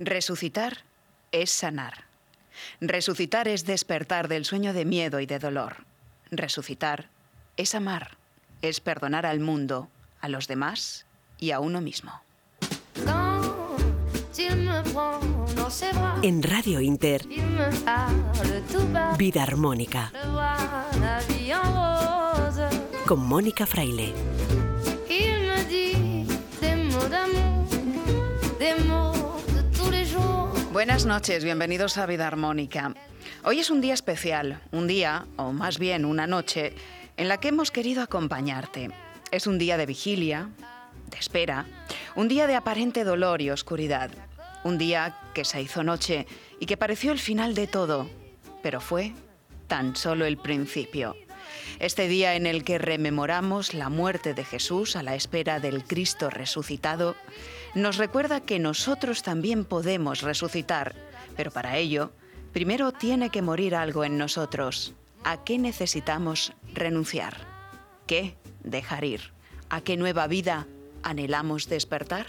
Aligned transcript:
Resucitar 0.00 0.78
es 1.30 1.50
sanar. 1.50 2.06
Resucitar 2.80 3.48
es 3.48 3.66
despertar 3.66 4.28
del 4.28 4.46
sueño 4.46 4.72
de 4.72 4.86
miedo 4.86 5.20
y 5.20 5.26
de 5.26 5.38
dolor. 5.38 5.84
Resucitar 6.30 7.10
es 7.58 7.74
amar, 7.74 8.16
es 8.62 8.80
perdonar 8.80 9.26
al 9.26 9.40
mundo, 9.40 9.90
a 10.22 10.30
los 10.30 10.48
demás 10.48 11.04
y 11.38 11.50
a 11.50 11.60
uno 11.60 11.82
mismo. 11.82 12.22
En 16.22 16.42
Radio 16.42 16.80
Inter, 16.80 17.26
Vida 19.18 19.42
Armónica, 19.42 20.12
con 23.06 23.20
Mónica 23.20 23.66
Fraile. 23.66 24.14
Buenas 30.72 31.04
noches, 31.04 31.42
bienvenidos 31.42 31.98
a 31.98 32.06
Vida 32.06 32.28
Armónica. 32.28 32.94
Hoy 33.42 33.58
es 33.58 33.70
un 33.70 33.80
día 33.80 33.92
especial, 33.92 34.60
un 34.70 34.86
día, 34.86 35.26
o 35.36 35.52
más 35.52 35.80
bien 35.80 36.04
una 36.04 36.28
noche, 36.28 36.74
en 37.16 37.26
la 37.26 37.40
que 37.40 37.48
hemos 37.48 37.72
querido 37.72 38.02
acompañarte. 38.02 38.92
Es 39.32 39.48
un 39.48 39.58
día 39.58 39.76
de 39.76 39.86
vigilia, 39.86 40.48
de 41.10 41.18
espera, 41.18 41.66
un 42.14 42.28
día 42.28 42.46
de 42.46 42.54
aparente 42.54 43.02
dolor 43.02 43.42
y 43.42 43.50
oscuridad, 43.50 44.12
un 44.62 44.78
día 44.78 45.18
que 45.34 45.44
se 45.44 45.60
hizo 45.60 45.82
noche 45.82 46.28
y 46.60 46.66
que 46.66 46.76
pareció 46.76 47.10
el 47.10 47.18
final 47.18 47.56
de 47.56 47.66
todo, 47.66 48.08
pero 48.62 48.80
fue 48.80 49.12
tan 49.66 49.96
solo 49.96 50.24
el 50.24 50.36
principio. 50.36 51.16
Este 51.80 52.06
día 52.06 52.36
en 52.36 52.46
el 52.46 52.62
que 52.62 52.78
rememoramos 52.78 53.74
la 53.74 53.88
muerte 53.88 54.34
de 54.34 54.44
Jesús 54.44 54.94
a 54.94 55.02
la 55.02 55.16
espera 55.16 55.58
del 55.58 55.82
Cristo 55.82 56.30
resucitado, 56.30 57.16
nos 57.74 57.96
recuerda 57.96 58.40
que 58.40 58.58
nosotros 58.58 59.22
también 59.22 59.64
podemos 59.64 60.22
resucitar, 60.22 60.94
pero 61.36 61.50
para 61.50 61.76
ello, 61.76 62.12
primero 62.52 62.92
tiene 62.92 63.30
que 63.30 63.42
morir 63.42 63.74
algo 63.74 64.04
en 64.04 64.18
nosotros. 64.18 64.94
¿A 65.22 65.44
qué 65.44 65.58
necesitamos 65.58 66.52
renunciar? 66.74 67.36
¿Qué 68.06 68.36
dejar 68.64 69.04
ir? 69.04 69.32
¿A 69.68 69.82
qué 69.82 69.96
nueva 69.96 70.26
vida 70.26 70.66
anhelamos 71.02 71.68
despertar? 71.68 72.26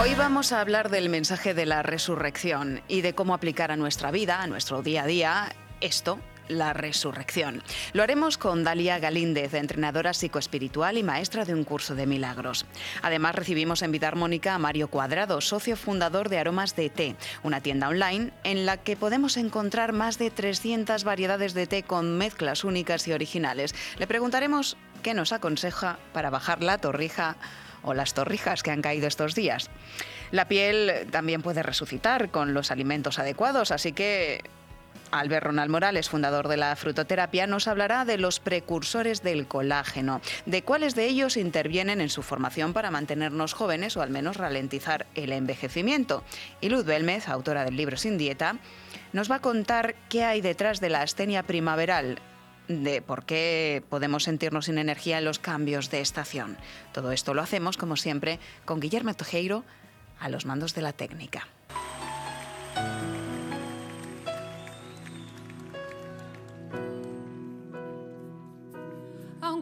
Hoy 0.00 0.14
vamos 0.14 0.52
a 0.52 0.60
hablar 0.60 0.90
del 0.90 1.08
mensaje 1.08 1.54
de 1.54 1.66
la 1.66 1.82
resurrección 1.82 2.82
y 2.88 3.00
de 3.00 3.14
cómo 3.14 3.34
aplicar 3.34 3.72
a 3.72 3.76
nuestra 3.76 4.10
vida, 4.10 4.42
a 4.42 4.46
nuestro 4.46 4.82
día 4.82 5.04
a 5.04 5.06
día, 5.06 5.52
esto 5.80 6.18
la 6.48 6.72
resurrección. 6.72 7.62
Lo 7.92 8.02
haremos 8.02 8.38
con 8.38 8.64
Dalia 8.64 8.98
Galíndez, 8.98 9.54
entrenadora 9.54 10.12
psicoespiritual 10.12 10.98
y 10.98 11.02
maestra 11.02 11.44
de 11.44 11.54
un 11.54 11.64
curso 11.64 11.94
de 11.94 12.06
milagros. 12.06 12.66
Además, 13.02 13.34
recibimos 13.34 13.82
en 13.82 13.92
Vida 13.92 14.08
Armónica 14.08 14.54
a 14.54 14.58
Mario 14.58 14.88
Cuadrado, 14.88 15.40
socio 15.40 15.76
fundador 15.76 16.28
de 16.28 16.38
Aromas 16.38 16.74
de 16.76 16.90
Té, 16.90 17.16
una 17.42 17.60
tienda 17.60 17.88
online 17.88 18.32
en 18.44 18.66
la 18.66 18.76
que 18.76 18.96
podemos 18.96 19.36
encontrar 19.36 19.92
más 19.92 20.18
de 20.18 20.30
300 20.30 21.04
variedades 21.04 21.54
de 21.54 21.66
té 21.66 21.82
con 21.82 22.16
mezclas 22.18 22.64
únicas 22.64 23.06
y 23.08 23.12
originales. 23.12 23.74
Le 23.98 24.06
preguntaremos 24.06 24.76
qué 25.02 25.14
nos 25.14 25.32
aconseja 25.32 25.98
para 26.12 26.30
bajar 26.30 26.62
la 26.62 26.78
torrija 26.78 27.36
o 27.82 27.94
las 27.94 28.14
torrijas 28.14 28.62
que 28.62 28.70
han 28.70 28.82
caído 28.82 29.06
estos 29.06 29.34
días. 29.34 29.70
La 30.30 30.48
piel 30.48 31.06
también 31.10 31.42
puede 31.42 31.62
resucitar 31.62 32.30
con 32.30 32.52
los 32.54 32.70
alimentos 32.70 33.18
adecuados, 33.18 33.70
así 33.70 33.92
que 33.92 34.42
Albert 35.10 35.46
Ronald 35.46 35.70
Morales, 35.70 36.08
fundador 36.08 36.48
de 36.48 36.56
la 36.56 36.74
frutoterapia, 36.76 37.46
nos 37.46 37.68
hablará 37.68 38.04
de 38.04 38.18
los 38.18 38.40
precursores 38.40 39.22
del 39.22 39.46
colágeno, 39.46 40.20
de 40.46 40.62
cuáles 40.62 40.94
de 40.94 41.06
ellos 41.06 41.36
intervienen 41.36 42.00
en 42.00 42.08
su 42.08 42.22
formación 42.22 42.72
para 42.72 42.90
mantenernos 42.90 43.54
jóvenes 43.54 43.96
o 43.96 44.02
al 44.02 44.10
menos 44.10 44.36
ralentizar 44.36 45.06
el 45.14 45.32
envejecimiento. 45.32 46.24
Y 46.60 46.68
Luz 46.68 46.84
Belmez, 46.84 47.28
autora 47.28 47.64
del 47.64 47.76
libro 47.76 47.96
Sin 47.96 48.18
Dieta, 48.18 48.56
nos 49.12 49.30
va 49.30 49.36
a 49.36 49.40
contar 49.40 49.94
qué 50.08 50.24
hay 50.24 50.40
detrás 50.40 50.80
de 50.80 50.90
la 50.90 51.02
astenia 51.02 51.42
primaveral, 51.42 52.18
de 52.68 53.00
por 53.02 53.24
qué 53.24 53.82
podemos 53.88 54.24
sentirnos 54.24 54.66
sin 54.66 54.78
energía 54.78 55.18
en 55.18 55.24
los 55.24 55.38
cambios 55.38 55.90
de 55.90 56.00
estación. 56.00 56.56
Todo 56.92 57.12
esto 57.12 57.34
lo 57.34 57.42
hacemos, 57.42 57.76
como 57.76 57.96
siempre, 57.96 58.38
con 58.64 58.80
Guillermo 58.80 59.14
Tojeiro 59.14 59.64
a 60.20 60.28
los 60.28 60.46
mandos 60.46 60.74
de 60.74 60.82
la 60.82 60.92
técnica. 60.92 61.46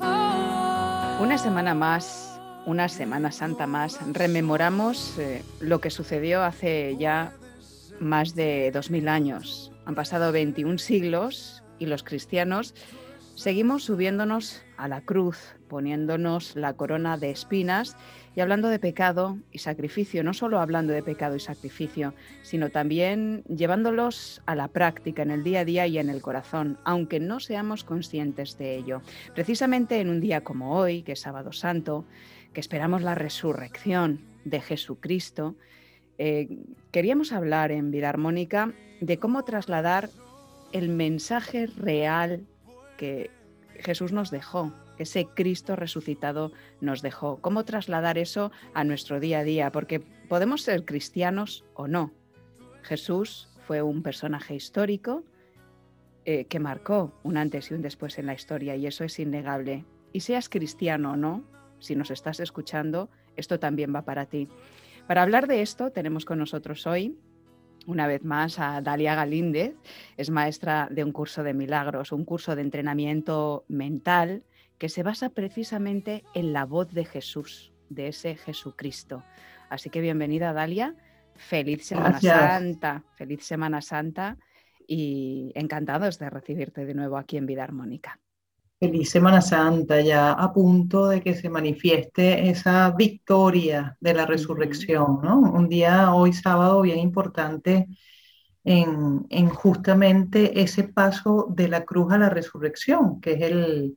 Una 0.00 1.36
semana 1.38 1.74
más, 1.74 2.40
una 2.66 2.88
Semana 2.88 3.32
Santa 3.32 3.66
más, 3.66 3.98
rememoramos 4.12 5.18
eh, 5.18 5.42
lo 5.60 5.80
que 5.80 5.90
sucedió 5.90 6.42
hace 6.42 6.96
ya 6.98 7.32
más 8.00 8.34
de 8.34 8.70
2000 8.72 9.08
años. 9.08 9.72
Han 9.84 9.94
pasado 9.94 10.32
21 10.32 10.78
siglos 10.78 11.62
y 11.78 11.86
los 11.86 12.02
cristianos 12.02 12.74
seguimos 13.34 13.84
subiéndonos 13.84 14.62
a 14.76 14.88
la 14.88 15.00
cruz, 15.00 15.38
poniéndonos 15.68 16.56
la 16.56 16.74
corona 16.74 17.16
de 17.16 17.30
espinas 17.30 17.96
y 18.38 18.40
hablando 18.40 18.68
de 18.68 18.78
pecado 18.78 19.36
y 19.50 19.58
sacrificio, 19.58 20.22
no 20.22 20.32
solo 20.32 20.60
hablando 20.60 20.92
de 20.92 21.02
pecado 21.02 21.34
y 21.34 21.40
sacrificio, 21.40 22.14
sino 22.42 22.70
también 22.70 23.42
llevándolos 23.48 24.42
a 24.46 24.54
la 24.54 24.68
práctica 24.68 25.22
en 25.22 25.32
el 25.32 25.42
día 25.42 25.58
a 25.58 25.64
día 25.64 25.88
y 25.88 25.98
en 25.98 26.08
el 26.08 26.22
corazón, 26.22 26.78
aunque 26.84 27.18
no 27.18 27.40
seamos 27.40 27.82
conscientes 27.82 28.56
de 28.56 28.76
ello. 28.76 29.02
Precisamente 29.34 29.98
en 29.98 30.08
un 30.08 30.20
día 30.20 30.44
como 30.44 30.78
hoy, 30.78 31.02
que 31.02 31.14
es 31.14 31.20
sábado 31.20 31.50
santo, 31.50 32.04
que 32.52 32.60
esperamos 32.60 33.02
la 33.02 33.16
resurrección 33.16 34.20
de 34.44 34.60
Jesucristo, 34.60 35.56
eh, 36.18 36.60
queríamos 36.92 37.32
hablar 37.32 37.72
en 37.72 37.90
Vida 37.90 38.08
Armónica 38.08 38.72
de 39.00 39.18
cómo 39.18 39.42
trasladar 39.42 40.10
el 40.70 40.90
mensaje 40.90 41.66
real 41.66 42.46
que 42.98 43.32
Jesús 43.80 44.12
nos 44.12 44.30
dejó, 44.30 44.72
ese 44.98 45.26
Cristo 45.26 45.76
resucitado 45.76 46.52
nos 46.80 47.02
dejó. 47.02 47.38
¿Cómo 47.40 47.64
trasladar 47.64 48.18
eso 48.18 48.50
a 48.74 48.84
nuestro 48.84 49.20
día 49.20 49.40
a 49.40 49.44
día? 49.44 49.72
Porque 49.72 50.00
podemos 50.00 50.62
ser 50.62 50.84
cristianos 50.84 51.64
o 51.74 51.88
no. 51.88 52.12
Jesús 52.82 53.48
fue 53.66 53.82
un 53.82 54.02
personaje 54.02 54.54
histórico 54.54 55.24
eh, 56.24 56.46
que 56.46 56.60
marcó 56.60 57.18
un 57.22 57.36
antes 57.36 57.70
y 57.70 57.74
un 57.74 57.82
después 57.82 58.18
en 58.18 58.26
la 58.26 58.34
historia 58.34 58.76
y 58.76 58.86
eso 58.86 59.04
es 59.04 59.18
innegable. 59.18 59.84
Y 60.12 60.20
seas 60.20 60.48
cristiano 60.48 61.12
o 61.12 61.16
no, 61.16 61.44
si 61.78 61.94
nos 61.94 62.10
estás 62.10 62.40
escuchando, 62.40 63.08
esto 63.36 63.58
también 63.58 63.94
va 63.94 64.02
para 64.02 64.26
ti. 64.26 64.48
Para 65.06 65.22
hablar 65.22 65.46
de 65.46 65.62
esto 65.62 65.90
tenemos 65.90 66.24
con 66.24 66.38
nosotros 66.38 66.86
hoy 66.86 67.16
una 67.88 68.06
vez 68.06 68.22
más 68.22 68.58
a 68.58 68.82
Dalia 68.82 69.14
Galíndez, 69.14 69.74
es 70.18 70.28
maestra 70.28 70.88
de 70.90 71.02
un 71.02 71.10
curso 71.10 71.42
de 71.42 71.54
milagros, 71.54 72.12
un 72.12 72.26
curso 72.26 72.54
de 72.54 72.60
entrenamiento 72.60 73.64
mental 73.68 74.42
que 74.78 74.88
se 74.88 75.02
basa 75.02 75.30
precisamente 75.30 76.24
en 76.34 76.52
la 76.52 76.64
voz 76.64 76.92
de 76.92 77.04
Jesús, 77.04 77.72
de 77.90 78.08
ese 78.08 78.36
Jesucristo. 78.36 79.24
Así 79.68 79.90
que 79.90 80.00
bienvenida 80.00 80.52
Dalia, 80.52 80.94
feliz 81.34 81.84
Semana 81.84 82.20
Santa, 82.20 83.04
feliz 83.16 83.44
Semana 83.44 83.82
Santa 83.82 84.38
y 84.86 85.52
encantados 85.54 86.18
de 86.18 86.30
recibirte 86.30 86.86
de 86.86 86.94
nuevo 86.94 87.16
aquí 87.18 87.36
en 87.36 87.46
Vida 87.46 87.64
Armónica. 87.64 88.18
Feliz 88.78 89.10
Semana 89.10 89.40
Santa, 89.40 90.00
ya 90.00 90.32
a 90.32 90.52
punto 90.52 91.08
de 91.08 91.20
que 91.20 91.34
se 91.34 91.50
manifieste 91.50 92.48
esa 92.48 92.92
victoria 92.92 93.96
de 94.00 94.14
la 94.14 94.24
resurrección, 94.24 95.18
¿no? 95.20 95.40
Un 95.40 95.68
día 95.68 96.14
hoy 96.14 96.32
sábado 96.32 96.80
bien 96.82 97.00
importante 97.00 97.88
en, 98.62 99.26
en 99.30 99.48
justamente 99.48 100.60
ese 100.60 100.84
paso 100.84 101.48
de 101.50 101.66
la 101.66 101.84
cruz 101.84 102.12
a 102.12 102.18
la 102.18 102.28
resurrección, 102.28 103.20
que 103.20 103.32
es 103.32 103.42
el, 103.42 103.96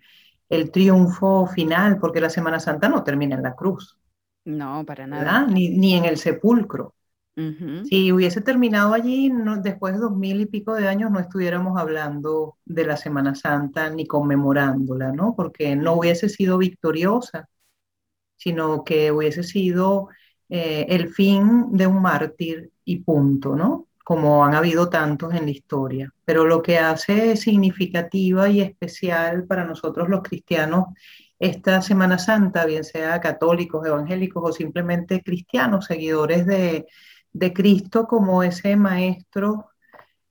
el 0.51 0.69
triunfo 0.69 1.47
final, 1.47 1.97
porque 1.97 2.19
la 2.19 2.29
Semana 2.29 2.59
Santa 2.59 2.89
no 2.89 3.03
termina 3.03 3.35
en 3.35 3.43
la 3.43 3.55
cruz. 3.55 3.97
No, 4.43 4.85
para 4.85 5.07
nada. 5.07 5.47
Ni, 5.47 5.69
ni, 5.69 5.95
en 5.95 6.05
el 6.05 6.17
sepulcro. 6.17 6.93
Si 7.85 8.11
hubiese 8.11 8.41
terminado 8.41 8.93
allí, 8.93 9.31
después 9.63 9.93
de 9.93 9.99
dos 10.01 10.15
mil 10.15 10.41
y 10.41 10.45
pico 10.45 10.75
de 10.75 10.87
años, 10.87 11.09
no 11.09 11.19
estuviéramos 11.19 11.79
hablando 11.79 12.57
de 12.65 12.85
la 12.85 12.97
Semana 12.97 13.33
Santa 13.33 13.89
ni 13.89 14.05
conmemorándola, 14.05 15.11
¿no? 15.11 15.33
Porque 15.35 15.75
no 15.75 15.93
hubiese 15.93 16.29
sido 16.29 16.59
victoriosa, 16.59 17.49
sino 18.35 18.83
que 18.83 19.11
hubiese 19.11 19.41
sido 19.41 20.09
eh, 20.49 20.85
el 20.89 21.09
fin 21.09 21.71
de 21.71 21.87
un 21.87 22.01
mártir 22.01 22.69
y 22.83 22.99
punto, 22.99 23.55
¿no? 23.55 23.87
Como 24.11 24.43
han 24.43 24.55
habido 24.55 24.89
tantos 24.89 25.33
en 25.33 25.45
la 25.45 25.51
historia. 25.51 26.13
Pero 26.25 26.43
lo 26.45 26.61
que 26.61 26.77
hace 26.77 27.37
significativa 27.37 28.49
y 28.49 28.59
especial 28.59 29.45
para 29.45 29.63
nosotros 29.63 30.09
los 30.09 30.21
cristianos 30.21 30.87
esta 31.39 31.81
Semana 31.81 32.19
Santa, 32.19 32.65
bien 32.65 32.83
sea 32.83 33.21
católicos, 33.21 33.87
evangélicos 33.87 34.43
o 34.45 34.51
simplemente 34.51 35.23
cristianos, 35.23 35.85
seguidores 35.85 36.45
de, 36.45 36.87
de 37.31 37.53
Cristo 37.53 38.05
como 38.05 38.43
ese 38.43 38.75
maestro, 38.75 39.69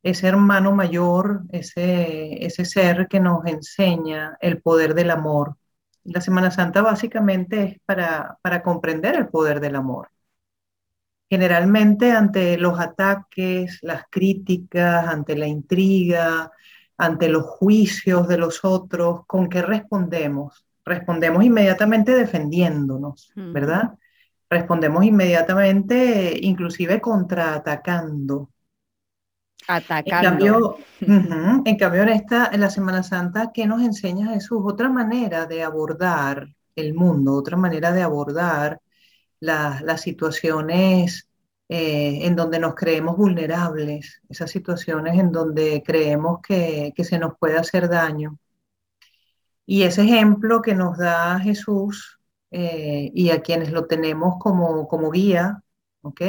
ese 0.02 0.28
hermano 0.28 0.72
mayor, 0.72 1.44
ese, 1.50 2.44
ese 2.44 2.66
ser 2.66 3.08
que 3.08 3.18
nos 3.18 3.46
enseña 3.46 4.36
el 4.42 4.60
poder 4.60 4.92
del 4.92 5.10
amor. 5.10 5.56
La 6.04 6.20
Semana 6.20 6.50
Santa 6.50 6.82
básicamente 6.82 7.62
es 7.62 7.78
para, 7.86 8.36
para 8.42 8.62
comprender 8.62 9.14
el 9.14 9.28
poder 9.28 9.58
del 9.58 9.76
amor. 9.76 10.10
Generalmente 11.30 12.12
ante 12.12 12.58
los 12.58 12.78
ataques, 12.80 13.78
las 13.82 14.02
críticas, 14.10 15.06
ante 15.06 15.36
la 15.36 15.46
intriga, 15.46 16.50
ante 16.98 17.28
los 17.28 17.44
juicios 17.44 18.28
de 18.28 18.36
los 18.36 18.64
otros, 18.64 19.24
¿con 19.26 19.48
qué 19.48 19.62
respondemos? 19.62 20.66
Respondemos 20.84 21.44
inmediatamente 21.44 22.12
defendiéndonos, 22.12 23.32
¿verdad? 23.36 23.94
respondemos 24.50 25.04
inmediatamente, 25.04 26.36
inclusive 26.42 27.00
contraatacando. 27.00 28.50
Atacando. 29.68 30.18
En 30.18 30.24
cambio, 30.24 30.76
en, 31.64 31.76
cambio 31.76 32.02
en, 32.02 32.08
esta, 32.08 32.50
en 32.52 32.60
la 32.60 32.70
Semana 32.70 33.04
Santa, 33.04 33.52
¿qué 33.54 33.66
nos 33.66 33.80
enseña 33.80 34.32
Jesús? 34.34 34.60
Otra 34.64 34.88
manera 34.88 35.46
de 35.46 35.62
abordar 35.62 36.48
el 36.74 36.94
mundo, 36.94 37.34
otra 37.34 37.56
manera 37.56 37.92
de 37.92 38.02
abordar 38.02 38.80
las 39.40 40.00
situaciones 40.02 41.28
eh, 41.68 42.26
en 42.26 42.36
donde 42.36 42.58
nos 42.58 42.74
creemos 42.74 43.16
vulnerables, 43.16 44.20
esas 44.28 44.50
situaciones 44.50 45.18
en 45.18 45.32
donde 45.32 45.82
creemos 45.84 46.40
que, 46.42 46.92
que 46.94 47.04
se 47.04 47.18
nos 47.18 47.34
puede 47.38 47.58
hacer 47.58 47.88
daño. 47.88 48.38
Y 49.66 49.84
ese 49.84 50.02
ejemplo 50.02 50.62
que 50.62 50.74
nos 50.74 50.98
da 50.98 51.38
Jesús 51.38 52.18
eh, 52.50 53.10
y 53.14 53.30
a 53.30 53.40
quienes 53.42 53.70
lo 53.70 53.86
tenemos 53.86 54.34
como, 54.40 54.88
como 54.88 55.10
guía, 55.10 55.62
¿ok? 56.02 56.20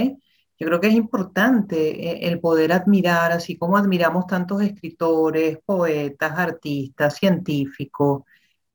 Yo 0.60 0.68
creo 0.68 0.80
que 0.80 0.90
es 0.90 0.94
importante 0.94 2.12
eh, 2.12 2.28
el 2.30 2.40
poder 2.40 2.72
admirar, 2.72 3.32
así 3.32 3.58
como 3.58 3.78
admiramos 3.78 4.28
tantos 4.28 4.62
escritores, 4.62 5.58
poetas, 5.66 6.34
artistas, 6.38 7.16
científicos, 7.16 8.24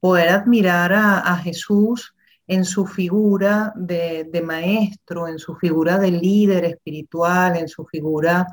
poder 0.01 0.31
admirar 0.31 0.93
a, 0.95 1.37
Jesús 1.39 2.16
en 2.47 2.65
su 2.65 2.87
figura 2.87 3.73
de, 3.77 4.43
maestro, 4.45 5.29
en 5.29 5.39
su 5.39 5.57
figura 5.57 5.99
de 5.99 6.11
líder 6.13 6.65
espiritual, 6.65 7.57
en 7.57 7.69
su 7.69 7.85
figura 7.87 8.47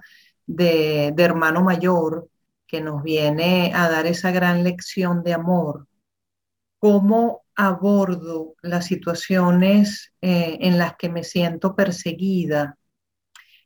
de, 0.46 1.14
hermano 1.18 1.64
mayor, 1.64 2.30
que 2.68 2.82
nos 2.82 3.04
viene 3.04 3.72
a 3.76 3.90
dar 3.90 4.08
esa 4.08 4.32
gran 4.32 4.64
lección 4.64 5.24
de 5.24 5.34
amor. 5.34 5.88
Cómo 6.80 7.44
abordo 7.56 8.56
las 8.62 8.86
situaciones 8.86 10.14
eh, 10.22 10.58
en 10.62 10.80
las 10.80 10.96
que 10.98 11.10
me 11.10 11.24
siento 11.24 11.76
perseguida, 11.76 12.78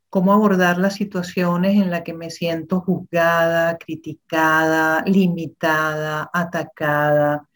cómo 0.10 0.34
abordar 0.34 0.78
las 0.78 0.96
situaciones 0.96 1.76
en 1.76 1.90
las 1.90 2.02
que 2.02 2.14
me 2.14 2.30
siento 2.30 2.82
juzgada, 2.82 3.78
criticada, 3.78 5.04
limitada, 5.06 6.30
atacada, 6.34 7.47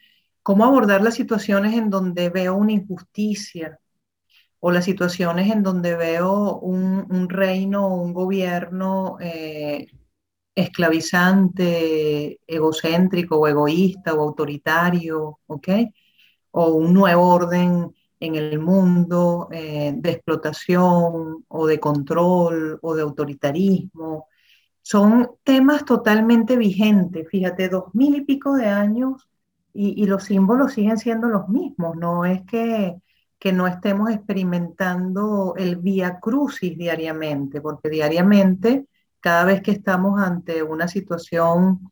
cómo 0.44 0.66
abordar 0.66 1.02
las 1.02 1.16
situaciones 1.16 1.74
en 1.76 1.90
donde 1.90 2.30
veo 2.30 2.56
una 2.56 2.74
injusticia 2.74 3.80
o 4.60 4.72
las 4.72 4.86
situaciones 4.86 5.52
en 5.52 5.64
donde 5.64 5.96
veo 5.96 6.60
un, 6.60 7.30
reino 7.30 7.88
o 7.88 7.96
un 8.02 8.14
gobierno 8.14 9.18
eh, 9.20 9.88
esclavizante, 10.56 12.40
egocéntrico 12.48 13.38
o 13.38 13.48
egoísta 13.48 14.14
o 14.14 14.22
autoritario, 14.22 15.40
¿ok? 15.48 15.70
o 16.52 16.74
un 16.74 16.94
nuevo 16.94 17.28
orden 17.28 17.94
en 18.20 18.36
el 18.36 18.60
mundo 18.60 19.48
eh, 19.52 19.94
de 19.96 20.12
explotación 20.12 21.46
o 21.48 21.68
de 21.68 21.80
control 21.80 22.80
o 22.82 22.96
de 22.96 23.02
autoritarismo. 23.02 24.28
Son 24.82 25.32
temas 25.44 25.86
totalmente 25.86 26.58
vigentes, 26.58 27.28
fíjate, 27.30 27.70
dos 27.70 27.86
mil 27.94 28.16
y 28.16 28.22
pico 28.22 28.56
de 28.56 28.68
años 28.68 29.28
y, 29.74 30.06
los 30.06 30.24
símbolos 30.26 30.74
siguen 30.74 30.98
siendo 30.98 31.28
los 31.28 31.50
mismos, 31.50 31.96
no 31.96 32.26
es 32.26 32.42
que, 32.44 32.98
que 33.40 33.54
no 33.54 33.68
estemos 33.68 34.10
experimentando 34.12 35.56
el 35.58 35.78
vía 35.78 36.20
crucis 36.20 36.78
diariamente, 36.78 37.62
porque 37.62 37.90
diariamente, 37.90 38.86
cada 39.20 39.46
vez 39.46 39.62
que 39.62 39.72
estamos 39.72 40.22
ante 40.22 40.64
una 40.64 40.88
situación 40.88 41.92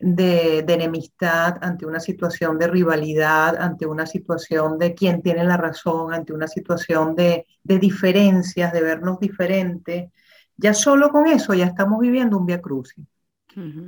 de, 0.00 0.60
enemistad, 0.60 1.58
ante 1.60 1.84
una 1.84 2.00
situación 2.00 2.58
de 2.58 2.68
rivalidad, 2.68 3.56
ante 3.56 3.86
una 3.86 4.06
situación 4.06 4.78
de 4.78 4.94
quién 4.94 5.20
tiene 5.22 5.44
la 5.44 5.58
razón, 5.58 6.12
ante 6.12 6.32
una 6.32 6.48
situación 6.48 7.14
de, 7.14 7.46
diferencias, 7.62 8.72
de 8.72 8.82
vernos 8.82 9.20
diferentes. 9.20 10.10
Ya 10.56 10.74
solo 10.74 11.10
con 11.10 11.26
eso 11.26 11.54
ya 11.54 11.66
estamos 11.66 12.00
viviendo 12.00 12.38
un 12.38 12.46
via 12.46 12.60
crucis. 12.60 13.04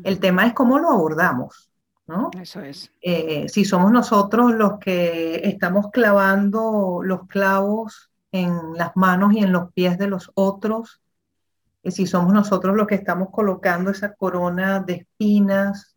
El 0.05 0.19
tema 0.19 0.47
es 0.47 0.53
cómo 0.53 0.79
lo 0.79 0.91
abordamos. 0.91 1.72
¿No? 2.07 2.31
Eso 2.41 2.61
es. 2.61 2.91
Eh, 3.01 3.49
si 3.49 3.65
somos 3.65 3.93
nosotros 3.93 4.53
los 4.53 4.79
que 4.79 5.49
estamos 5.49 5.91
clavando 5.93 7.01
los 7.03 7.27
clavos 7.27 8.11
en 8.33 8.75
las 8.75 8.97
manos 8.97 9.35
y 9.35 9.39
en 9.39 9.53
los 9.53 9.73
pies 9.73 9.99
de 9.99 10.09
los 10.09 10.31
otros, 10.35 11.01
eh, 11.83 11.91
si 11.91 12.07
somos 12.07 12.33
nosotros 12.33 12.77
los 12.77 12.87
que 12.87 12.95
estamos 12.95 13.29
colocando 13.31 13.91
esa 13.91 14.15
corona 14.15 14.81
de 14.81 14.95
espinas 14.95 15.97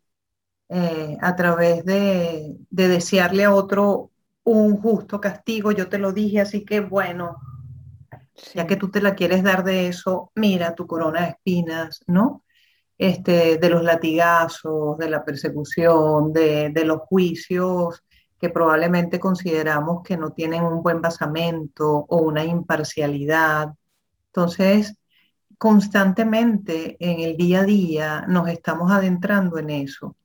eh, 0.68 1.16
a 1.20 1.36
través 1.36 1.84
de, 1.84 2.56
desearle 2.70 3.44
a 3.44 3.54
otro 3.54 4.10
un 4.44 4.76
justo 4.80 5.20
castigo. 5.20 5.72
Yo 5.72 5.88
te 5.88 5.98
lo 5.98 6.12
dije, 6.12 6.40
así 6.40 6.64
que 6.64 6.80
bueno, 6.80 7.36
ya 8.54 8.66
que 8.66 8.76
tú 8.76 8.90
te 8.90 9.00
la 9.00 9.14
quieres 9.14 9.42
dar 9.42 9.64
de 9.64 9.88
eso, 9.88 10.32
mira 10.34 10.74
tu 10.74 10.86
corona 10.86 11.22
de 11.22 11.28
espinas, 11.30 12.02
¿no? 12.06 12.42
Este, 12.98 13.58
de 13.58 13.68
los 13.68 13.82
latigazos, 13.82 14.96
de 14.96 15.10
la 15.10 15.22
persecución, 15.22 16.32
de, 16.32 16.70
de 16.70 16.84
los 16.84 17.00
juicios 17.00 18.02
que 18.40 18.50
probablemente 18.50 19.18
consideramos 19.18 20.02
que 20.02 20.16
no 20.16 20.30
tienen 20.30 20.62
un 20.62 20.82
buen 20.82 21.00
basamento 21.00 22.06
o 22.08 22.16
una 22.18 22.44
imparcialidad. 22.44 23.74
Entonces, 24.28 24.98
constantemente 25.58 26.96
en 27.00 27.20
el 27.20 27.36
día 27.36 27.60
a 27.60 27.64
día 27.64 28.24
nos 28.28 28.48
estamos 28.48 28.90
adentrando 28.92 29.58
en 29.58 29.70
eso. 29.70 30.16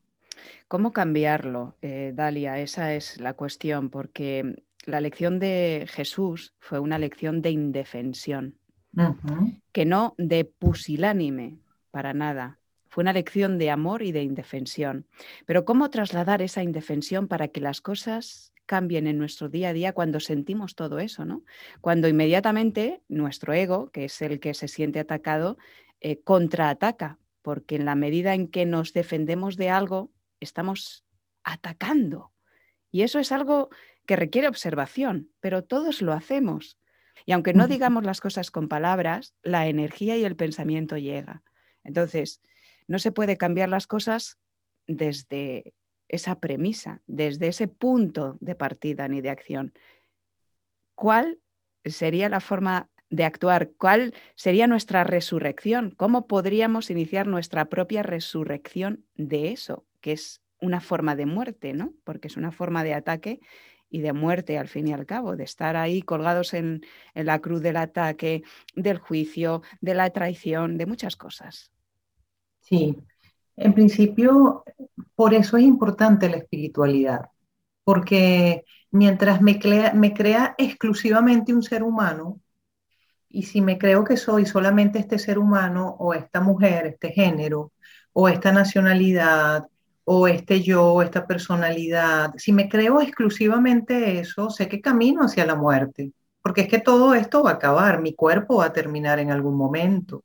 ¿Cómo 0.67 0.93
cambiarlo, 0.93 1.75
eh, 1.81 2.13
Dalia? 2.15 2.59
Esa 2.59 2.93
es 2.93 3.19
la 3.19 3.33
cuestión, 3.33 3.89
porque 3.89 4.63
la 4.85 5.01
lección 5.01 5.39
de 5.39 5.85
Jesús 5.89 6.53
fue 6.59 6.79
una 6.79 6.97
lección 6.97 7.41
de 7.41 7.51
indefensión, 7.51 8.55
que 9.71 9.85
no 9.85 10.15
de 10.17 10.45
pusilánime 10.45 11.57
para 11.91 12.13
nada. 12.13 12.60
Fue 12.91 13.03
una 13.03 13.13
lección 13.13 13.57
de 13.57 13.71
amor 13.71 14.03
y 14.03 14.11
de 14.11 14.21
indefensión. 14.21 15.07
Pero 15.45 15.63
¿cómo 15.63 15.89
trasladar 15.89 16.41
esa 16.41 16.61
indefensión 16.61 17.29
para 17.29 17.47
que 17.47 17.61
las 17.61 17.79
cosas 17.79 18.51
cambien 18.65 19.07
en 19.07 19.17
nuestro 19.17 19.47
día 19.47 19.69
a 19.69 19.73
día 19.73 19.93
cuando 19.93 20.19
sentimos 20.19 20.75
todo 20.75 20.99
eso, 20.99 21.23
¿no? 21.23 21.45
Cuando 21.79 22.09
inmediatamente 22.09 23.01
nuestro 23.07 23.53
ego, 23.53 23.89
que 23.91 24.05
es 24.05 24.21
el 24.21 24.41
que 24.41 24.53
se 24.53 24.67
siente 24.67 24.99
atacado, 24.99 25.57
eh, 26.01 26.19
contraataca, 26.21 27.17
porque 27.41 27.77
en 27.77 27.85
la 27.85 27.95
medida 27.95 28.33
en 28.33 28.49
que 28.49 28.65
nos 28.65 28.91
defendemos 28.91 29.55
de 29.55 29.69
algo, 29.69 30.11
estamos 30.41 31.05
atacando. 31.45 32.33
Y 32.91 33.03
eso 33.03 33.19
es 33.19 33.31
algo 33.31 33.69
que 34.05 34.17
requiere 34.17 34.49
observación, 34.49 35.29
pero 35.39 35.63
todos 35.63 36.01
lo 36.01 36.11
hacemos. 36.11 36.77
Y 37.25 37.31
aunque 37.31 37.53
no 37.53 37.69
digamos 37.69 38.03
las 38.03 38.19
cosas 38.19 38.51
con 38.51 38.67
palabras, 38.67 39.33
la 39.43 39.67
energía 39.67 40.17
y 40.17 40.25
el 40.25 40.35
pensamiento 40.35 40.97
llega. 40.97 41.41
Entonces, 41.85 42.41
no 42.91 42.99
se 42.99 43.13
puede 43.13 43.37
cambiar 43.37 43.69
las 43.69 43.87
cosas 43.87 44.37
desde 44.85 45.73
esa 46.09 46.41
premisa, 46.41 47.01
desde 47.07 47.47
ese 47.47 47.69
punto 47.69 48.37
de 48.41 48.53
partida 48.53 49.07
ni 49.07 49.21
de 49.21 49.29
acción. 49.29 49.73
¿Cuál 50.93 51.39
sería 51.85 52.27
la 52.27 52.41
forma 52.41 52.89
de 53.09 53.23
actuar? 53.23 53.71
¿Cuál 53.77 54.13
sería 54.35 54.67
nuestra 54.67 55.05
resurrección? 55.05 55.91
¿Cómo 55.95 56.27
podríamos 56.27 56.89
iniciar 56.89 57.27
nuestra 57.27 57.69
propia 57.69 58.03
resurrección 58.03 59.05
de 59.15 59.53
eso? 59.53 59.85
que 60.01 60.11
es 60.11 60.41
una 60.59 60.81
forma 60.81 61.15
de 61.15 61.25
muerte, 61.25 61.73
¿no? 61.73 61.93
Porque 62.03 62.27
es 62.27 62.35
una 62.35 62.51
forma 62.51 62.83
de 62.83 62.93
ataque 62.93 63.39
y 63.89 64.01
de 64.01 64.13
muerte 64.13 64.57
al 64.57 64.67
fin 64.67 64.87
y 64.87 64.93
al 64.93 65.05
cabo, 65.05 65.35
de 65.35 65.43
estar 65.43 65.75
ahí 65.77 66.01
colgados 66.01 66.53
en, 66.53 66.81
en 67.13 67.25
la 67.25 67.39
cruz 67.39 67.61
del 67.61 67.77
ataque, 67.77 68.43
del 68.75 68.97
juicio, 68.97 69.61
de 69.79 69.93
la 69.93 70.09
traición, 70.09 70.77
de 70.77 70.85
muchas 70.85 71.15
cosas. 71.15 71.71
Sí, 72.71 72.97
en 73.57 73.73
principio, 73.73 74.63
por 75.13 75.33
eso 75.33 75.57
es 75.57 75.63
importante 75.63 76.29
la 76.29 76.37
espiritualidad, 76.37 77.25
porque 77.83 78.63
mientras 78.91 79.41
me 79.41 79.59
crea, 79.59 79.93
me 79.93 80.13
crea 80.13 80.55
exclusivamente 80.57 81.53
un 81.53 81.63
ser 81.63 81.83
humano, 81.83 82.39
y 83.27 83.43
si 83.43 83.59
me 83.59 83.77
creo 83.77 84.05
que 84.05 84.15
soy 84.15 84.45
solamente 84.45 84.99
este 84.99 85.19
ser 85.19 85.37
humano 85.37 85.97
o 85.99 86.13
esta 86.13 86.39
mujer, 86.39 86.87
este 86.87 87.11
género, 87.11 87.73
o 88.13 88.29
esta 88.29 88.53
nacionalidad, 88.53 89.67
o 90.05 90.29
este 90.29 90.61
yo, 90.61 91.01
esta 91.01 91.27
personalidad, 91.27 92.33
si 92.37 92.53
me 92.53 92.69
creo 92.69 93.01
exclusivamente 93.01 94.19
eso, 94.19 94.49
sé 94.49 94.69
que 94.69 94.79
camino 94.79 95.23
hacia 95.23 95.45
la 95.45 95.55
muerte, 95.55 96.13
porque 96.41 96.61
es 96.61 96.67
que 96.69 96.79
todo 96.79 97.15
esto 97.15 97.43
va 97.43 97.51
a 97.51 97.53
acabar, 97.55 98.01
mi 98.01 98.15
cuerpo 98.15 98.57
va 98.57 98.67
a 98.67 98.73
terminar 98.73 99.19
en 99.19 99.31
algún 99.31 99.57
momento 99.57 100.23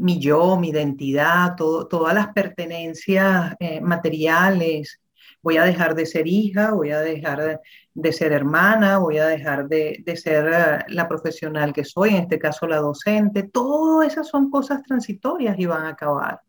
mi 0.00 0.18
yo, 0.18 0.56
mi 0.56 0.70
identidad, 0.70 1.56
todas 1.56 2.14
las 2.14 2.28
pertenencias 2.32 3.54
eh, 3.60 3.80
materiales. 3.80 5.00
Voy 5.42 5.56
a 5.56 5.64
dejar 5.64 5.94
de 5.94 6.06
ser 6.06 6.26
hija, 6.26 6.72
voy 6.72 6.90
a 6.90 7.00
dejar 7.00 7.60
de, 7.94 8.12
ser 8.12 8.32
hermana, 8.32 8.98
voy 8.98 9.18
a 9.18 9.26
dejar 9.26 9.68
de, 9.68 10.02
ser 10.16 10.50
eh, 10.52 10.84
la 10.88 11.08
profesional 11.08 11.72
que 11.72 11.84
soy, 11.84 12.10
en 12.10 12.16
este 12.16 12.38
caso 12.38 12.66
la 12.66 12.78
docente. 12.78 13.44
Todas 13.44 14.12
esas 14.12 14.28
son 14.28 14.50
cosas 14.50 14.82
transitorias 14.82 15.58
y 15.58 15.66
van 15.66 15.84
a 15.84 15.90
acabar. 15.90 16.40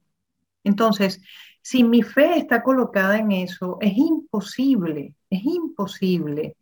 Entonces, 0.63 1.21
si 1.61 1.83
mi 1.83 2.03
fe 2.03 2.37
está 2.37 2.63
colocada 2.63 3.17
en 3.17 3.31
eso, 3.31 3.77
es 3.81 3.97
imposible, 3.97 5.13
es 5.29 5.43
imposible 5.43 6.55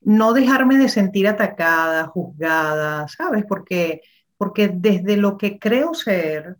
no 0.00 0.32
dejarme 0.32 0.78
de 0.78 0.88
sentir 0.88 1.26
atacada, 1.28 2.06
juzgada, 2.06 3.08
¿sabes? 3.08 3.44
Porque 3.48 4.00
porque 4.38 4.68
desde 4.68 5.16
lo 5.16 5.36
que 5.36 5.58
creo 5.58 5.92
ser 5.92 6.56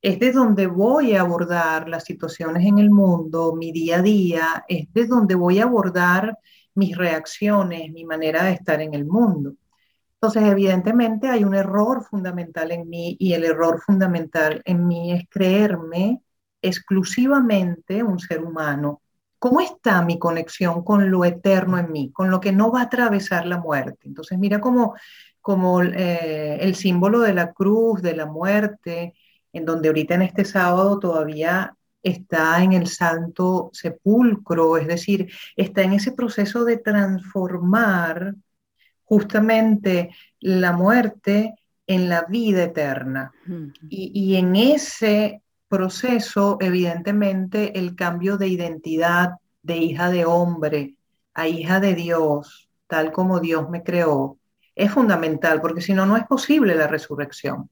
es 0.00 0.18
de 0.20 0.32
donde 0.32 0.66
voy 0.66 1.14
a 1.14 1.22
abordar 1.22 1.88
las 1.88 2.04
situaciones 2.04 2.64
en 2.64 2.78
el 2.78 2.90
mundo, 2.90 3.54
mi 3.56 3.72
día 3.72 3.98
a 3.98 4.02
día, 4.02 4.64
es 4.68 4.92
de 4.92 5.06
donde 5.06 5.34
voy 5.34 5.58
a 5.58 5.64
abordar 5.64 6.38
mis 6.74 6.96
reacciones, 6.96 7.90
mi 7.92 8.04
manera 8.04 8.44
de 8.44 8.52
estar 8.52 8.80
en 8.80 8.94
el 8.94 9.04
mundo. 9.04 9.54
Entonces, 10.14 10.44
evidentemente 10.44 11.28
hay 11.28 11.44
un 11.44 11.54
error 11.54 12.04
fundamental 12.04 12.70
en 12.70 12.88
mí 12.88 13.16
y 13.18 13.32
el 13.32 13.44
error 13.44 13.82
fundamental 13.84 14.62
en 14.64 14.86
mí 14.86 15.12
es 15.12 15.24
creerme 15.28 16.22
exclusivamente 16.62 18.02
un 18.02 18.18
ser 18.18 18.42
humano. 18.42 19.02
¿Cómo 19.38 19.60
está 19.60 20.02
mi 20.02 20.18
conexión 20.18 20.82
con 20.82 21.10
lo 21.10 21.24
eterno 21.24 21.78
en 21.78 21.92
mí, 21.92 22.10
con 22.12 22.30
lo 22.30 22.40
que 22.40 22.52
no 22.52 22.70
va 22.70 22.80
a 22.80 22.84
atravesar 22.84 23.46
la 23.46 23.58
muerte? 23.58 24.08
Entonces, 24.08 24.38
mira 24.38 24.60
cómo 24.60 24.94
como 25.46 25.80
eh, 25.80 26.58
el 26.60 26.74
símbolo 26.74 27.20
de 27.20 27.32
la 27.32 27.52
cruz, 27.52 28.02
de 28.02 28.16
la 28.16 28.26
muerte, 28.26 29.14
en 29.52 29.64
donde 29.64 29.86
ahorita 29.86 30.16
en 30.16 30.22
este 30.22 30.44
sábado 30.44 30.98
todavía 30.98 31.72
está 32.02 32.64
en 32.64 32.72
el 32.72 32.88
santo 32.88 33.70
sepulcro, 33.72 34.76
es 34.76 34.88
decir, 34.88 35.30
está 35.54 35.82
en 35.82 35.92
ese 35.92 36.10
proceso 36.10 36.64
de 36.64 36.78
transformar 36.78 38.34
justamente 39.04 40.10
la 40.40 40.72
muerte 40.72 41.54
en 41.86 42.08
la 42.08 42.22
vida 42.22 42.64
eterna. 42.64 43.30
y, 43.88 44.10
y 44.20 44.34
en 44.34 44.56
ese 44.56 45.42
proceso, 45.68 46.56
evidentemente, 46.60 47.78
el 47.78 47.94
cambio 47.94 48.36
de 48.36 48.48
identidad 48.48 49.34
de 49.62 49.76
hija 49.76 50.10
de 50.10 50.24
hombre 50.24 50.96
a 51.34 51.46
hija 51.46 51.78
de 51.78 51.94
Dios, 51.94 52.68
tal 52.88 53.12
como 53.12 53.38
Dios 53.38 53.70
me 53.70 53.84
creó, 53.84 54.38
es 54.76 54.92
fundamental, 54.92 55.60
porque 55.60 55.80
si 55.80 55.94
no, 55.94 56.06
no 56.06 56.16
es 56.16 56.24
posible 56.26 56.74
la 56.74 56.86
resurrección. 56.86 57.68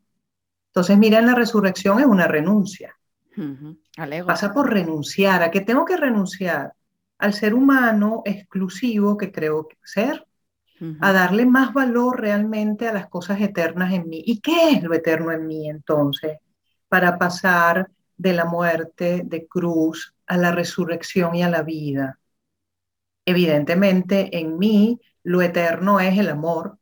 Entonces, 0.68 0.98
mira, 0.98 1.18
en 1.18 1.26
la 1.26 1.34
resurrección 1.34 2.00
es 2.00 2.06
una 2.06 2.26
renuncia. 2.26 2.96
Pasa 4.26 4.52
por 4.52 4.72
renunciar. 4.72 5.42
¿A 5.42 5.50
qué 5.50 5.60
tengo 5.60 5.84
que 5.84 5.96
renunciar? 5.96 6.72
Al 7.18 7.34
ser 7.34 7.54
humano 7.54 8.22
exclusivo 8.24 9.16
que 9.16 9.30
creo 9.30 9.68
ser, 9.84 10.26
a 11.00 11.12
darle 11.12 11.46
más 11.46 11.72
valor 11.72 12.20
realmente 12.20 12.88
a 12.88 12.92
las 12.92 13.06
cosas 13.08 13.40
eternas 13.40 13.92
en 13.92 14.08
mí. 14.08 14.22
¿Y 14.26 14.40
qué 14.40 14.70
es 14.70 14.82
lo 14.82 14.92
eterno 14.94 15.30
en 15.30 15.46
mí 15.46 15.68
entonces? 15.68 16.38
Para 16.88 17.18
pasar 17.18 17.88
de 18.16 18.32
la 18.32 18.44
muerte 18.44 19.22
de 19.24 19.46
cruz 19.46 20.14
a 20.26 20.36
la 20.36 20.52
resurrección 20.52 21.34
y 21.34 21.42
a 21.42 21.48
la 21.48 21.62
vida. 21.62 22.18
Evidentemente, 23.24 24.36
en 24.38 24.58
mí 24.58 25.00
lo 25.22 25.40
eterno 25.40 26.00
es 26.00 26.18
el 26.18 26.28
amor, 26.28 26.78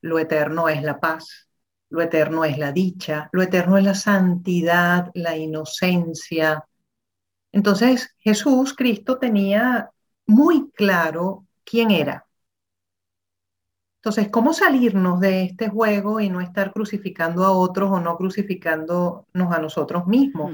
lo 0.00 0.18
eterno 0.18 0.68
es 0.68 0.82
la 0.82 1.00
paz, 1.00 1.48
lo 1.90 2.00
eterno 2.02 2.44
es 2.44 2.58
la 2.58 2.72
dicha, 2.72 3.28
lo 3.32 3.42
eterno 3.42 3.78
es 3.78 3.84
la 3.84 3.94
santidad, 3.94 5.10
la 5.14 5.36
inocencia. 5.36 6.64
Entonces 7.52 8.14
Jesús, 8.18 8.74
Cristo, 8.74 9.18
tenía 9.18 9.90
muy 10.26 10.70
claro 10.72 11.46
quién 11.64 11.90
era. 11.90 12.26
Entonces, 14.00 14.28
¿cómo 14.30 14.52
salirnos 14.52 15.18
de 15.18 15.42
este 15.42 15.68
juego 15.68 16.20
y 16.20 16.30
no 16.30 16.40
estar 16.40 16.72
crucificando 16.72 17.44
a 17.44 17.50
otros 17.50 17.90
o 17.90 18.00
no 18.00 18.16
crucificándonos 18.16 19.24
a 19.34 19.58
nosotros 19.58 20.06
mismos? 20.06 20.52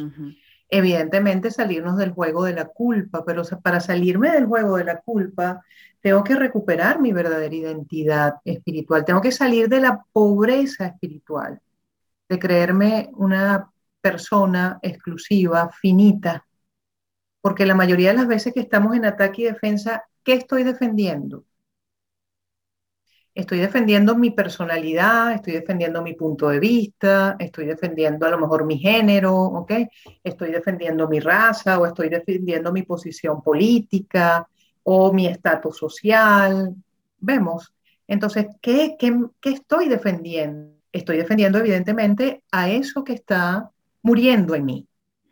Evidentemente, 0.77 1.53
salirnos 1.53 1.97
del 1.97 2.11
juego 2.11 2.43
de 2.43 2.53
la 2.53 2.65
culpa, 2.65 3.25
pero 3.25 3.45
para 3.63 3.79
salirme 3.79 4.33
del 4.33 4.47
juego 4.47 4.77
de 4.77 4.83
la 4.83 5.01
culpa, 5.03 5.63
tengo 6.01 6.25
que 6.25 6.35
recuperar 6.35 7.01
mi 7.01 7.13
verdadera 7.13 7.55
identidad 7.55 8.35
espiritual, 8.45 9.05
tengo 9.05 9.21
que 9.21 9.31
salir 9.31 9.69
de 9.69 9.81
la 9.81 10.05
pobreza 10.13 10.87
espiritual, 10.87 11.61
de 12.29 12.39
creerme 12.41 13.09
una 13.13 13.71
persona 14.01 14.81
exclusiva, 14.83 15.71
finita, 15.81 16.45
porque 17.41 17.67
la 17.67 17.77
mayoría 17.77 18.11
de 18.11 18.17
las 18.17 18.27
veces 18.27 18.53
que 18.53 18.59
estamos 18.59 18.97
en 18.97 19.05
ataque 19.05 19.43
y 19.43 19.45
defensa, 19.45 20.03
¿qué 20.25 20.33
estoy 20.33 20.65
defendiendo? 20.65 21.45
Estoy 23.35 23.59
defendiendo 23.59 24.15
mi 24.15 24.31
personalidad, 24.31 25.33
estoy 25.33 25.55
defendiendo 25.55 26.03
mi 26.03 26.15
punto 26.15 26.49
de 26.49 26.61
vista, 26.61 27.35
estoy 27.39 27.67
defendiendo 27.67 28.27
a 28.27 28.31
lo 28.31 28.39
mejor 28.39 28.65
mi 28.65 28.79
género, 28.79 29.35
¿ok? 29.35 29.73
Estoy 30.23 30.53
defendiendo 30.53 31.09
mi 31.09 31.19
raza 31.19 31.79
o 31.79 31.87
estoy 31.87 32.09
defendiendo 32.09 32.73
mi 32.73 32.83
posición 32.83 33.43
política, 33.43 34.47
o 34.85 35.13
mi 35.13 35.27
estatus 35.27 35.77
social. 35.77 36.75
Vemos. 37.19 37.75
Entonces, 38.07 38.47
¿qué, 38.61 38.97
qué, 38.99 39.19
qué 39.41 39.51
estoy 39.51 39.89
defendiendo? 39.89 40.75
Estoy 40.93 41.17
defendiendo 41.17 41.59
evidentemente 41.59 42.45
a 42.53 42.71
eso 42.71 43.03
que 43.03 43.15
está 43.15 43.71
muriendo 44.03 44.55
en 44.55 44.65
mí. 44.65 44.87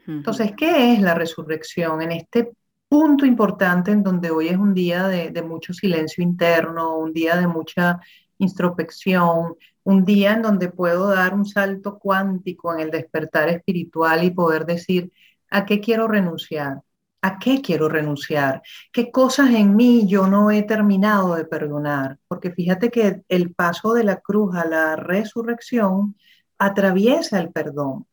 Entonces, 0.08 0.52
¿qué 0.56 0.94
es 0.94 1.00
la 1.00 1.14
resurrección? 1.14 2.02
En 2.02 2.10
este 2.10 2.50
punto 2.92 3.24
importante 3.24 3.90
en 3.90 4.02
donde 4.02 4.30
hoy 4.30 4.48
es 4.48 4.58
un 4.58 4.74
día 4.74 5.08
de, 5.08 5.42
mucho 5.42 5.72
silencio 5.72 6.22
interno, 6.22 6.98
un 6.98 7.14
día 7.14 7.36
de 7.36 7.46
mucha 7.46 8.00
introspección, 8.36 9.56
un 9.82 10.04
día 10.04 10.34
en 10.34 10.42
donde 10.42 10.68
puedo 10.68 11.08
dar 11.08 11.32
un 11.32 11.46
salto 11.46 11.98
cuántico 11.98 12.74
en 12.74 12.80
el 12.80 12.90
despertar 12.90 13.48
espiritual 13.48 14.24
y 14.24 14.30
poder 14.30 14.66
decir, 14.66 15.10
¿a 15.48 15.64
qué 15.64 15.80
quiero 15.80 16.06
renunciar? 16.06 16.82
¿A 17.22 17.38
qué 17.38 17.62
quiero 17.62 17.88
renunciar? 17.88 18.60
¿Qué 18.92 19.10
cosas 19.10 19.48
en 19.52 19.74
mí 19.74 20.06
yo 20.06 20.26
no 20.26 20.50
he 20.50 20.62
terminado 20.62 21.34
de 21.34 21.46
perdonar? 21.46 22.18
Porque 22.28 22.50
fíjate 22.50 22.90
que 22.90 23.22
el 23.30 23.54
paso 23.54 23.94
de 23.94 24.04
la 24.04 24.16
cruz 24.16 24.54
a 24.54 24.66
la 24.66 24.96
resurrección 24.96 26.14
atraviesa 26.58 27.40
el 27.40 27.52
perdón. 27.52 28.04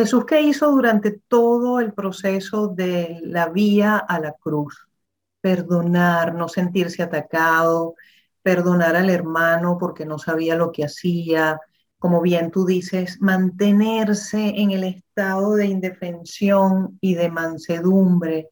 Jesús, 0.00 0.24
¿qué 0.24 0.40
hizo 0.40 0.70
durante 0.70 1.10
todo 1.28 1.78
el 1.78 1.92
proceso 1.92 2.68
de 2.68 3.18
la 3.22 3.50
vía 3.50 3.98
a 3.98 4.18
la 4.18 4.32
cruz? 4.32 4.88
Perdonar, 5.42 6.34
no 6.34 6.48
sentirse 6.48 7.02
atacado, 7.02 7.96
perdonar 8.40 8.96
al 8.96 9.10
hermano 9.10 9.76
porque 9.78 10.06
no 10.06 10.18
sabía 10.18 10.56
lo 10.56 10.72
que 10.72 10.86
hacía, 10.86 11.60
como 11.98 12.22
bien 12.22 12.50
tú 12.50 12.64
dices, 12.64 13.20
mantenerse 13.20 14.54
en 14.56 14.70
el 14.70 14.84
estado 14.84 15.54
de 15.56 15.66
indefensión 15.66 16.96
y 17.02 17.14
de 17.14 17.30
mansedumbre. 17.30 18.48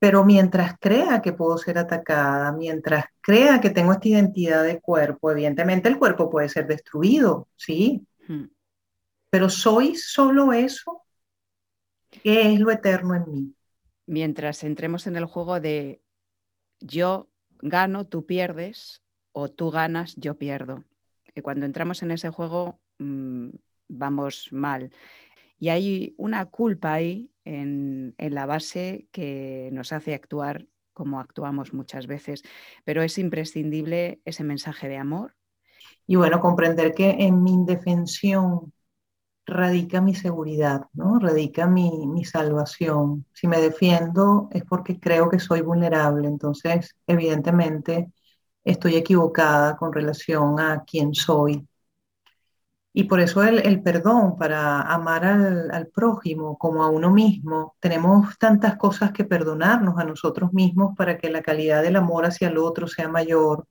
Pero 0.00 0.24
mientras 0.24 0.74
crea 0.80 1.22
que 1.22 1.32
puedo 1.32 1.56
ser 1.58 1.78
atacada, 1.78 2.50
mientras 2.50 3.04
crea 3.20 3.60
que 3.60 3.70
tengo 3.70 3.92
esta 3.92 4.08
identidad 4.08 4.64
de 4.64 4.80
cuerpo, 4.80 5.30
evidentemente 5.30 5.88
el 5.88 5.96
cuerpo 5.96 6.28
puede 6.28 6.48
ser 6.48 6.66
destruido, 6.66 7.46
sí. 7.54 8.04
Pero 9.32 9.48
soy 9.48 9.96
solo 9.96 10.52
eso. 10.52 11.02
¿Qué 12.10 12.52
es 12.52 12.60
lo 12.60 12.70
eterno 12.70 13.16
en 13.16 13.32
mí? 13.32 13.54
Mientras 14.06 14.62
entremos 14.62 15.08
en 15.08 15.16
el 15.16 15.24
juego 15.24 15.58
de 15.58 16.02
yo 16.78 17.30
gano, 17.58 18.06
tú 18.06 18.26
pierdes, 18.26 19.02
o 19.32 19.48
tú 19.48 19.70
ganas, 19.70 20.14
yo 20.16 20.36
pierdo 20.36 20.84
cuando 21.40 21.64
entramos 21.64 22.02
en 22.02 22.10
ese 22.10 22.28
juego 22.28 22.78
mm, 22.98 23.48
vamos 23.88 24.48
mal. 24.52 24.90
Y 25.58 25.70
hay 25.70 26.14
una 26.18 26.46
culpa 26.46 26.92
ahí 26.92 27.30
en, 27.44 28.14
la 28.18 28.44
base 28.46 29.08
que 29.12 29.70
nos 29.72 29.92
hace 29.92 30.12
actuar 30.12 30.66
como 30.92 31.20
actuamos 31.20 31.72
muchas 31.72 32.06
veces, 32.06 32.42
pero 32.84 33.02
es 33.02 33.16
imprescindible 33.16 34.20
ese 34.26 34.44
mensaje 34.44 34.88
de 34.88 34.98
amor. 34.98 35.36
Y 36.06 36.16
bueno, 36.16 36.40
comprender 36.40 36.92
que 36.92 37.10
en 37.10 37.42
mi 37.42 37.52
indefensión 37.52 38.72
radica 39.46 40.00
mi 40.00 40.14
seguridad, 40.14 40.82
¿no? 40.94 41.18
Radica 41.18 41.66
mi, 41.66 42.06
mi 42.06 42.24
salvación. 42.24 43.26
Si 43.32 43.48
me 43.48 43.60
defiendo 43.60 44.48
es 44.52 44.64
porque 44.64 45.00
creo 45.00 45.28
que 45.30 45.38
soy 45.40 45.60
vulnerable, 45.62 46.28
entonces 46.28 46.96
evidentemente 47.06 48.12
estoy 48.64 48.96
equivocada 48.96 49.76
con 49.76 49.92
relación 49.92 50.60
a 50.60 50.84
quién 50.84 51.14
soy. 51.14 51.66
Y 52.94 53.04
por 53.04 53.20
eso 53.20 53.42
el, 53.42 53.82
perdón, 53.82 54.36
para 54.36 54.82
amar 54.82 55.24
al, 55.24 55.70
al, 55.70 55.86
prójimo 55.88 56.58
como 56.58 56.82
a 56.84 56.90
uno 56.90 57.10
mismo, 57.10 57.74
tenemos 57.80 58.36
tantas 58.38 58.76
cosas 58.76 59.12
que 59.12 59.24
perdonarnos 59.24 59.98
a 59.98 60.04
nosotros 60.04 60.52
mismos 60.52 60.94
para 60.96 61.16
que 61.16 61.30
la 61.30 61.42
calidad 61.42 61.82
del 61.82 61.96
amor 61.96 62.26
hacia 62.26 62.48
el 62.48 62.58
otro 62.58 62.86
sea 62.88 63.08
mayor, 63.08 63.66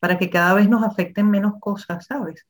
para 0.00 0.18
que 0.18 0.28
cada 0.30 0.54
vez 0.54 0.68
nos 0.68 0.82
afecten 0.82 1.30
menos 1.30 1.54
cosas, 1.60 2.06
¿sabes? 2.06 2.46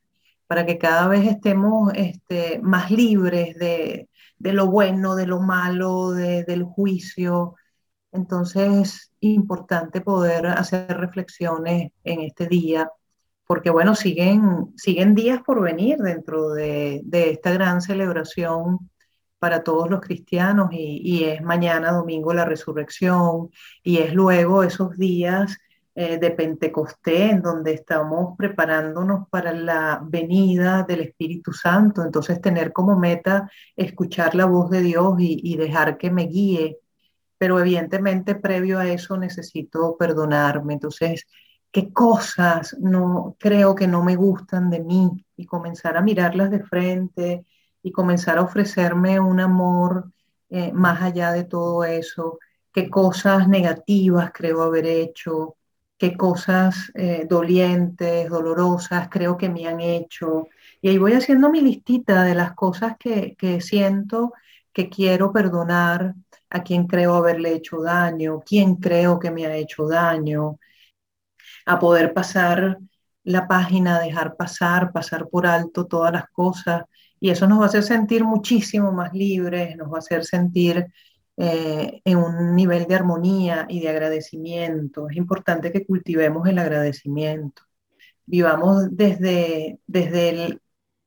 Para 0.46 0.66
que 0.66 0.78
cada 0.78 1.08
vez 1.08 1.26
estemos 1.26 1.92
este, 1.94 2.60
más 2.62 2.90
libres 2.90 3.56
de, 3.58 4.08
de, 4.38 4.52
lo 4.52 4.66
bueno, 4.70 5.14
de 5.16 5.26
lo 5.26 5.40
malo, 5.40 6.10
de, 6.10 6.44
del 6.44 6.64
juicio. 6.64 7.54
Entonces 8.12 8.60
es 8.60 9.12
importante 9.20 10.00
poder 10.00 10.46
hacer 10.46 10.96
reflexiones 10.98 11.92
en 12.04 12.20
este 12.20 12.46
día 12.46 12.88
porque 13.46 13.70
bueno, 13.70 13.94
siguen, 13.94 14.72
siguen 14.76 15.14
días 15.14 15.42
por 15.42 15.60
venir 15.62 15.98
dentro 15.98 16.50
de, 16.50 17.02
esta 17.12 17.52
gran 17.52 17.80
celebración 17.82 18.90
para 19.38 19.62
todos 19.62 19.90
los 19.90 20.00
cristianos 20.00 20.70
y, 20.72 21.24
es 21.24 21.42
mañana 21.42 21.92
domingo 21.92 22.32
la 22.32 22.46
resurrección 22.46 23.50
y 23.82 23.98
es 23.98 24.14
luego 24.14 24.62
esos 24.62 24.96
días 24.96 25.58
eh, 25.94 26.18
de 26.18 26.30
Pentecostés 26.30 27.32
en 27.32 27.42
donde 27.42 27.72
estamos 27.72 28.36
preparándonos 28.36 29.28
para 29.28 29.52
la 29.52 30.00
venida 30.04 30.84
del 30.84 31.00
Espíritu 31.00 31.52
Santo. 31.52 32.02
Entonces 32.02 32.40
tener 32.40 32.72
como 32.72 32.98
meta 32.98 33.50
escuchar 33.76 34.34
la 34.34 34.46
voz 34.46 34.70
de 34.70 34.82
Dios 34.82 35.14
y, 35.18 35.40
y 35.42 35.56
dejar 35.56 35.98
que 35.98 36.10
me 36.10 36.26
guíe. 36.26 36.78
Pero 37.38 37.60
evidentemente 37.60 38.34
previo 38.34 38.78
a 38.78 38.88
eso 38.88 39.16
necesito 39.16 39.96
perdonarme. 39.98 40.74
Entonces 40.74 41.26
qué 41.74 41.92
cosas 41.92 42.76
no 42.80 43.36
creo 43.38 43.74
que 43.74 43.88
no 43.88 44.04
me 44.04 44.14
gustan 44.14 44.70
de 44.70 44.80
mí 44.80 45.26
y 45.36 45.44
comenzar 45.44 45.96
a 45.96 46.02
mirarlas 46.02 46.50
de 46.52 46.62
frente 46.62 47.46
y 47.82 47.90
comenzar 47.90 48.38
a 48.38 48.42
ofrecerme 48.42 49.18
un 49.18 49.40
amor 49.40 50.12
eh, 50.50 50.72
más 50.72 51.02
allá 51.02 51.32
de 51.32 51.42
todo 51.42 51.82
eso, 51.84 52.38
qué 52.72 52.88
cosas 52.88 53.48
negativas 53.48 54.30
creo 54.32 54.62
haber 54.62 54.86
hecho, 54.86 55.56
cosas 56.12 56.92
eh, 56.94 57.26
dolientes, 57.28 58.28
dolorosas 58.28 59.08
creo 59.10 59.36
que 59.36 59.48
me 59.48 59.66
han 59.66 59.80
hecho. 59.80 60.48
Y 60.80 60.88
ahí 60.88 60.98
voy 60.98 61.14
haciendo 61.14 61.50
mi 61.50 61.60
listita 61.60 62.24
de 62.24 62.34
las 62.34 62.52
cosas 62.54 62.96
que, 62.98 63.34
que 63.36 63.60
siento 63.60 64.32
que 64.72 64.88
quiero 64.88 65.32
perdonar, 65.32 66.14
a 66.50 66.62
quien 66.62 66.86
creo 66.86 67.14
haberle 67.14 67.54
hecho 67.54 67.82
daño, 67.82 68.42
quién 68.46 68.76
creo 68.76 69.18
que 69.18 69.30
me 69.30 69.46
ha 69.46 69.56
hecho 69.56 69.88
daño, 69.88 70.58
a 71.66 71.78
poder 71.78 72.12
pasar 72.14 72.78
la 73.24 73.48
página, 73.48 74.00
dejar 74.00 74.36
pasar, 74.36 74.92
pasar 74.92 75.28
por 75.28 75.46
alto 75.46 75.86
todas 75.86 76.12
las 76.12 76.28
cosas. 76.30 76.84
Y 77.18 77.30
eso 77.30 77.46
nos 77.46 77.58
va 77.58 77.64
a 77.64 77.66
hacer 77.68 77.82
sentir 77.82 78.24
muchísimo 78.24 78.92
más 78.92 79.12
libres, 79.14 79.76
nos 79.76 79.90
va 79.90 79.96
a 79.96 79.98
hacer 79.98 80.24
sentir 80.24 80.86
eh, 81.36 82.00
en 82.04 82.18
un 82.18 82.54
nivel 82.54 82.86
de 82.86 82.94
armonía 82.94 83.66
y 83.68 83.80
de 83.80 83.88
agradecimiento. 83.88 85.08
Es 85.08 85.16
importante 85.16 85.72
que 85.72 85.84
cultivemos 85.84 86.46
el 86.46 86.58
agradecimiento. 86.58 87.62
Vivamos 88.24 88.88
desde, 88.90 89.80
desde 89.86 90.28
el... 90.28 90.60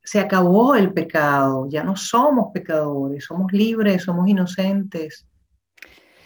Se 0.03 0.19
acabó 0.19 0.75
el 0.75 0.93
pecado, 0.93 1.67
ya 1.69 1.83
no 1.83 1.95
somos 1.95 2.51
pecadores, 2.53 3.25
somos 3.25 3.51
libres, 3.51 4.03
somos 4.03 4.27
inocentes, 4.27 5.27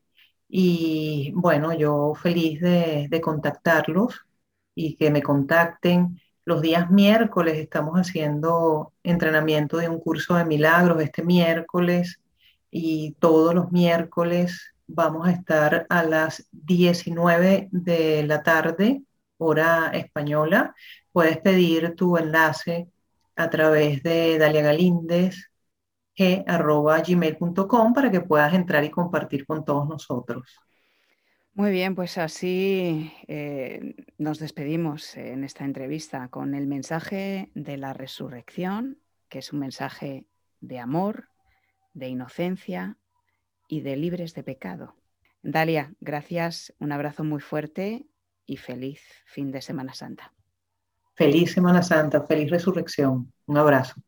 y 0.52 1.32
bueno, 1.34 1.72
yo 1.74 2.14
feliz 2.14 2.60
de, 2.60 3.20
contactarlos 3.22 4.26
y 4.74 4.96
que 4.96 5.10
me 5.10 5.22
contacten. 5.22 6.20
Los 6.44 6.62
días 6.62 6.90
miércoles 6.90 7.58
estamos 7.58 7.96
haciendo 7.96 8.92
entrenamiento 9.02 9.76
de 9.76 9.88
un 9.88 10.00
curso 10.00 10.34
de 10.34 10.44
milagros 10.44 11.00
este 11.04 11.22
miércoles 11.22 12.20
y 12.70 13.12
todos 13.18 13.54
los 13.54 13.70
miércoles 13.72 14.74
vamos 14.86 15.28
a 15.28 15.32
estar 15.32 15.86
a 15.88 16.02
las 16.02 16.48
19 16.52 17.68
de 17.70 18.24
la 18.24 18.42
tarde, 18.42 19.02
hora 19.38 19.90
española. 19.92 20.74
Puedes 21.12 21.38
pedir 21.38 21.94
tu 21.94 22.16
enlace 22.16 22.88
a 23.36 23.50
través 23.50 24.02
de 24.02 24.38
Dalia 24.38 24.62
para 27.94 28.10
que 28.10 28.20
puedas 28.20 28.52
entrar 28.54 28.84
y 28.84 28.90
compartir 28.90 29.46
con 29.46 29.64
todos 29.64 29.88
nosotros. 29.88 30.44
Muy 31.54 31.72
bien, 31.72 31.94
pues 31.94 32.16
así 32.16 33.12
eh, 33.26 33.96
nos 34.18 34.38
despedimos 34.38 35.16
en 35.16 35.44
esta 35.44 35.64
entrevista 35.64 36.28
con 36.28 36.54
el 36.54 36.66
mensaje 36.66 37.50
de 37.54 37.76
la 37.76 37.92
resurrección, 37.92 38.98
que 39.28 39.40
es 39.40 39.52
un 39.52 39.58
mensaje 39.58 40.26
de 40.60 40.78
amor, 40.78 41.28
de 41.92 42.08
inocencia 42.08 42.96
y 43.68 43.80
de 43.80 43.96
libres 43.96 44.34
de 44.34 44.44
pecado. 44.44 44.94
Dalia, 45.42 45.92
gracias, 46.00 46.72
un 46.78 46.92
abrazo 46.92 47.24
muy 47.24 47.40
fuerte 47.40 48.06
y 48.46 48.56
feliz 48.56 49.00
fin 49.26 49.50
de 49.50 49.60
Semana 49.60 49.94
Santa. 49.94 50.32
Feliz 51.14 51.52
Semana 51.52 51.82
Santa, 51.82 52.22
feliz 52.22 52.50
resurrección. 52.50 53.32
Un 53.46 53.56
abrazo. 53.56 54.00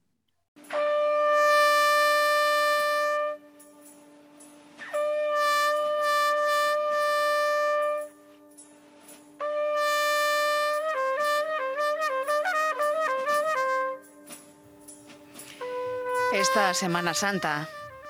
Esta 16.33 16.73
Semana 16.73 17.13
Santa, 17.13 17.69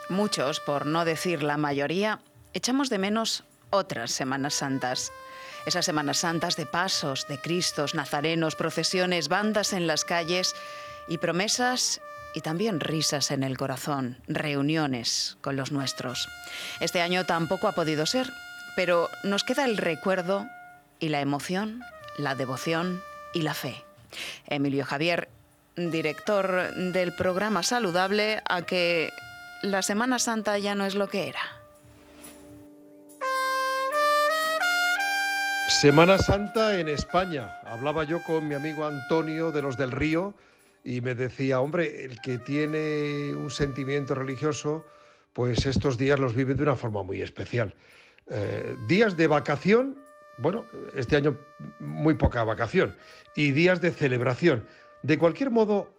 muchos, 0.08 0.60
por 0.60 0.86
no 0.86 1.04
decir 1.04 1.42
la 1.42 1.56
mayoría, 1.56 2.20
echamos 2.54 2.88
de 2.88 2.98
menos 2.98 3.42
otras 3.70 4.12
Semanas 4.12 4.54
Santas. 4.54 5.12
Esas 5.66 5.84
Semanas 5.84 6.18
Santas 6.18 6.54
de 6.54 6.64
pasos, 6.64 7.26
de 7.26 7.38
Cristos, 7.38 7.96
nazarenos, 7.96 8.54
procesiones, 8.54 9.28
bandas 9.28 9.72
en 9.72 9.88
las 9.88 10.04
calles 10.04 10.54
y 11.08 11.18
promesas 11.18 12.00
y 12.32 12.42
también 12.42 12.78
risas 12.78 13.32
en 13.32 13.42
el 13.42 13.58
corazón, 13.58 14.18
reuniones 14.28 15.36
con 15.40 15.56
los 15.56 15.72
nuestros. 15.72 16.28
Este 16.78 17.00
año 17.00 17.26
tampoco 17.26 17.66
ha 17.66 17.72
podido 17.72 18.06
ser, 18.06 18.32
pero 18.76 19.10
nos 19.24 19.42
queda 19.42 19.64
el 19.64 19.76
recuerdo 19.76 20.46
y 21.00 21.08
la 21.08 21.20
emoción, 21.20 21.82
la 22.16 22.36
devoción 22.36 23.02
y 23.34 23.42
la 23.42 23.54
fe. 23.54 23.84
Emilio 24.46 24.84
Javier 24.84 25.28
director 25.76 26.74
del 26.74 27.14
programa 27.14 27.62
Saludable, 27.62 28.40
a 28.48 28.62
que 28.62 29.10
la 29.62 29.82
Semana 29.82 30.18
Santa 30.18 30.58
ya 30.58 30.74
no 30.74 30.84
es 30.84 30.94
lo 30.94 31.08
que 31.08 31.28
era. 31.28 31.40
Semana 35.68 36.18
Santa 36.18 36.78
en 36.78 36.88
España. 36.88 37.58
Hablaba 37.64 38.04
yo 38.04 38.22
con 38.22 38.46
mi 38.46 38.54
amigo 38.54 38.86
Antonio 38.86 39.50
de 39.50 39.62
los 39.62 39.76
del 39.76 39.90
Río 39.90 40.34
y 40.84 41.00
me 41.00 41.14
decía, 41.14 41.60
hombre, 41.60 42.04
el 42.04 42.20
que 42.20 42.38
tiene 42.38 43.34
un 43.34 43.50
sentimiento 43.50 44.14
religioso, 44.14 44.84
pues 45.32 45.64
estos 45.66 45.96
días 45.96 46.20
los 46.20 46.34
vive 46.34 46.54
de 46.54 46.62
una 46.62 46.76
forma 46.76 47.02
muy 47.02 47.22
especial. 47.22 47.74
Eh, 48.28 48.76
días 48.86 49.16
de 49.16 49.26
vacación, 49.26 49.98
bueno, 50.38 50.64
este 50.94 51.16
año 51.16 51.36
muy 51.80 52.14
poca 52.14 52.44
vacación, 52.44 52.96
y 53.34 53.52
días 53.52 53.80
de 53.80 53.90
celebración. 53.90 54.66
De 55.02 55.18
cualquier 55.18 55.50
modo, 55.50 55.94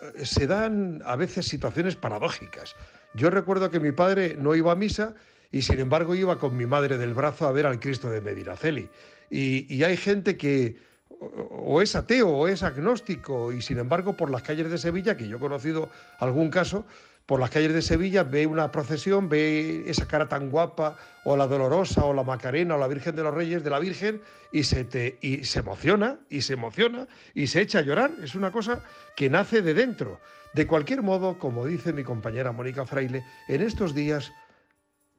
eh, 0.00 0.24
se 0.24 0.46
dan 0.46 1.02
a 1.04 1.16
veces 1.16 1.46
situaciones 1.46 1.96
paradójicas. 1.96 2.76
Yo 3.14 3.30
recuerdo 3.30 3.70
que 3.70 3.80
mi 3.80 3.92
padre 3.92 4.36
no 4.38 4.54
iba 4.54 4.72
a 4.72 4.76
misa 4.76 5.14
y 5.50 5.62
sin 5.62 5.80
embargo 5.80 6.14
iba 6.14 6.38
con 6.38 6.56
mi 6.56 6.66
madre 6.66 6.98
del 6.98 7.14
brazo 7.14 7.46
a 7.46 7.52
ver 7.52 7.66
al 7.66 7.80
Cristo 7.80 8.10
de 8.10 8.20
Medinaceli. 8.20 8.88
Y, 9.30 9.72
y 9.74 9.82
hay 9.84 9.96
gente 9.96 10.36
que 10.36 10.76
o 11.20 11.82
es 11.82 11.96
ateo 11.96 12.28
o 12.28 12.48
es 12.48 12.62
agnóstico 12.62 13.52
y 13.52 13.60
sin 13.60 13.78
embargo 13.78 14.16
por 14.16 14.30
las 14.30 14.42
calles 14.42 14.70
de 14.70 14.78
Sevilla, 14.78 15.16
que 15.16 15.28
yo 15.28 15.38
he 15.38 15.40
conocido 15.40 15.90
algún 16.18 16.50
caso, 16.50 16.86
por 17.28 17.40
las 17.40 17.50
calles 17.50 17.74
de 17.74 17.82
Sevilla 17.82 18.24
ve 18.24 18.46
una 18.46 18.72
procesión, 18.72 19.28
ve 19.28 19.84
esa 19.86 20.08
cara 20.08 20.30
tan 20.30 20.48
guapa, 20.48 20.96
o 21.24 21.36
la 21.36 21.46
Dolorosa, 21.46 22.06
o 22.06 22.14
la 22.14 22.22
Macarena, 22.22 22.76
o 22.76 22.78
la 22.78 22.88
Virgen 22.88 23.14
de 23.14 23.22
los 23.22 23.34
Reyes 23.34 23.62
de 23.62 23.68
la 23.68 23.78
Virgen, 23.78 24.22
y 24.50 24.62
se, 24.62 24.84
te, 24.84 25.18
y 25.20 25.44
se 25.44 25.58
emociona, 25.58 26.20
y 26.30 26.40
se 26.40 26.54
emociona, 26.54 27.06
y 27.34 27.48
se 27.48 27.60
echa 27.60 27.80
a 27.80 27.82
llorar. 27.82 28.12
Es 28.22 28.34
una 28.34 28.50
cosa 28.50 28.82
que 29.14 29.28
nace 29.28 29.60
de 29.60 29.74
dentro. 29.74 30.18
De 30.54 30.66
cualquier 30.66 31.02
modo, 31.02 31.38
como 31.38 31.66
dice 31.66 31.92
mi 31.92 32.02
compañera 32.02 32.50
Mónica 32.50 32.86
Fraile, 32.86 33.22
en 33.46 33.60
estos 33.60 33.94
días 33.94 34.32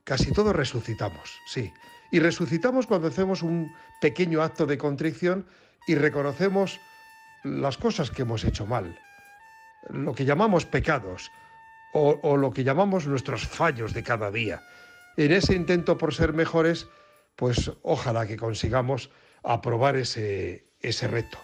casi 0.04 0.32
todos 0.32 0.56
resucitamos, 0.56 1.38
sí. 1.45 1.72
Y 2.12 2.17
resucitamos 2.17 2.88
cuando 2.88 3.10
hacemos 3.10 3.43
un 3.43 3.72
pequeño 4.02 4.41
acto 4.41 4.65
de 4.65 4.80
contrición 4.80 5.45
y 5.86 5.93
reconocemos 5.93 6.80
las 7.43 7.78
cosas 7.78 8.10
que 8.10 8.24
hemos 8.24 8.43
hecho 8.45 8.65
mal, 8.65 8.98
lo 9.89 10.15
que 10.15 10.26
llamamos 10.26 10.65
pecados 10.65 11.30
o, 11.93 12.38
lo 12.38 12.52
que 12.52 12.63
llamamos 12.63 13.08
nuestros 13.08 13.47
fallos 13.47 13.93
de 13.93 14.04
cada 14.04 14.32
día. 14.32 14.63
En 15.17 15.32
ese 15.32 15.56
intento 15.56 15.97
por 15.97 16.13
ser 16.13 16.34
mejores, 16.34 16.88
pues 17.36 17.71
ojalá 17.82 18.28
que 18.28 18.38
consigamos 18.38 19.10
aprobar 19.43 19.95
ese, 19.95 20.65
ese 20.82 21.08
reto. 21.08 21.38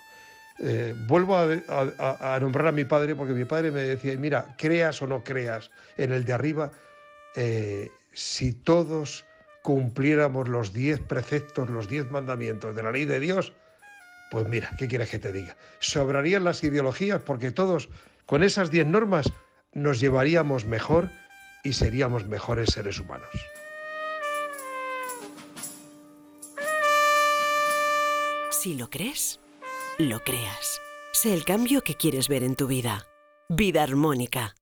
Eh, 0.59 0.95
vuelvo 1.07 1.35
a, 1.37 2.39
nombrar 2.39 2.67
a 2.67 2.71
mi 2.71 2.85
padre 2.85 3.15
porque 3.15 3.33
mi 3.33 3.45
padre 3.45 3.71
me 3.71 3.81
decía, 3.81 4.15
mira, 4.17 4.55
creas 4.57 5.01
o 5.01 5.07
no 5.07 5.23
creas 5.23 5.69
en 5.97 6.13
el 6.13 6.23
de 6.23 6.33
arriba, 6.33 6.71
eh, 7.35 7.91
si 8.13 8.53
todos 8.53 9.25
cumpliéramos 9.63 10.47
los 10.47 10.71
diez 10.71 11.01
preceptos, 11.01 11.69
los 11.69 11.89
diez 11.89 12.09
mandamientos 12.09 12.75
de 12.75 12.83
la 12.83 12.91
ley 12.91 13.05
de 13.05 13.19
Dios, 13.19 13.51
pues 14.31 14.47
mira, 14.47 14.71
¿qué 14.77 14.87
quieres 14.87 15.09
que 15.09 15.19
te 15.19 15.33
diga? 15.33 15.57
Sobrarían 15.79 16.43
las 16.43 16.63
ideologías 16.63 17.21
porque 17.21 17.51
todos 17.51 17.89
con 18.25 18.43
esas 18.43 18.71
diez 18.71 18.87
normas 18.87 19.31
nos 19.75 19.99
llevaríamos 19.99 20.65
mejor 20.65 21.11
y 21.63 21.73
seríamos 21.73 22.25
mejores 22.27 22.71
seres 22.71 22.99
humanos. 22.99 23.29
Si 28.51 28.73
lo 28.73 28.89
crees, 28.89 29.39
lo 29.99 30.21
creas. 30.21 30.81
Sé 31.13 31.33
el 31.33 31.45
cambio 31.45 31.81
que 31.81 31.95
quieres 31.95 32.27
ver 32.29 32.43
en 32.43 32.55
tu 32.55 32.65
vida. 32.67 33.05
Vida 33.47 33.83
armónica. 33.83 34.55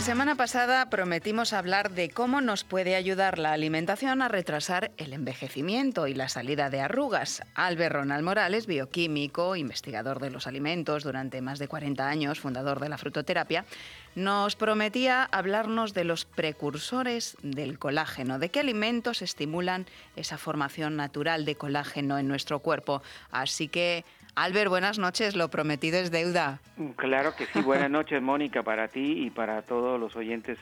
Semana 0.00 0.34
pasada 0.34 0.88
prometimos 0.88 1.52
hablar 1.52 1.90
de 1.92 2.08
cómo 2.08 2.40
nos 2.40 2.64
puede 2.64 2.96
ayudar 2.96 3.38
la 3.38 3.52
alimentación 3.52 4.22
a 4.22 4.28
retrasar 4.28 4.92
el 4.96 5.12
envejecimiento 5.12 6.06
y 6.06 6.14
la 6.14 6.30
salida 6.30 6.70
de 6.70 6.80
arrugas. 6.80 7.42
Albert 7.54 7.96
Ronald 7.96 8.24
Morales, 8.24 8.66
bioquímico, 8.66 9.56
investigador 9.56 10.18
de 10.18 10.30
los 10.30 10.46
alimentos 10.46 11.04
durante 11.04 11.42
más 11.42 11.58
de 11.58 11.68
40 11.68 12.08
años, 12.08 12.40
fundador 12.40 12.80
de 12.80 12.88
la 12.88 12.96
frutoterapia, 12.96 13.66
nos 14.14 14.56
prometía 14.56 15.22
hablarnos 15.22 15.92
de 15.92 16.04
los 16.04 16.24
precursores 16.24 17.36
del 17.42 17.78
colágeno, 17.78 18.38
de 18.38 18.48
qué 18.48 18.60
alimentos 18.60 19.20
estimulan 19.20 19.86
esa 20.16 20.38
formación 20.38 20.96
natural 20.96 21.44
de 21.44 21.56
colágeno 21.56 22.18
en 22.18 22.26
nuestro 22.26 22.60
cuerpo. 22.60 23.02
Así 23.30 23.68
que 23.68 24.04
Albert, 24.36 24.68
buenas 24.68 24.98
noches, 24.98 25.36
lo 25.36 25.48
prometido 25.48 25.98
es 25.98 26.10
deuda. 26.10 26.60
Claro 26.96 27.34
que 27.36 27.46
sí, 27.46 27.60
buenas 27.64 27.90
noches 27.90 28.22
Mónica 28.22 28.62
para 28.62 28.88
ti 28.88 29.26
y 29.26 29.30
para 29.30 29.62
todos 29.62 29.98
los 29.98 30.14
oyentes 30.16 30.58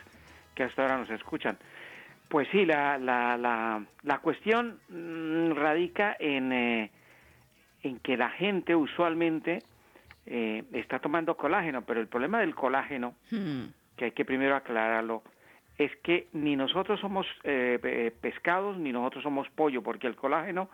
que 0.55 0.63
hasta 0.63 0.81
ahora 0.83 0.97
nos 0.97 1.09
escuchan. 1.09 1.57
Pues 2.27 2.47
sí, 2.51 2.65
la, 2.65 2.97
la, 2.97 3.37
la, 3.37 3.83
la 4.03 4.19
cuestión 4.19 4.79
mm, 4.89 5.51
radica 5.53 6.15
en, 6.19 6.51
eh, 6.51 6.91
en 7.81 7.99
que 7.99 8.17
la 8.17 8.29
gente 8.29 8.75
usualmente 8.75 9.59
eh, 10.25 10.63
está 10.73 10.99
tomando 10.99 11.35
colágeno, 11.37 11.81
pero 11.81 11.99
el 11.99 12.07
problema 12.07 12.39
del 12.39 12.53
colágeno, 12.53 13.15
hmm. 13.31 13.63
que 13.97 14.05
hay 14.05 14.11
que 14.11 14.25
primero 14.25 14.55
aclararlo, 14.55 15.23
es 15.77 15.95
que 16.03 16.27
ni 16.33 16.55
nosotros 16.55 16.99
somos 16.99 17.25
eh, 17.43 18.11
pescados 18.21 18.77
ni 18.77 18.91
nosotros 18.91 19.23
somos 19.23 19.49
pollo, 19.49 19.81
porque 19.81 20.07
el 20.07 20.15
colágeno 20.15 20.69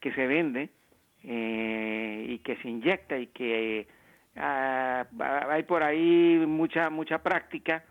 que 0.00 0.12
se 0.12 0.26
vende 0.26 0.70
eh, 1.24 2.26
y 2.28 2.38
que 2.38 2.56
se 2.56 2.68
inyecta 2.68 3.18
y 3.18 3.26
que 3.28 3.86
ah, 4.36 5.06
hay 5.50 5.62
por 5.64 5.82
ahí 5.82 6.42
mucha 6.46 6.88
mucha 6.90 7.22
práctica 7.22 7.84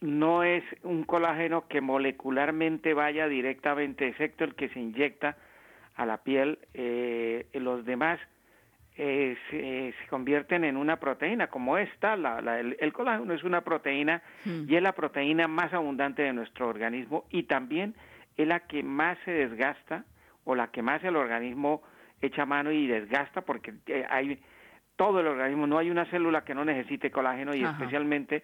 no 0.00 0.42
es 0.42 0.64
un 0.82 1.04
colágeno 1.04 1.68
que 1.68 1.80
molecularmente 1.80 2.94
vaya 2.94 3.28
directamente 3.28 4.08
excepto 4.08 4.44
el 4.44 4.54
que 4.54 4.68
se 4.70 4.80
inyecta 4.80 5.36
a 5.94 6.04
la 6.04 6.18
piel 6.18 6.58
eh, 6.74 7.46
los 7.54 7.84
demás 7.84 8.18
eh, 8.98 9.36
se, 9.50 10.08
convierten 10.08 10.64
en 10.64 10.76
una 10.76 10.98
proteína 10.98 11.48
como 11.48 11.78
esta 11.78 12.16
la, 12.16 12.58
el, 12.58 12.92
colágeno 12.92 13.34
es 13.34 13.44
una 13.44 13.60
proteína 13.60 14.22
hmm. 14.44 14.64
y 14.68 14.74
es 14.76 14.82
la 14.82 14.92
proteína 14.92 15.46
más 15.48 15.72
abundante 15.72 16.22
de 16.22 16.32
nuestro 16.32 16.66
organismo 16.68 17.24
y 17.30 17.44
también 17.44 17.94
es 18.36 18.48
la 18.48 18.60
que 18.60 18.82
más 18.82 19.16
se 19.24 19.30
desgasta 19.30 20.04
o 20.44 20.54
la 20.54 20.68
que 20.68 20.82
más 20.82 21.04
el 21.04 21.16
organismo 21.16 21.82
echa 22.20 22.46
mano 22.46 22.72
y 22.72 22.86
desgasta 22.86 23.42
porque 23.42 23.74
eh, 23.86 24.06
hay 24.08 24.40
todo 24.96 25.20
el 25.20 25.26
organismo, 25.26 25.66
no 25.66 25.78
hay 25.78 25.90
una 25.90 26.06
célula 26.06 26.44
que 26.44 26.54
no 26.54 26.64
necesite 26.64 27.10
colágeno 27.10 27.54
y 27.54 27.62
especialmente 27.62 28.42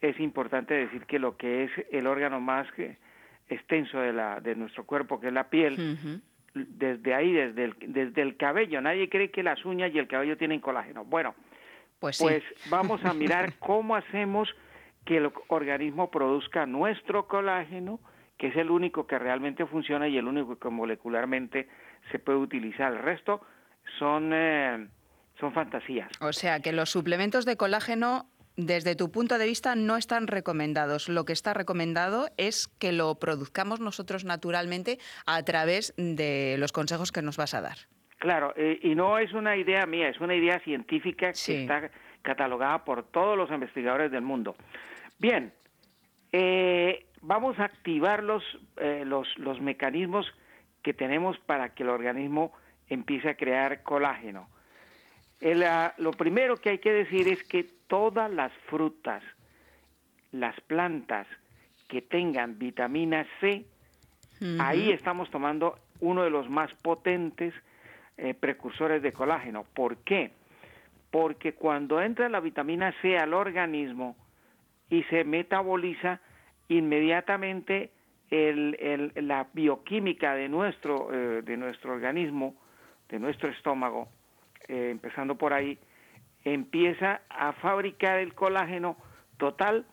es 0.00 0.18
importante 0.20 0.74
decir 0.74 1.06
que 1.06 1.18
lo 1.18 1.36
que 1.36 1.64
es 1.64 1.70
el 1.90 2.06
órgano 2.06 2.40
más 2.40 2.68
extenso 3.48 3.98
de, 4.00 4.12
la, 4.12 4.40
de 4.40 4.54
nuestro 4.54 4.84
cuerpo, 4.84 5.20
que 5.20 5.28
es 5.28 5.32
la 5.32 5.50
piel, 5.50 6.20
desde 6.54 7.14
ahí, 7.14 7.32
desde 7.32 7.64
el, 7.64 7.74
desde 7.80 8.22
el 8.22 8.36
cabello, 8.36 8.80
nadie 8.80 9.08
cree 9.08 9.30
que 9.30 9.42
las 9.42 9.64
uñas 9.64 9.92
y 9.92 9.98
el 9.98 10.06
cabello 10.06 10.36
tienen 10.36 10.60
colágeno. 10.60 11.04
Bueno, 11.04 11.34
pues, 11.98 12.18
pues 12.18 12.44
vamos 12.70 13.04
a 13.04 13.12
mirar 13.12 13.54
cómo 13.58 13.96
hacemos 13.96 14.54
que 15.04 15.16
el 15.16 15.30
organismo 15.48 16.10
produzca 16.10 16.66
nuestro 16.66 17.26
colágeno, 17.26 17.98
que 18.36 18.48
es 18.48 18.56
el 18.56 18.70
único 18.70 19.06
que 19.06 19.18
realmente 19.18 19.66
funciona 19.66 20.06
y 20.06 20.16
el 20.16 20.28
único 20.28 20.58
que 20.58 20.68
molecularmente 20.68 21.68
se 22.10 22.18
puede 22.18 22.38
utilizar. 22.38 22.92
El 22.92 22.98
resto 23.00 23.40
son, 23.98 24.32
eh, 24.32 24.88
son 25.38 25.52
fantasías. 25.52 26.10
O 26.20 26.32
sea 26.32 26.60
que 26.60 26.72
los 26.72 26.90
suplementos 26.90 27.44
de 27.44 27.56
colágeno 27.56 28.26
desde 28.56 28.96
tu 28.96 29.12
punto 29.12 29.38
de 29.38 29.46
vista 29.46 29.76
no 29.76 29.96
están 29.96 30.26
recomendados. 30.26 31.08
Lo 31.08 31.24
que 31.24 31.32
está 31.32 31.54
recomendado 31.54 32.28
es 32.36 32.66
que 32.80 32.92
lo 32.92 33.14
produzcamos 33.14 33.78
nosotros 33.80 34.24
naturalmente 34.24 34.98
a 35.26 35.42
través 35.44 35.94
de 35.96 36.56
los 36.58 36.72
consejos 36.72 37.12
que 37.12 37.22
nos 37.22 37.36
vas 37.36 37.54
a 37.54 37.60
dar. 37.60 37.78
Claro, 38.18 38.52
eh, 38.56 38.80
y 38.82 38.96
no 38.96 39.18
es 39.18 39.32
una 39.32 39.56
idea 39.56 39.86
mía, 39.86 40.08
es 40.08 40.18
una 40.18 40.34
idea 40.34 40.58
científica 40.58 41.32
que 41.32 41.62
está 41.62 41.88
catalogada 42.22 42.84
por 42.84 43.04
todos 43.04 43.36
los 43.38 43.48
investigadores 43.50 44.10
del 44.10 44.22
mundo. 44.22 44.56
Bien, 45.20 45.52
eh, 46.32 47.06
vamos 47.20 47.60
a 47.60 47.64
activar 47.64 48.24
los, 48.24 48.42
los, 49.04 49.28
los 49.38 49.60
mecanismos 49.60 50.26
que 50.88 50.94
tenemos 50.94 51.38
para 51.40 51.74
que 51.74 51.82
el 51.82 51.90
organismo 51.90 52.50
empiece 52.88 53.28
a 53.28 53.34
crear 53.34 53.82
colágeno. 53.82 54.48
Ah, 55.66 55.92
lo 55.98 56.12
primero 56.12 56.56
que 56.56 56.70
hay 56.70 56.78
que 56.78 56.90
decir 56.90 57.28
es 57.28 57.44
que 57.44 57.64
todas 57.88 58.30
las 58.30 58.50
frutas, 58.70 59.22
las 60.32 60.58
plantas 60.62 61.26
que 61.88 62.00
tengan 62.00 62.58
vitamina 62.58 63.26
C, 63.38 63.66
ahí 64.58 64.90
estamos 64.90 65.30
tomando 65.30 65.78
uno 66.00 66.22
de 66.24 66.30
los 66.30 66.48
más 66.48 66.72
potentes 66.76 67.52
eh, 68.16 68.32
precursores 68.32 69.02
de 69.02 69.12
colágeno. 69.12 69.66
¿Por 69.74 69.98
qué? 69.98 70.30
Porque 71.10 71.52
cuando 71.52 72.00
entra 72.00 72.30
la 72.30 72.40
vitamina 72.40 72.94
C 73.02 73.18
al 73.18 73.34
organismo 73.34 74.16
y 74.88 75.02
se 75.10 75.24
metaboliza, 75.24 76.20
inmediatamente 76.68 77.90
el, 78.30 79.12
la 79.16 79.46
bioquímica 79.52 80.34
de 80.34 80.48
nuestro, 80.48 81.08
eh, 81.12 81.42
de 81.42 81.56
nuestro 81.56 81.92
organismo, 81.92 82.54
de 83.08 83.18
nuestro 83.18 83.50
estómago, 83.50 84.08
eh, 84.68 84.90
empezando 84.90 85.36
por 85.36 85.52
ahí, 85.52 85.78
empieza 86.44 87.22
a 87.28 87.52
fabricar 87.54 88.18
el 88.18 88.34
colágeno 88.34 88.96
total 89.38 89.86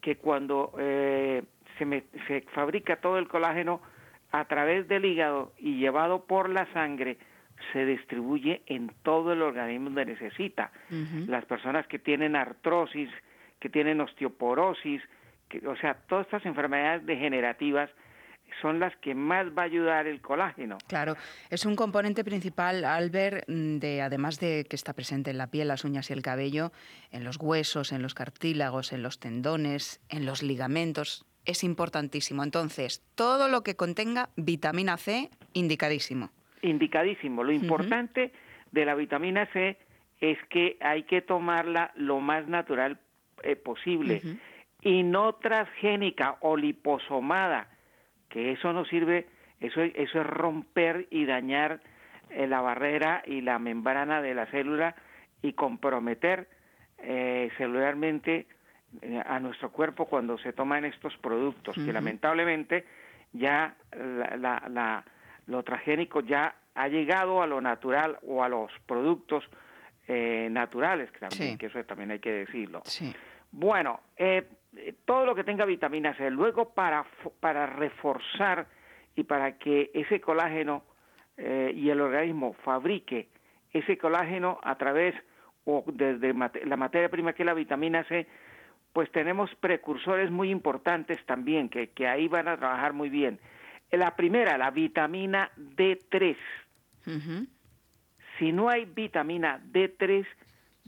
que 0.00 0.16
cuando 0.16 0.72
eh, 0.78 1.42
se, 1.78 2.04
se 2.26 2.42
fabrica 2.52 2.96
todo 2.96 3.18
el 3.18 3.28
colágeno 3.28 3.80
a 4.30 4.44
través 4.46 4.88
del 4.88 5.04
hígado 5.04 5.52
y 5.58 5.78
llevado 5.78 6.24
por 6.24 6.50
la 6.50 6.70
sangre, 6.72 7.16
se 7.72 7.86
distribuye 7.86 8.62
en 8.66 8.90
todo 9.02 9.32
el 9.32 9.42
organismo 9.42 9.86
donde 9.86 10.06
necesita. 10.06 10.70
Las 11.28 11.44
personas 11.44 11.86
que 11.86 11.98
tienen 11.98 12.36
artrosis, 12.36 13.08
que 13.60 13.68
tienen 13.68 14.00
osteoporosis, 14.00 15.02
que, 15.48 15.66
o 15.66 15.76
sea, 15.76 15.94
todas 16.08 16.26
estas 16.26 16.46
enfermedades 16.46 17.04
degenerativas 17.06 17.90
son 18.60 18.78
las 18.78 18.94
que 18.96 19.14
más 19.14 19.46
va 19.56 19.62
a 19.62 19.64
ayudar 19.66 20.06
el 20.06 20.20
colágeno. 20.20 20.78
Claro, 20.86 21.16
es 21.50 21.66
un 21.66 21.76
componente 21.76 22.24
principal, 22.24 22.84
Albert, 22.84 23.44
mm, 23.48 23.78
de 23.78 24.02
además 24.02 24.38
de 24.40 24.64
que 24.68 24.76
está 24.76 24.92
presente 24.92 25.30
en 25.30 25.38
la 25.38 25.48
piel, 25.48 25.68
las 25.68 25.84
uñas 25.84 26.10
y 26.10 26.12
el 26.12 26.22
cabello, 26.22 26.72
en 27.10 27.24
los 27.24 27.36
huesos, 27.40 27.92
en 27.92 28.02
los 28.02 28.14
cartílagos, 28.14 28.92
en 28.92 29.02
los 29.02 29.18
tendones, 29.18 30.00
en 30.08 30.26
los 30.26 30.42
ligamentos. 30.42 31.26
Es 31.44 31.64
importantísimo. 31.64 32.42
Entonces, 32.42 33.02
todo 33.14 33.48
lo 33.48 33.62
que 33.62 33.76
contenga 33.76 34.30
vitamina 34.36 34.96
C, 34.96 35.30
indicadísimo. 35.52 36.30
Indicadísimo. 36.62 37.44
Lo 37.44 37.52
importante 37.52 38.32
de 38.72 38.84
la 38.84 38.94
vitamina 38.94 39.46
C 39.52 39.76
es 40.20 40.38
que 40.48 40.78
hay 40.80 41.02
que 41.02 41.20
tomarla 41.20 41.92
lo 41.96 42.20
más 42.20 42.48
natural 42.48 42.98
eh, 43.42 43.56
posible 43.56 44.22
y 44.84 45.02
no 45.02 45.34
transgénica 45.36 46.36
o 46.40 46.56
liposomada 46.56 47.68
que 48.28 48.52
eso 48.52 48.72
no 48.72 48.84
sirve, 48.84 49.26
eso, 49.60 49.80
eso 49.82 50.20
es 50.20 50.26
romper 50.26 51.08
y 51.10 51.24
dañar 51.24 51.80
eh, 52.30 52.46
la 52.46 52.60
barrera 52.60 53.22
y 53.26 53.40
la 53.40 53.58
membrana 53.58 54.20
de 54.20 54.34
la 54.34 54.46
célula 54.46 54.94
y 55.40 55.54
comprometer 55.54 56.48
eh, 56.98 57.50
celularmente 57.56 58.46
eh, 59.00 59.22
a 59.24 59.40
nuestro 59.40 59.72
cuerpo 59.72 60.06
cuando 60.06 60.36
se 60.38 60.52
toman 60.52 60.84
estos 60.84 61.16
productos, 61.18 61.74
que 61.76 61.92
lamentablemente 61.92 62.84
ya 63.32 63.74
la, 64.36 65.04
lo 65.46 65.62
transgénico 65.62 66.20
ya 66.20 66.54
ha 66.74 66.88
llegado 66.88 67.42
a 67.42 67.46
lo 67.46 67.60
natural 67.60 68.18
o 68.22 68.44
a 68.44 68.48
los 68.48 68.70
productos 68.86 69.44
naturales, 70.06 71.10
que, 71.10 71.20
también, 71.20 71.56
que 71.56 71.66
eso 71.66 71.82
también 71.84 72.10
hay 72.10 72.18
que 72.18 72.30
decirlo. 72.30 72.82
Bueno, 73.56 74.00
eh, 74.16 74.48
eh, 74.76 74.94
todo 75.04 75.26
lo 75.26 75.34
que 75.34 75.44
tenga 75.44 75.64
vitamina 75.64 76.14
C. 76.14 76.30
Luego, 76.30 76.74
para, 76.74 77.04
para 77.40 77.66
reforzar 77.66 78.66
y 79.14 79.24
para 79.24 79.58
que 79.58 79.90
ese 79.94 80.20
colágeno 80.20 80.84
eh, 81.36 81.72
y 81.74 81.90
el 81.90 82.00
organismo 82.00 82.54
fabrique 82.64 83.28
ese 83.72 83.98
colágeno 83.98 84.58
a 84.62 84.76
través 84.76 85.14
o 85.64 85.84
desde 85.86 86.32
la 86.64 86.76
materia 86.76 87.08
prima 87.08 87.32
que 87.32 87.42
es 87.42 87.46
la 87.46 87.54
vitamina 87.54 88.04
C, 88.04 88.26
pues 88.92 89.10
tenemos 89.10 89.52
precursores 89.56 90.30
muy 90.30 90.50
importantes 90.50 91.18
también 91.26 91.68
que, 91.68 91.88
que 91.90 92.06
ahí 92.06 92.28
van 92.28 92.46
a 92.48 92.56
trabajar 92.56 92.92
muy 92.92 93.08
bien. 93.08 93.40
La 93.90 94.14
primera, 94.14 94.56
la 94.58 94.70
vitamina 94.70 95.50
D3. 95.56 96.36
Si 98.38 98.52
no 98.52 98.68
hay 98.68 98.84
vitamina 98.84 99.60
D3, 99.72 100.26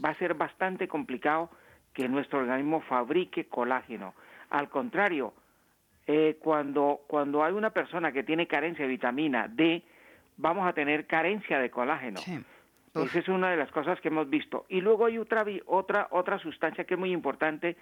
va 0.04 0.10
a 0.10 0.18
ser 0.18 0.34
bastante 0.34 0.88
complicado 0.88 1.50
que 1.96 2.10
nuestro 2.10 2.40
organismo 2.40 2.82
fabrique 2.82 3.46
colágeno. 3.46 4.12
Al 4.50 4.68
contrario, 4.68 5.32
eh, 6.06 6.36
cuando, 6.38 7.00
cuando 7.06 7.42
hay 7.42 7.54
una 7.54 7.70
persona 7.70 8.12
que 8.12 8.22
tiene 8.22 8.46
carencia 8.46 8.84
de 8.84 8.90
vitamina 8.90 9.48
D, 9.48 9.82
vamos 10.36 10.68
a 10.68 10.74
tener 10.74 11.06
carencia 11.06 11.58
de 11.58 11.70
colágeno. 11.70 12.20
Esa 12.94 13.18
es 13.18 13.28
una 13.28 13.50
de 13.50 13.56
las 13.56 13.70
cosas 13.70 13.98
que 14.02 14.08
hemos 14.08 14.28
visto. 14.28 14.66
Y 14.68 14.82
luego 14.82 15.06
hay 15.06 15.16
otra, 15.16 15.42
otra, 15.64 16.08
otra 16.10 16.38
sustancia 16.38 16.84
que 16.84 16.94
es 16.94 17.00
muy 17.00 17.12
importante 17.12 17.78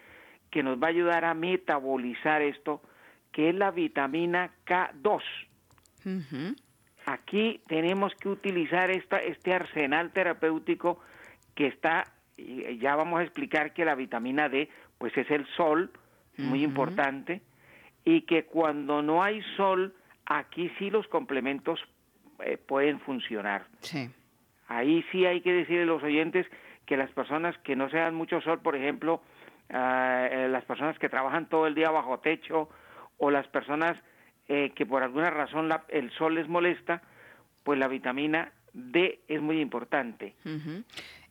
que 0.48 0.62
nos 0.62 0.80
va 0.80 0.86
a 0.86 0.90
ayudar 0.90 1.24
a 1.24 1.34
metabolizar 1.34 2.40
esto, 2.40 2.82
que 3.32 3.48
es 3.48 3.54
la 3.56 3.72
vitamina 3.72 4.52
K2. 4.64 5.22
Aquí 7.06 7.60
tenemos 7.66 8.14
que 8.14 8.28
utilizar 8.28 8.92
esta, 8.92 9.18
este 9.18 9.52
arsenal 9.52 10.12
terapéutico 10.12 11.00
que 11.56 11.66
está 11.66 12.13
y 12.36 12.78
ya 12.78 12.96
vamos 12.96 13.20
a 13.20 13.22
explicar 13.22 13.72
que 13.72 13.84
la 13.84 13.94
vitamina 13.94 14.48
D 14.48 14.68
pues 14.98 15.16
es 15.16 15.30
el 15.30 15.46
sol, 15.56 15.90
muy 16.36 16.64
importante, 16.64 17.42
y 18.04 18.22
que 18.22 18.44
cuando 18.44 19.02
no 19.02 19.22
hay 19.22 19.42
sol, 19.56 19.94
aquí 20.26 20.70
sí 20.78 20.90
los 20.90 21.06
complementos 21.08 21.80
eh, 22.40 22.56
pueden 22.56 23.00
funcionar. 23.00 23.66
Sí. 23.80 24.10
Ahí 24.68 25.04
sí 25.12 25.26
hay 25.26 25.40
que 25.40 25.52
decirle 25.52 25.82
a 25.82 25.86
los 25.86 26.02
oyentes 26.02 26.46
que 26.86 26.96
las 26.96 27.10
personas 27.10 27.56
que 27.58 27.76
no 27.76 27.88
se 27.90 27.98
dan 27.98 28.14
mucho 28.14 28.40
sol, 28.40 28.60
por 28.60 28.76
ejemplo, 28.76 29.22
ah, 29.70 30.26
eh, 30.30 30.48
las 30.48 30.64
personas 30.64 30.98
que 30.98 31.08
trabajan 31.08 31.48
todo 31.48 31.66
el 31.66 31.74
día 31.74 31.90
bajo 31.90 32.18
techo 32.18 32.68
o 33.18 33.30
las 33.30 33.46
personas 33.48 33.96
eh, 34.48 34.72
que 34.74 34.84
por 34.84 35.02
alguna 35.02 35.30
razón 35.30 35.70
el 35.88 36.10
sol 36.12 36.34
les 36.34 36.48
molesta, 36.48 37.02
pues 37.62 37.78
la 37.78 37.88
vitamina 37.88 38.52
D 38.74 39.20
es 39.28 39.40
muy 39.40 39.60
importante. 39.60 40.34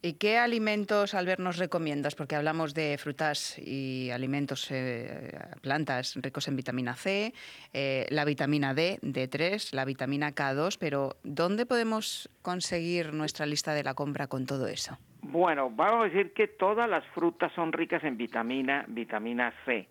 ¿Y 0.06 0.16
qué 0.16 0.38
alimentos, 0.38 1.14
Albert, 1.14 1.40
nos 1.40 1.58
recomiendas? 1.58 2.14
Porque 2.14 2.36
hablamos 2.36 2.74
de 2.74 2.98
frutas 2.98 3.58
y 3.58 4.12
alimentos, 4.12 4.70
eh, 4.70 5.32
plantas 5.62 6.18
ricos 6.22 6.50
en 6.50 6.58
vitamina 6.58 6.94
C, 6.94 7.34
eh, 7.72 8.06
la 8.10 8.26
vitamina 8.26 8.74
D, 8.74 9.00
D3, 9.02 9.74
la 9.74 9.86
vitamina 9.86 10.34
K2, 10.34 10.76
pero 10.78 11.16
¿dónde 11.24 11.66
podemos 11.66 12.30
conseguir 12.42 13.14
nuestra 13.14 13.46
lista 13.46 13.74
de 13.74 13.84
la 13.84 13.94
compra 13.94 14.28
con 14.28 14.46
todo 14.46 14.68
eso? 14.68 14.98
Bueno, 15.22 15.70
vamos 15.70 16.02
a 16.02 16.10
decir 16.10 16.34
que 16.34 16.50
todas 16.50 16.90
las 16.90 17.06
frutas 17.16 17.54
son 17.54 17.72
ricas 17.72 18.04
en 18.04 18.18
vitamina, 18.18 18.84
vitamina 18.90 19.54
C. 19.64 19.88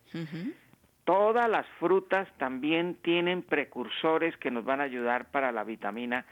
Todas 1.04 1.48
las 1.48 1.66
frutas 1.80 2.28
también 2.36 2.96
tienen 2.96 3.40
precursores 3.40 4.36
que 4.36 4.50
nos 4.50 4.62
van 4.62 4.82
a 4.82 4.84
ayudar 4.84 5.30
para 5.30 5.52
la 5.52 5.64
vitamina 5.64 6.26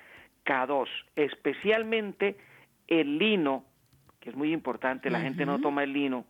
K2, 0.44 0.86
especialmente 1.16 2.36
el 2.86 3.16
lino, 3.16 3.69
que 4.20 4.30
es 4.30 4.36
muy 4.36 4.52
importante, 4.52 5.10
la 5.10 5.20
gente 5.20 5.46
no 5.46 5.60
toma 5.60 5.82
el 5.82 5.92
lino, 5.92 6.26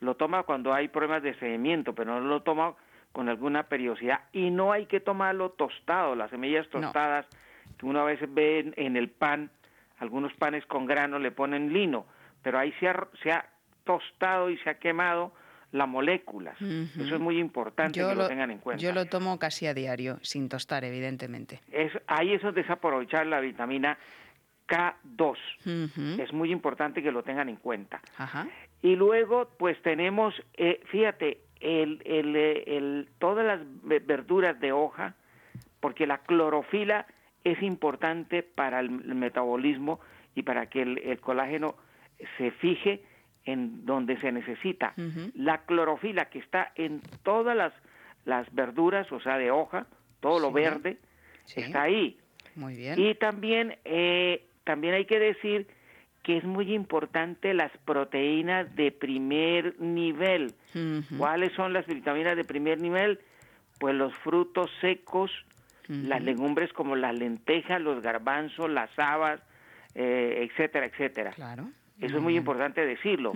lo 0.00 0.16
toma 0.16 0.42
cuando 0.42 0.72
hay 0.72 0.88
problemas 0.88 1.22
de 1.22 1.34
sedimiento, 1.34 1.94
pero 1.94 2.20
no 2.20 2.26
lo 2.26 2.42
toma 2.42 2.74
con 3.12 3.28
alguna 3.28 3.64
periodicidad 3.64 4.20
y 4.32 4.50
no 4.50 4.72
hay 4.72 4.86
que 4.86 5.00
tomarlo 5.00 5.50
tostado, 5.50 6.14
las 6.14 6.30
semillas 6.30 6.68
tostadas 6.68 7.26
que 7.78 7.86
uno 7.86 8.00
a 8.00 8.04
veces 8.04 8.32
ve 8.32 8.72
en, 8.76 8.96
el 8.96 9.08
pan, 9.08 9.50
algunos 9.98 10.32
panes 10.34 10.64
con 10.66 10.86
grano 10.86 11.18
le 11.18 11.30
ponen 11.30 11.72
lino, 11.72 12.06
pero 12.42 12.58
ahí 12.58 12.72
se 12.80 12.88
ha 13.32 13.46
tostado 13.84 14.50
y 14.50 14.58
se 14.58 14.70
ha 14.70 14.74
quemado 14.78 15.32
las 15.72 15.88
moléculas. 15.88 16.60
Eso 16.60 17.14
es 17.14 17.20
muy 17.20 17.38
importante 17.38 18.00
que 18.00 18.14
lo, 18.14 18.28
tengan 18.28 18.50
en 18.50 18.58
cuenta. 18.58 18.82
Yo 18.82 18.92
lo 18.92 19.06
tomo 19.06 19.38
casi 19.38 19.66
a 19.66 19.74
diario, 19.74 20.18
sin 20.22 20.48
tostar, 20.48 20.84
evidentemente. 20.84 21.60
Es, 21.72 21.92
ahí 22.06 22.34
eso 22.34 22.50
es 22.50 22.54
desaprovechar 22.54 23.26
la 23.26 23.40
vitamina 23.40 23.98
K2. 24.72 26.18
Es 26.20 26.32
muy 26.32 26.50
importante 26.50 27.02
que 27.02 27.12
lo 27.12 27.22
tengan 27.22 27.48
en 27.48 27.56
cuenta. 27.56 28.00
Y 28.80 28.96
luego, 28.96 29.48
pues 29.58 29.80
tenemos, 29.82 30.34
eh, 30.54 30.80
fíjate, 30.86 31.40
el, 31.60 32.00
el, 32.04 32.34
el, 32.34 33.08
todas 33.18 33.46
las 33.46 33.60
verduras 33.82 34.58
de 34.58 34.72
hoja, 34.72 35.14
porque 35.80 36.06
la 36.06 36.18
clorofila 36.18 37.06
es 37.44 37.62
importante 37.62 38.42
para 38.42 38.80
el 38.80 38.90
metabolismo 38.90 40.00
y 40.34 40.42
para 40.42 40.66
que 40.66 40.82
el 40.82 41.20
colágeno 41.20 41.74
se 42.38 42.50
fije 42.52 43.02
en 43.44 43.84
donde 43.84 44.18
se 44.20 44.32
necesita. 44.32 44.94
La 45.34 45.62
clorofila 45.62 46.26
que 46.26 46.38
está 46.38 46.72
en 46.74 47.00
todas 47.22 47.56
las, 47.56 47.72
las 48.24 48.52
verduras, 48.54 49.10
o 49.12 49.20
sea, 49.20 49.38
de 49.38 49.50
hoja, 49.50 49.86
todo 50.20 50.38
lo 50.38 50.52
verde, 50.52 50.98
está 51.56 51.82
ahí. 51.82 52.18
Muy 52.54 52.76
bien. 52.76 53.00
Y 53.00 53.14
también, 53.14 53.76
eh, 53.84 54.46
también 54.64 54.94
hay 54.94 55.04
que 55.04 55.18
decir 55.18 55.66
que 56.22 56.36
es 56.36 56.44
muy 56.44 56.72
importante 56.72 57.52
las 57.52 57.72
proteínas 57.84 58.74
de 58.76 58.92
primer 58.92 59.78
nivel. 59.80 60.54
¿Cuáles 61.18 61.52
son 61.54 61.72
las 61.72 61.86
vitaminas 61.86 62.36
de 62.36 62.44
primer 62.44 62.80
nivel? 62.80 63.18
Pues 63.80 63.94
los 63.94 64.14
frutos 64.18 64.70
secos, 64.80 65.30
las 65.88 66.22
legumbres 66.22 66.72
como 66.72 66.94
las 66.94 67.18
lentejas, 67.18 67.80
los 67.80 68.00
garbanzos, 68.02 68.70
las 68.70 68.90
habas, 68.98 69.40
eh, 69.94 70.48
etcétera, 70.48 70.86
etcétera. 70.86 71.32
Claro. 71.32 71.68
Eso 72.00 72.16
es 72.16 72.22
muy 72.22 72.36
importante 72.36 72.86
decirlo. 72.86 73.32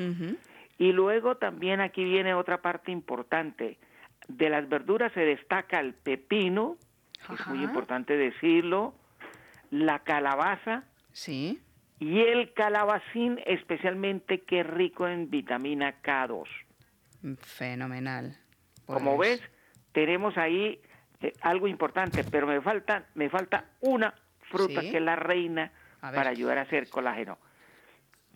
Y 0.79 0.93
luego 0.93 1.37
también 1.37 1.81
aquí 1.81 2.05
viene 2.05 2.35
otra 2.35 2.62
parte 2.62 2.93
importante. 2.93 3.79
De 4.29 4.49
las 4.49 4.69
verduras 4.69 5.12
se 5.12 5.21
destaca 5.21 5.81
el 5.81 5.95
pepino, 5.95 6.77
es 7.33 7.47
muy 7.49 7.65
importante 7.65 8.17
decirlo, 8.17 8.95
la 9.71 10.01
calabaza. 10.01 10.85
Sí. 11.17 11.61
Y 11.99 12.21
el 12.21 12.53
calabacín, 12.53 13.41
especialmente 13.47 14.43
que 14.43 14.61
es 14.61 14.67
rico 14.67 15.09
en 15.09 15.31
vitamina 15.31 16.03
K2. 16.03 16.47
Fenomenal. 17.39 18.37
Como 18.85 19.17
pues 19.17 19.41
ves, 19.41 19.51
tenemos 19.93 20.37
ahí 20.37 20.81
eh, 21.23 21.33
algo 21.41 21.67
importante, 21.67 22.23
pero 22.25 22.47
me 22.47 22.61
falta, 22.61 23.07
me 23.15 23.31
falta 23.31 23.65
una 23.81 24.15
fruta 24.51 24.83
que 24.83 24.99
es 24.99 25.03
la 25.03 25.17
reina 25.17 25.73
para 26.01 26.31
ayudar 26.31 26.59
a 26.59 26.63
hacer 26.63 26.89
colágeno 26.89 27.39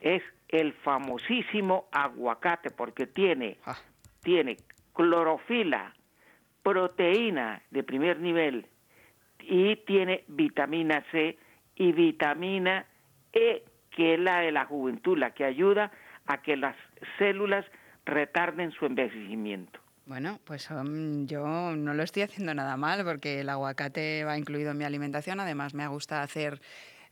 es 0.00 0.22
el 0.48 0.72
famosísimo 0.72 1.88
aguacate 1.92 2.70
porque 2.70 3.06
tiene, 3.06 3.58
ah. 3.66 3.78
tiene 4.22 4.56
clorofila, 4.94 5.94
proteína 6.62 7.62
de 7.70 7.82
primer 7.82 8.20
nivel 8.20 8.66
y 9.40 9.76
tiene 9.76 10.24
vitamina 10.28 11.04
C 11.10 11.38
y 11.80 11.92
vitamina 11.92 12.84
E, 13.32 13.64
que 13.90 14.14
es 14.14 14.20
la 14.20 14.40
de 14.40 14.52
la 14.52 14.66
juventud, 14.66 15.16
la 15.16 15.30
que 15.30 15.44
ayuda 15.44 15.90
a 16.26 16.42
que 16.42 16.54
las 16.54 16.76
células 17.18 17.64
retarden 18.04 18.70
su 18.72 18.84
envejecimiento. 18.84 19.80
Bueno, 20.04 20.40
pues 20.44 20.70
um, 20.70 21.26
yo 21.26 21.46
no 21.74 21.94
lo 21.94 22.02
estoy 22.02 22.22
haciendo 22.22 22.52
nada 22.52 22.76
mal 22.76 23.02
porque 23.02 23.40
el 23.40 23.48
aguacate 23.48 24.24
va 24.24 24.36
incluido 24.36 24.72
en 24.72 24.78
mi 24.78 24.84
alimentación. 24.84 25.40
Además, 25.40 25.72
me 25.72 25.88
gusta 25.88 26.20
hacer 26.20 26.60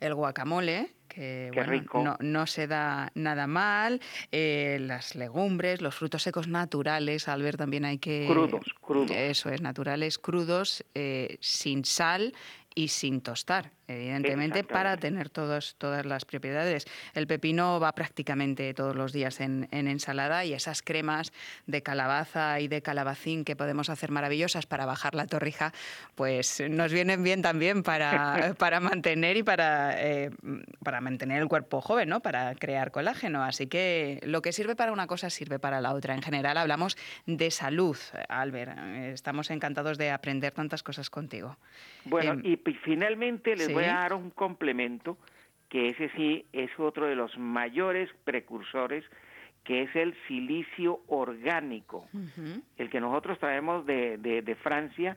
el 0.00 0.14
guacamole, 0.14 0.90
que 1.08 1.50
bueno, 1.54 2.18
No, 2.20 2.46
se 2.46 2.66
da 2.66 3.10
nada 3.14 3.46
mal. 3.46 4.02
Eh, 4.32 4.76
las 4.82 5.14
legumbres, 5.14 5.80
los 5.80 5.94
frutos 5.94 6.22
secos 6.22 6.46
naturales, 6.46 7.26
al 7.28 7.42
ver 7.42 7.56
también 7.56 7.86
hay 7.86 7.98
que... 7.98 8.26
Crudos, 8.30 8.66
crudos. 8.82 9.16
Eso 9.16 9.48
es, 9.48 9.62
naturales, 9.62 10.18
crudos, 10.18 10.84
eh, 10.94 11.38
sin 11.40 11.86
sal 11.86 12.34
y 12.74 12.88
sin 12.88 13.22
tostar 13.22 13.77
evidentemente, 13.88 14.64
para 14.64 14.96
tener 14.96 15.30
todas 15.30 15.74
las 16.04 16.24
propiedades. 16.24 16.86
El 17.14 17.26
pepino 17.26 17.80
va 17.80 17.92
prácticamente 17.92 18.72
todos 18.74 18.94
los 18.94 19.12
días 19.12 19.40
en, 19.40 19.66
ensalada 19.70 20.44
y 20.44 20.52
esas 20.52 20.82
cremas 20.82 21.32
de 21.66 21.82
calabaza 21.82 22.60
y 22.60 22.68
de 22.68 22.82
calabacín 22.82 23.44
que 23.44 23.56
podemos 23.56 23.90
hacer 23.90 24.10
maravillosas 24.10 24.66
para 24.66 24.86
bajar 24.86 25.14
la 25.14 25.26
torrija, 25.26 25.72
pues 26.14 26.62
nos 26.68 26.92
vienen 26.92 27.22
bien 27.22 27.42
también 27.42 27.82
para, 27.82 28.54
para 28.58 28.80
mantener 28.80 29.36
y 29.38 29.42
para, 29.42 29.94
eh, 29.96 30.30
para 30.84 31.00
mantener 31.00 31.42
el 31.42 31.48
cuerpo 31.48 31.80
joven, 31.80 32.08
¿no? 32.08 32.20
para 32.20 32.54
crear 32.54 32.90
colágeno. 32.90 33.42
Así 33.42 33.66
que 33.66 34.20
lo 34.22 34.42
que 34.42 34.52
sirve 34.52 34.76
para 34.76 34.92
una 34.92 35.06
cosa 35.06 35.30
sirve 35.30 35.58
para 35.58 35.80
la 35.80 35.94
otra. 35.94 36.14
En 36.14 36.22
general 36.22 36.58
hablamos 36.58 36.96
de 37.26 37.50
salud, 37.50 37.96
Albert. 38.28 38.78
Estamos 39.14 39.50
encantados 39.50 39.96
de 39.96 40.10
aprender 40.10 40.52
tantas 40.52 40.82
cosas 40.82 41.08
contigo. 41.10 41.56
Bueno, 42.04 42.32
em, 42.32 42.42
y 42.44 42.56
finalmente 42.84 43.56
les 43.56 43.72
voy 43.82 43.90
a 43.90 44.00
dar 44.00 44.14
un 44.14 44.30
complemento 44.30 45.18
que 45.68 45.90
ese 45.90 46.10
sí 46.16 46.46
es 46.52 46.70
otro 46.78 47.06
de 47.06 47.14
los 47.14 47.36
mayores 47.38 48.10
precursores, 48.24 49.04
que 49.64 49.82
es 49.82 49.94
el 49.94 50.14
silicio 50.26 51.00
orgánico, 51.08 52.08
el 52.78 52.88
que 52.88 53.00
nosotros 53.00 53.38
traemos 53.38 53.84
de, 53.84 54.16
de, 54.16 54.54
Francia, 54.56 55.16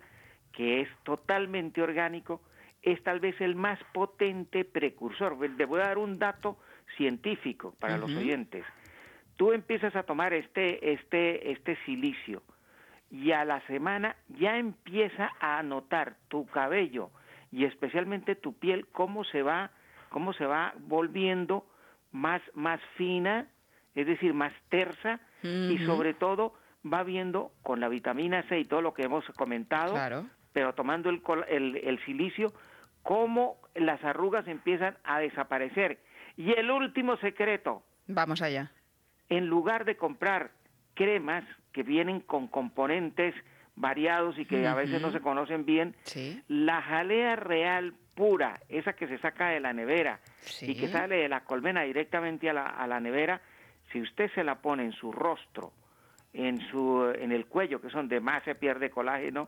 que 0.52 0.82
es 0.82 0.90
totalmente 1.04 1.82
orgánico, 1.82 2.42
es 2.82 3.02
tal 3.04 3.20
vez 3.22 3.40
el 3.40 3.56
más 3.56 3.80
potente 3.94 4.66
precursor. 4.66 5.38
Le 5.40 5.66
voy 5.66 5.80
a 5.80 5.86
dar 5.86 5.98
un 5.98 6.20
dato 6.20 6.58
científico 6.98 7.74
para 7.80 7.98
los 7.98 8.12
oyentes. 8.12 8.66
Tú 9.38 9.54
empiezas 9.54 9.96
a 9.96 10.04
tomar 10.04 10.34
este, 10.34 10.92
este, 10.92 11.52
este 11.52 11.78
silicio 11.86 12.44
y 13.10 13.32
a 13.32 13.46
la 13.46 13.62
semana 13.68 14.16
ya 14.40 14.58
empieza 14.58 15.32
a 15.40 15.62
notar 15.64 16.16
tu 16.28 16.46
cabello, 16.48 17.12
y 17.52 17.66
especialmente 17.66 18.36
tu 18.36 18.54
piel 18.54 18.88
cómo 18.92 19.24
se 19.26 19.42
va 19.42 19.72
cómo 20.10 20.34
se 20.34 20.46
va 20.46 20.74
volviendo 20.80 21.66
más 22.12 22.42
más 22.54 22.80
fina, 22.96 23.48
es 23.96 24.08
decir, 24.08 24.34
más 24.34 24.54
tersa 24.70 25.20
y 25.44 25.78
sobre 25.86 26.14
todo 26.14 26.54
va 26.86 27.04
viendo 27.04 27.52
con 27.64 27.80
la 27.80 27.90
vitamina 27.90 28.44
C 28.44 28.60
y 28.60 28.66
todo 28.66 28.82
lo 28.82 28.94
que 28.94 29.04
hemos 29.04 29.26
comentado, 29.38 29.96
pero 30.54 30.74
tomando 30.74 31.10
el, 31.10 31.22
el, 31.48 31.78
el 31.78 32.06
silicio, 32.06 32.54
cómo 33.04 33.58
las 33.76 34.04
arrugas 34.04 34.48
empiezan 34.48 34.98
a 35.04 35.20
desaparecer. 35.20 36.00
Y 36.38 36.52
el 36.54 36.70
último 36.72 37.18
secreto. 37.18 37.84
Vamos 38.08 38.42
allá. 38.42 38.72
En 39.30 39.48
lugar 39.48 39.86
de 39.86 39.96
comprar 39.98 40.52
cremas 40.94 41.44
que 41.72 41.84
vienen 41.84 42.20
con 42.20 42.48
componentes 42.48 43.34
variados 43.82 44.38
y 44.38 44.46
que 44.46 44.66
a 44.68 44.76
veces 44.76 45.02
no 45.02 45.12
se 45.12 45.20
conocen 45.20 45.66
bien, 45.66 45.96
la 46.48 46.82
jalea 46.82 47.36
real 47.36 47.94
pura, 48.16 48.60
esa 48.70 48.94
que 48.94 49.08
se 49.08 49.18
saca 49.18 49.50
de 49.50 49.60
la 49.60 49.74
nevera 49.74 50.20
y 50.62 50.76
que 50.76 50.88
sale 50.88 51.18
de 51.18 51.28
la 51.28 51.44
colmena 51.44 51.82
directamente 51.82 52.50
a 52.50 52.54
la, 52.54 52.68
a 52.68 52.88
la 52.88 53.00
nevera, 53.00 53.42
si 53.92 54.00
usted 54.00 54.32
se 54.34 54.44
la 54.44 54.56
pone 54.62 54.84
en 54.84 54.94
su 54.94 55.12
rostro, 55.12 55.74
en, 56.34 56.62
su, 56.70 57.12
en 57.18 57.32
el 57.32 57.48
cuello, 57.48 57.82
que 57.82 57.88
es 57.88 57.94
donde 57.94 58.20
más 58.22 58.44
se 58.44 58.56
pierde 58.56 58.90
colágeno, 58.90 59.48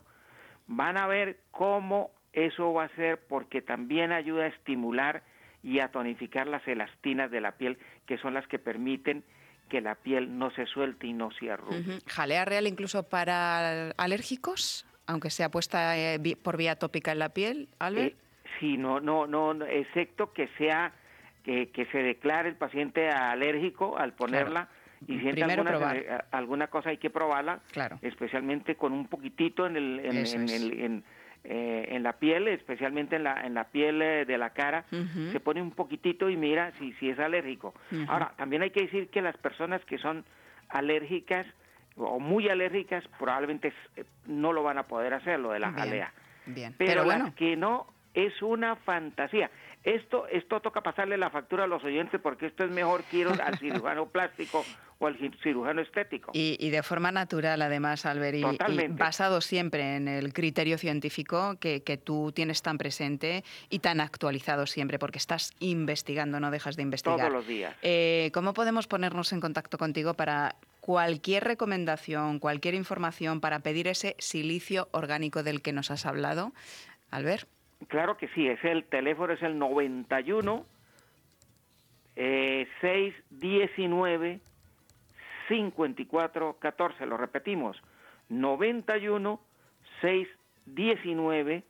van 0.68 0.98
a 0.98 1.08
ver 1.08 1.38
cómo 1.52 2.12
eso 2.34 2.74
va 2.74 2.86
a 2.86 2.96
ser 2.96 3.20
porque 3.28 3.62
también 3.62 4.12
ayuda 4.12 4.46
a 4.46 4.48
estimular 4.48 5.24
y 5.62 5.80
a 5.80 5.90
tonificar 5.90 6.48
las 6.48 6.68
elastinas 6.68 7.32
de 7.32 7.40
la 7.40 7.54
piel, 7.54 7.78
que 8.06 8.18
son 8.18 8.34
las 8.34 8.48
que 8.48 8.60
permiten 8.60 9.24
que 9.70 9.82
la 9.82 9.96
piel 9.96 10.38
no 10.38 10.52
se 10.52 10.66
suelte 10.66 11.08
y 11.08 11.14
no 11.14 11.32
se 11.32 11.52
arrugue. 11.52 12.00
¿Jalea 12.08 12.46
real 12.46 12.68
incluso 12.68 13.04
para 13.04 13.92
alérgicos, 13.98 14.86
aunque 15.08 15.30
sea 15.30 15.50
puesta 15.50 15.98
eh, 15.98 16.20
por 16.42 16.58
vía 16.58 16.76
tópica 16.76 17.12
en 17.12 17.20
la 17.20 17.30
piel, 17.30 17.70
Albert? 17.80 18.14
Eh, 18.14 18.16
sí, 18.60 18.78
no, 18.78 19.00
no, 19.00 19.28
no, 19.28 19.66
excepto 19.66 20.32
que 20.34 20.48
sea 20.58 20.94
que, 21.44 21.70
que 21.70 21.86
se 21.88 22.00
declare 22.00 22.50
el 22.50 22.56
paciente 22.56 23.10
alérgico 23.10 23.98
al 23.98 24.14
ponerla. 24.14 24.70
Y 25.08 25.20
si 25.20 25.42
alguna. 25.42 25.96
Eh, 25.96 26.18
alguna 26.32 26.68
cosa 26.68 26.90
hay 26.90 26.98
que 26.98 27.10
probarla, 27.10 27.60
claro. 27.72 28.00
especialmente 28.02 28.76
con 28.76 28.94
un 28.94 29.08
poquitito 29.08 29.66
en 29.66 29.76
el, 29.76 30.00
en, 30.00 31.04
eh, 31.46 31.88
en 31.90 32.04
la 32.04 32.14
piel, 32.14 32.48
especialmente 32.48 33.18
en 33.18 33.24
la, 33.24 33.46
en 33.46 33.54
la 33.54 33.66
piel 33.66 34.02
eh, 34.02 34.26
de 34.26 34.38
la 34.38 34.52
cara, 34.52 34.86
se 35.32 35.40
pone 35.42 35.62
un 35.62 35.72
poquitito 35.72 36.30
y 36.30 36.38
mira 36.38 36.72
si, 36.80 36.94
si 36.94 37.10
es 37.10 37.20
alérgico. 37.20 37.74
Ahora, 38.08 38.34
también 38.38 38.62
hay 38.62 38.72
que 38.72 38.84
decir 38.84 39.10
que 39.10 39.22
las 39.22 39.36
personas 39.38 39.84
que 39.86 39.98
son 39.98 40.24
alérgicas 40.70 41.46
o 41.98 42.20
muy 42.20 42.50
alérgicas 42.50 43.04
probablemente 43.20 43.74
eh, 43.96 44.06
no 44.26 44.54
lo 44.54 44.64
van 44.64 44.78
a 44.78 44.84
poder 44.84 45.14
hacer, 45.14 45.40
lo 45.40 45.52
de 45.52 45.60
la 45.60 45.72
jalea. 45.72 46.14
Bien. 46.46 46.74
Pero, 46.78 47.04
bueno. 47.04 47.34
que 47.36 47.56
no 47.56 47.88
es 48.14 48.42
una 48.42 48.76
fantasía. 48.78 49.50
Esto, 49.84 50.28
esto 50.28 50.62
toca 50.62 50.82
pasarle 50.82 51.18
la 51.18 51.30
factura 51.30 51.66
a 51.66 51.68
los 51.68 51.84
oyentes 51.84 52.22
porque 52.22 52.46
esto 52.46 52.64
es 52.64 52.72
mejor 52.72 53.04
que 53.04 53.18
ir 53.18 53.28
al 53.28 53.58
cirujano 53.60 54.08
plástico 54.08 54.64
o 55.00 55.08
al 55.08 55.18
cirujano 55.44 55.82
estético. 55.82 56.32
Y, 56.34 56.70
de 56.70 56.84
forma 56.84 57.12
natural, 57.12 57.62
además, 57.62 58.06
Albert, 58.06 58.38
y, 58.38 58.88
basado 58.88 59.42
siempre 59.42 59.98
en 59.98 60.08
el 60.08 60.32
criterio 60.32 60.78
científico 60.78 61.58
que, 61.60 61.82
tú 62.04 62.32
tienes 62.32 62.62
tan 62.62 62.78
presente 62.78 63.44
y 63.70 63.80
tan 63.80 64.00
actualizado 64.00 64.66
siempre, 64.66 65.00
porque 65.00 65.18
estás 65.18 65.52
investigando, 65.60 66.40
no 66.40 66.52
dejas 66.52 66.78
de 66.78 66.84
investigar. 66.84 67.20
Todos 67.20 67.34
los 67.34 67.48
días. 67.48 67.76
Eh, 67.82 68.32
¿Cómo 68.34 68.54
podemos 68.54 68.88
ponernos 68.88 69.34
en 69.34 69.42
contacto 69.42 69.78
contigo 69.78 70.14
para 70.14 70.56
cualquier 70.80 71.44
recomendación, 71.44 72.40
cualquier 72.40 72.74
información, 72.74 73.42
para 73.42 73.60
pedir 73.60 73.88
ese 73.88 74.16
silicio 74.20 74.88
orgánico 74.92 75.44
del 75.44 75.62
que 75.62 75.74
nos 75.74 75.92
has 75.92 76.06
hablado? 76.06 76.54
Albert. 77.12 77.48
Claro 77.88 78.18
que 78.18 78.28
sí, 78.30 78.48
es 78.48 78.64
el 78.64 78.86
teléfono 78.86 79.34
es 79.34 79.42
el 79.42 79.58
91 79.58 80.66
eh, 82.16 82.68
619 82.82 84.40
54 85.48 86.58
14, 86.60 87.06
lo 87.06 87.18
repetimos, 87.18 87.82
91 88.30 89.40
619 90.02 91.64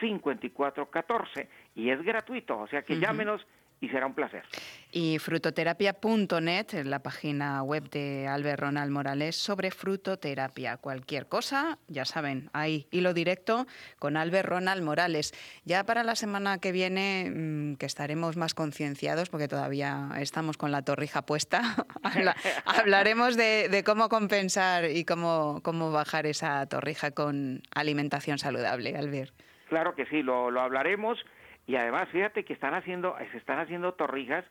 54 0.00 0.90
14 0.90 1.48
y 1.74 1.90
es 1.90 2.02
gratuito, 2.02 2.58
o 2.58 2.66
sea 2.66 2.82
que 2.82 2.98
llámenos 2.98 3.46
y 3.80 3.88
será 3.88 4.06
un 4.06 4.14
placer. 4.14 4.42
Y 4.90 5.18
frutoterapia.net, 5.18 6.72
la 6.84 7.00
página 7.00 7.62
web 7.62 7.88
de 7.90 8.26
Albert 8.26 8.60
Ronald 8.60 8.90
Morales 8.90 9.36
sobre 9.36 9.70
frutoterapia. 9.70 10.78
Cualquier 10.78 11.26
cosa, 11.26 11.78
ya 11.88 12.04
saben, 12.04 12.50
ahí 12.52 12.86
hilo 12.90 13.14
directo 13.14 13.66
con 13.98 14.16
Albert 14.16 14.48
Ronald 14.48 14.82
Morales. 14.82 15.32
Ya 15.64 15.84
para 15.84 16.02
la 16.02 16.16
semana 16.16 16.58
que 16.58 16.72
viene, 16.72 17.30
mm, 17.30 17.76
que 17.76 17.86
estaremos 17.86 18.36
más 18.36 18.54
concienciados, 18.54 19.28
porque 19.28 19.48
todavía 19.48 20.08
estamos 20.18 20.56
con 20.56 20.72
la 20.72 20.82
torrija 20.82 21.22
puesta, 21.22 21.62
hablaremos 22.64 23.36
de, 23.36 23.82
cómo 23.84 24.08
compensar 24.08 24.86
y 24.86 25.04
cómo, 25.04 25.60
cómo 25.62 25.92
bajar 25.92 26.26
esa 26.26 26.66
torrija 26.66 27.12
con 27.12 27.62
alimentación 27.74 28.38
saludable, 28.38 28.96
Albert. 28.96 29.32
Claro 29.68 29.94
que 29.94 30.06
sí, 30.06 30.22
lo, 30.22 30.50
lo 30.50 30.62
hablaremos 30.62 31.18
y 31.68 31.76
además, 31.76 32.08
fíjate 32.08 32.46
que 32.46 32.54
están 32.54 32.72
haciendo, 32.72 33.14
se 33.30 33.36
están 33.36 33.58
haciendo 33.58 33.92
torrijas 33.92 34.44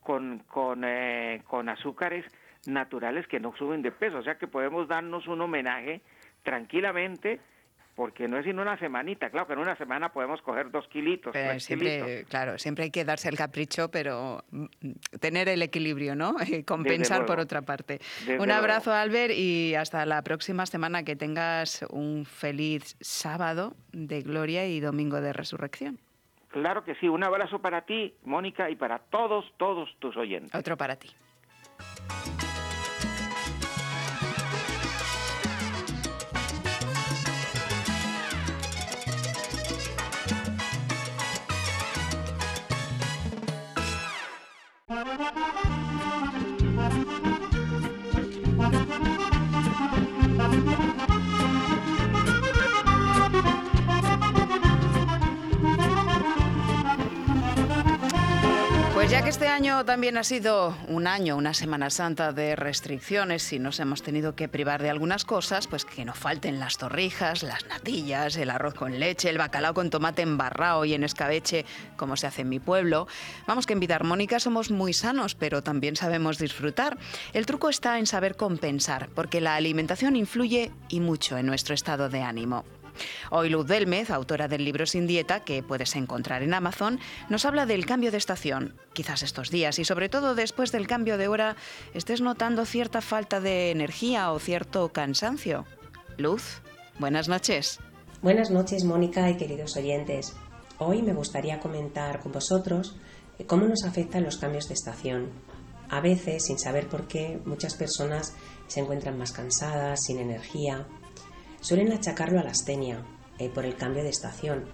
con, 0.00 0.40
con, 0.40 0.84
eh, 0.84 1.42
con 1.46 1.70
azúcares 1.70 2.26
naturales 2.66 3.26
que 3.26 3.40
no 3.40 3.56
suben 3.56 3.80
de 3.80 3.90
peso. 3.90 4.18
O 4.18 4.22
sea 4.22 4.36
que 4.36 4.46
podemos 4.46 4.86
darnos 4.86 5.26
un 5.28 5.40
homenaje 5.40 6.02
tranquilamente 6.42 7.40
porque 7.96 8.28
no 8.28 8.38
es 8.38 8.44
sino 8.44 8.62
una 8.62 8.78
semanita, 8.78 9.28
claro 9.28 9.48
que 9.48 9.54
en 9.54 9.58
una 9.58 9.76
semana 9.76 10.12
podemos 10.12 10.40
coger 10.42 10.70
dos 10.70 10.86
kilitos. 10.86 11.34
siempre, 11.58 12.24
claro, 12.28 12.56
siempre 12.56 12.84
hay 12.84 12.90
que 12.90 13.04
darse 13.04 13.28
el 13.28 13.36
capricho, 13.36 13.90
pero 13.90 14.44
mm, 14.52 14.66
tener 15.18 15.48
el 15.48 15.62
equilibrio, 15.62 16.14
¿no? 16.14 16.36
compensar 16.66 17.26
por 17.26 17.40
otra 17.40 17.62
parte. 17.62 17.98
un 18.38 18.50
abrazo, 18.52 18.92
Albert, 18.92 19.32
y 19.34 19.74
hasta 19.74 20.06
la 20.06 20.22
próxima 20.22 20.64
semana 20.66 21.02
que 21.02 21.16
tengas 21.16 21.84
un 21.90 22.24
feliz 22.24 22.94
sábado 23.00 23.74
de 23.90 24.20
gloria 24.20 24.68
y 24.68 24.78
domingo 24.78 25.20
de 25.20 25.32
resurrección. 25.32 25.98
Claro 26.48 26.84
que 26.84 26.94
sí. 26.96 27.08
Un 27.08 27.24
abrazo 27.24 27.60
para 27.60 27.82
ti, 27.82 28.14
Mónica, 28.24 28.70
y 28.70 28.76
para 28.76 28.98
todos, 28.98 29.44
todos 29.56 29.88
tus 29.98 30.16
oyentes. 30.16 30.54
Otro 30.54 30.76
para 30.76 30.96
ti. 30.96 31.08
Pues 59.08 59.16
ya 59.16 59.24
que 59.24 59.30
este 59.30 59.48
año 59.48 59.86
también 59.86 60.18
ha 60.18 60.22
sido 60.22 60.76
un 60.86 61.06
año, 61.06 61.38
una 61.38 61.54
Semana 61.54 61.88
Santa 61.88 62.34
de 62.34 62.54
restricciones 62.54 63.50
y 63.54 63.58
nos 63.58 63.80
hemos 63.80 64.02
tenido 64.02 64.34
que 64.34 64.48
privar 64.48 64.82
de 64.82 64.90
algunas 64.90 65.24
cosas, 65.24 65.66
pues 65.66 65.86
que 65.86 66.04
no 66.04 66.12
falten 66.12 66.60
las 66.60 66.76
torrijas, 66.76 67.42
las 67.42 67.64
natillas, 67.68 68.36
el 68.36 68.50
arroz 68.50 68.74
con 68.74 69.00
leche, 69.00 69.30
el 69.30 69.38
bacalao 69.38 69.72
con 69.72 69.88
tomate 69.88 70.20
embarrado 70.20 70.84
y 70.84 70.92
en 70.92 71.04
escabeche, 71.04 71.64
como 71.96 72.18
se 72.18 72.26
hace 72.26 72.42
en 72.42 72.50
mi 72.50 72.60
pueblo. 72.60 73.08
Vamos 73.46 73.64
que 73.64 73.72
en 73.72 73.80
Vida 73.80 73.94
Armónica 73.94 74.40
somos 74.40 74.70
muy 74.70 74.92
sanos, 74.92 75.34
pero 75.34 75.62
también 75.62 75.96
sabemos 75.96 76.36
disfrutar. 76.36 76.98
El 77.32 77.46
truco 77.46 77.70
está 77.70 77.98
en 77.98 78.06
saber 78.06 78.36
compensar, 78.36 79.08
porque 79.14 79.40
la 79.40 79.54
alimentación 79.54 80.16
influye 80.16 80.70
y 80.90 81.00
mucho 81.00 81.38
en 81.38 81.46
nuestro 81.46 81.74
estado 81.74 82.10
de 82.10 82.20
ánimo. 82.20 82.66
Hoy 83.30 83.48
Luz 83.48 83.66
Delmez, 83.66 84.10
autora 84.10 84.48
del 84.48 84.64
libro 84.64 84.86
Sin 84.86 85.06
Dieta, 85.06 85.40
que 85.40 85.62
puedes 85.62 85.96
encontrar 85.96 86.42
en 86.42 86.54
Amazon, 86.54 87.00
nos 87.28 87.44
habla 87.44 87.66
del 87.66 87.86
cambio 87.86 88.10
de 88.10 88.18
estación. 88.18 88.74
Quizás 88.92 89.22
estos 89.22 89.50
días 89.50 89.78
y 89.78 89.84
sobre 89.84 90.08
todo 90.08 90.34
después 90.34 90.72
del 90.72 90.86
cambio 90.86 91.18
de 91.18 91.28
hora 91.28 91.56
estés 91.94 92.20
notando 92.20 92.64
cierta 92.64 93.00
falta 93.00 93.40
de 93.40 93.70
energía 93.70 94.32
o 94.32 94.38
cierto 94.38 94.88
cansancio. 94.90 95.64
Luz, 96.16 96.60
buenas 96.98 97.28
noches. 97.28 97.80
Buenas 98.22 98.50
noches, 98.50 98.84
Mónica 98.84 99.30
y 99.30 99.36
queridos 99.36 99.76
oyentes. 99.76 100.34
Hoy 100.78 101.02
me 101.02 101.12
gustaría 101.12 101.60
comentar 101.60 102.20
con 102.20 102.32
vosotros 102.32 102.96
eh, 103.38 103.46
cómo 103.46 103.66
nos 103.66 103.84
afectan 103.84 104.24
los 104.24 104.38
cambios 104.38 104.68
de 104.68 104.74
estación. 104.74 105.30
A 105.90 106.00
veces, 106.00 106.44
sin 106.46 106.58
saber 106.58 106.88
por 106.88 107.06
qué, 107.06 107.40
muchas 107.46 107.74
personas 107.74 108.34
se 108.66 108.80
encuentran 108.80 109.16
más 109.16 109.32
cansadas, 109.32 110.02
sin 110.04 110.18
energía, 110.18 110.86
Suelen 111.60 111.92
achacarlo 111.92 112.40
a 112.40 112.44
la 112.44 112.50
astenia 112.50 113.04
eh, 113.38 113.48
por 113.48 113.64
el 113.64 113.76
cambio 113.76 114.02
de 114.02 114.10
estación, 114.10 114.64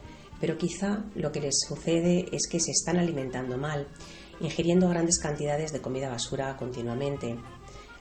pero 0.40 0.58
quizá 0.58 1.04
lo 1.14 1.32
que 1.32 1.40
les 1.40 1.60
sucede 1.66 2.26
es 2.32 2.46
que 2.48 2.60
se 2.60 2.70
están 2.70 2.98
alimentando 2.98 3.56
mal, 3.56 3.88
ingiriendo 4.40 4.88
grandes 4.88 5.18
cantidades 5.18 5.72
de 5.72 5.80
comida 5.80 6.10
basura 6.10 6.56
continuamente. 6.56 7.38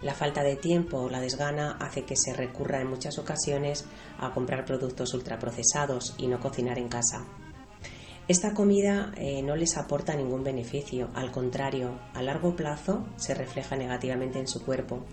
La 0.02 0.14
falta 0.14 0.44
de 0.44 0.58
tiempo 0.58 0.98
o 0.98 1.10
la 1.10 1.22
desgana 1.22 1.78
hace 1.80 2.04
que 2.04 2.18
se 2.18 2.34
recurra 2.34 2.82
en 2.82 2.90
muchas 2.90 3.18
ocasiones 3.18 3.86
a 4.20 4.34
comprar 4.34 4.66
productos 4.66 5.14
ultraprocesados 5.14 6.16
y 6.18 6.28
no 6.28 6.42
cocinar 6.42 6.78
en 6.78 6.90
casa. 6.90 7.26
Esta 8.28 8.54
comida 8.54 9.12
eh, 9.18 9.42
no 9.42 9.58
les 9.58 9.76
aporta 9.76 10.16
ningún 10.16 10.46
beneficio, 10.46 11.10
al 11.14 11.32
contrario, 11.32 12.00
a 12.14 12.22
largo 12.22 12.56
plazo 12.56 13.06
se 13.18 13.34
refleja 13.34 13.76
negativamente 13.76 14.40
en 14.40 14.48
su 14.48 14.64
cuerpo, 14.64 15.04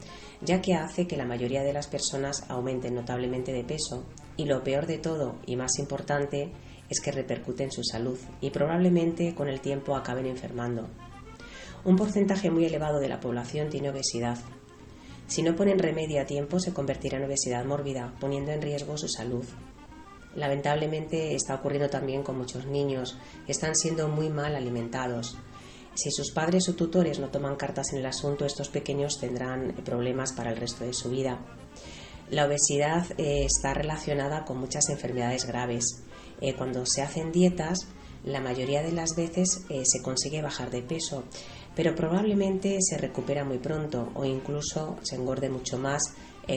ya 0.43 0.61
que 0.61 0.75
hace 0.75 1.07
que 1.07 1.17
la 1.17 1.27
mayoría 1.27 1.63
de 1.63 1.73
las 1.73 1.87
personas 1.87 2.45
aumenten 2.49 2.95
notablemente 2.95 3.53
de 3.53 3.65
peso 3.65 4.05
y 4.37 4.47
lo 4.47 4.63
peor 4.63 4.87
de 4.87 4.99
todo 4.99 5.37
y 5.47 5.57
más 5.57 5.79
importante 5.79 6.51
es 6.89 7.01
que 7.01 7.13
repercute 7.13 7.65
en 7.65 7.73
su 7.73 7.85
salud 7.85 8.19
y 8.41 8.51
probablemente 8.51 9.35
con 9.35 9.49
el 9.49 9.61
tiempo 9.61 9.97
acaben 9.97 10.27
enfermando. 10.27 10.89
Un 11.85 11.97
porcentaje 11.97 12.51
muy 12.51 12.65
elevado 12.65 13.01
de 13.01 13.09
la 13.09 13.21
población 13.21 13.71
tiene 13.71 13.91
obesidad. 13.91 14.39
Si 15.27 15.43
no 15.43 15.55
ponen 15.55 15.79
remedio 15.79 16.21
a 16.21 16.27
tiempo 16.27 16.59
se 16.59 16.73
convertirá 16.73 17.19
en 17.19 17.25
obesidad 17.25 17.65
mórbida, 17.65 18.15
poniendo 18.19 18.51
en 18.51 18.63
riesgo 18.63 18.99
su 18.99 19.09
salud 19.09 19.45
lamentablemente 20.35 21.35
está 21.35 21.57
ocurriendo 21.57 21.89
también 21.89 22.23
con 22.23 22.39
muchos 22.39 22.67
niños 22.67 23.19
están 23.49 23.75
siendo 23.75 24.09
muy 24.09 24.29
mal 24.29 24.55
alimentados. 24.55 25.37
Si 25.95 26.11
sus 26.11 26.31
padres 26.31 26.69
o 26.69 26.75
tutores 26.75 27.19
no 27.19 27.29
toman 27.29 27.57
cartas 27.57 27.93
en 27.93 27.99
el 27.99 28.07
asunto, 28.07 28.45
estos 28.45 28.69
pequeños 28.69 29.19
tendrán 29.19 29.75
problemas 29.85 30.33
para 30.33 30.51
el 30.51 30.57
resto 30.57 30.85
de 30.85 30.95
su 30.95 31.11
vida. 31.11 31.39
La 32.31 32.47
obesidad 32.47 33.07
eh, 33.19 33.45
está 33.45 33.75
relacionada 33.75 34.45
con 34.45 34.59
muchas 34.59 34.89
enfermedades 34.89 35.47
graves. 35.47 36.03
Eh, 36.41 36.55
cuando 36.55 36.87
se 36.87 37.03
hacen 37.03 37.33
dietas, 37.33 37.89
la 38.25 38.41
mayoría 38.41 38.83
de 38.83 38.93
las 38.93 39.17
veces 39.17 39.65
eh, 39.69 39.83
se 39.85 40.01
consigue 40.01 40.43
bajar 40.43 40.71
de 40.71 40.83
peso, 40.83 41.25
pero 41.75 41.95
probablemente 41.95 42.79
se 42.81 42.99
recupera 42.99 43.45
muy 43.45 43.59
pronto 43.59 44.11
o 44.15 44.25
incluso 44.25 44.97
se 45.03 45.17
engorde 45.17 45.49
mucho 45.49 45.79
más 45.79 46.03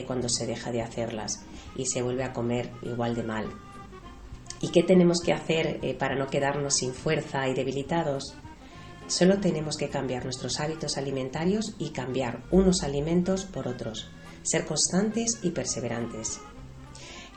cuando 0.08 0.28
se 0.28 0.44
deja 0.44 0.72
de 0.72 0.82
hacerlas 0.82 1.44
y 1.76 1.86
se 1.86 2.02
vuelve 2.02 2.24
a 2.24 2.32
comer 2.32 2.68
igual 2.82 3.14
de 3.14 3.22
mal. 3.22 3.46
¿Y 4.64 4.68
qué 4.68 4.82
tenemos 4.82 5.20
que 5.20 5.34
hacer 5.34 5.78
eh, 5.82 5.92
para 5.92 6.14
no 6.16 6.28
quedarnos 6.28 6.76
sin 6.76 6.94
fuerza 6.94 7.46
y 7.48 7.54
debilitados? 7.54 8.34
Solo 9.06 9.38
tenemos 9.38 9.76
que 9.76 9.90
cambiar 9.90 10.24
nuestros 10.24 10.60
hábitos 10.60 10.96
alimentarios 10.96 11.74
y 11.78 11.90
cambiar 11.90 12.42
unos 12.50 12.82
alimentos 12.82 13.44
por 13.44 13.68
otros, 13.68 14.08
ser 14.42 14.64
constantes 14.64 15.38
y 15.42 15.50
perseverantes. 15.50 16.40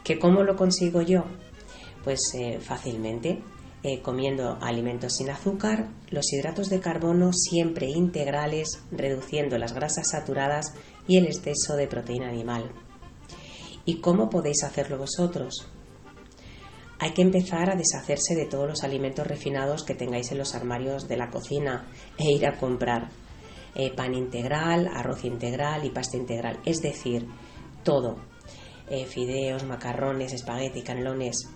¿Que 0.04 0.18
cómo 0.18 0.44
lo 0.44 0.56
consigo 0.56 1.02
yo? 1.02 1.26
Pues 2.04 2.22
eh, 2.36 2.60
fácilmente, 2.62 3.44
eh, 3.84 4.02
comiendo 4.02 4.58
alimentos 4.62 5.18
sin 5.18 5.30
azúcar, 5.30 5.90
los 6.10 6.32
hidratos 6.32 6.70
de 6.70 6.80
carbono 6.80 7.34
siempre 7.34 7.88
integrales, 7.90 8.80
reduciendo 8.92 9.58
las 9.58 9.74
grasas 9.74 10.10
saturadas 10.12 10.74
y 11.08 11.18
el 11.18 11.26
exceso 11.26 11.76
de 11.76 11.88
proteína 11.88 12.30
animal. 12.30 12.72
¿Y 13.86 14.00
cómo 14.00 14.30
podéis 14.30 14.64
hacerlo 14.64 14.98
vosotros? 14.98 15.68
Hay 17.00 17.12
que 17.12 17.22
empezar 17.22 17.70
a 17.70 17.76
deshacerse 17.76 18.36
de 18.36 18.46
todos 18.46 18.68
los 18.68 18.84
alimentos 18.84 19.28
refinados 19.28 19.84
que 19.84 19.94
tengáis 19.94 20.32
en 20.32 20.40
los 20.40 20.56
armarios 20.56 21.08
de 21.08 21.18
la 21.18 21.30
cocina 21.30 21.88
e 22.18 22.32
ir 22.32 22.48
a 22.48 22.58
comprar 22.58 23.10
eh, 23.76 23.92
pan 23.96 24.16
integral, 24.16 24.88
arroz 24.88 25.24
integral 25.24 25.86
y 25.86 25.92
pasta 25.92 26.18
integral. 26.18 26.60
Es 26.66 26.82
decir, 26.82 27.28
todo. 27.84 28.16
Eh, 28.90 29.06
fideos, 29.06 29.64
macarrones, 29.66 30.34
espagueti, 30.34 30.82
canelones. 30.82 31.48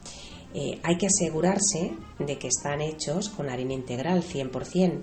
Eh, 0.53 0.79
hay 0.83 0.97
que 0.97 1.07
asegurarse 1.07 1.93
de 2.19 2.37
que 2.37 2.49
están 2.49 2.81
hechos 2.81 3.29
con 3.29 3.49
harina 3.49 3.73
integral 3.73 4.21
100%. 4.21 5.01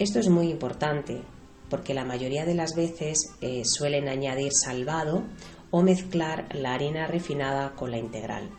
Esto 0.00 0.18
es 0.18 0.28
muy 0.28 0.48
importante 0.48 1.22
porque 1.70 1.94
la 1.94 2.04
mayoría 2.04 2.44
de 2.44 2.54
las 2.54 2.74
veces 2.74 3.34
suelen 3.64 4.08
añadir 4.08 4.52
salvado 4.52 5.24
o 5.70 5.82
mezclar 5.82 6.48
la 6.54 6.74
harina 6.74 7.06
refinada 7.06 7.74
con 7.74 7.90
la 7.90 7.98
integral. 7.98 8.50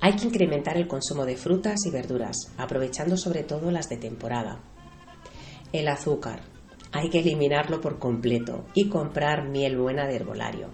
Hay 0.00 0.16
que 0.16 0.26
incrementar 0.26 0.76
el 0.76 0.86
consumo 0.86 1.24
de 1.24 1.36
frutas 1.36 1.86
y 1.86 1.90
verduras, 1.90 2.52
aprovechando 2.58 3.16
sobre 3.16 3.42
todo 3.42 3.70
las 3.70 3.88
de 3.88 3.96
temporada. 3.96 4.60
El 5.72 5.88
azúcar. 5.88 6.42
Hay 6.92 7.10
que 7.10 7.20
eliminarlo 7.20 7.80
por 7.80 7.98
completo 7.98 8.64
y 8.74 8.88
comprar 8.88 9.48
miel 9.48 9.76
buena 9.76 10.06
de 10.06 10.16
herbolario. 10.16 10.70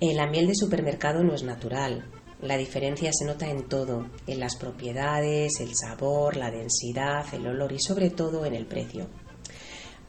Eh, 0.00 0.14
la 0.14 0.26
miel 0.26 0.46
de 0.46 0.54
supermercado 0.54 1.24
no 1.24 1.34
es 1.34 1.42
natural. 1.42 2.04
La 2.40 2.56
diferencia 2.56 3.10
se 3.12 3.24
nota 3.24 3.48
en 3.48 3.68
todo, 3.68 4.06
en 4.26 4.40
las 4.40 4.56
propiedades, 4.56 5.60
el 5.60 5.74
sabor, 5.74 6.36
la 6.36 6.50
densidad, 6.50 7.26
el 7.32 7.46
olor 7.46 7.72
y 7.72 7.80
sobre 7.80 8.10
todo 8.10 8.44
en 8.44 8.54
el 8.54 8.66
precio. 8.66 9.08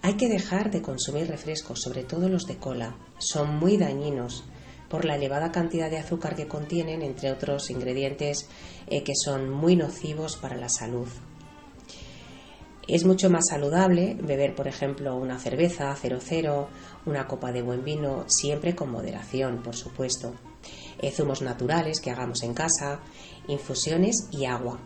Hay 0.02 0.16
que 0.16 0.28
dejar 0.28 0.70
de 0.70 0.82
consumir 0.82 1.28
refrescos, 1.28 1.82
sobre 1.82 2.04
todo 2.04 2.30
los 2.30 2.46
de 2.46 2.58
cola. 2.58 2.96
Son 3.18 3.58
muy 3.58 3.78
dañinos 3.78 4.44
por 4.90 5.06
la 5.06 5.16
elevada 5.16 5.52
cantidad 5.52 5.90
de 5.90 5.98
azúcar 5.98 6.36
que 6.36 6.48
contienen, 6.48 7.02
entre 7.02 7.32
otros 7.32 7.70
ingredientes 7.70 8.48
eh, 8.88 9.04
que 9.04 9.14
son 9.16 9.50
muy 9.50 9.76
nocivos 9.76 10.38
para 10.38 10.56
la 10.56 10.70
salud. 10.70 11.08
Es 12.88 13.04
mucho 13.04 13.32
más 13.32 13.46
saludable 13.50 14.16
beber, 14.22 14.54
por 14.54 14.68
ejemplo, 14.68 15.16
una 15.16 15.40
cerveza 15.40 15.96
00, 15.96 16.68
una 17.08 17.28
copa 17.28 17.52
de 17.52 17.64
buen 17.64 17.84
vino, 17.84 18.26
siempre 18.28 18.76
con 18.76 18.92
moderación, 18.92 19.64
por 19.64 19.76
supuesto. 19.76 20.34
Eh, 21.00 21.12
zumos 21.12 21.42
naturales 21.42 22.00
que 22.00 22.12
hagamos 22.12 22.44
en 22.44 22.54
casa, 22.54 23.00
infusiones 23.48 24.28
y 24.32 24.46
agua. 24.46 24.80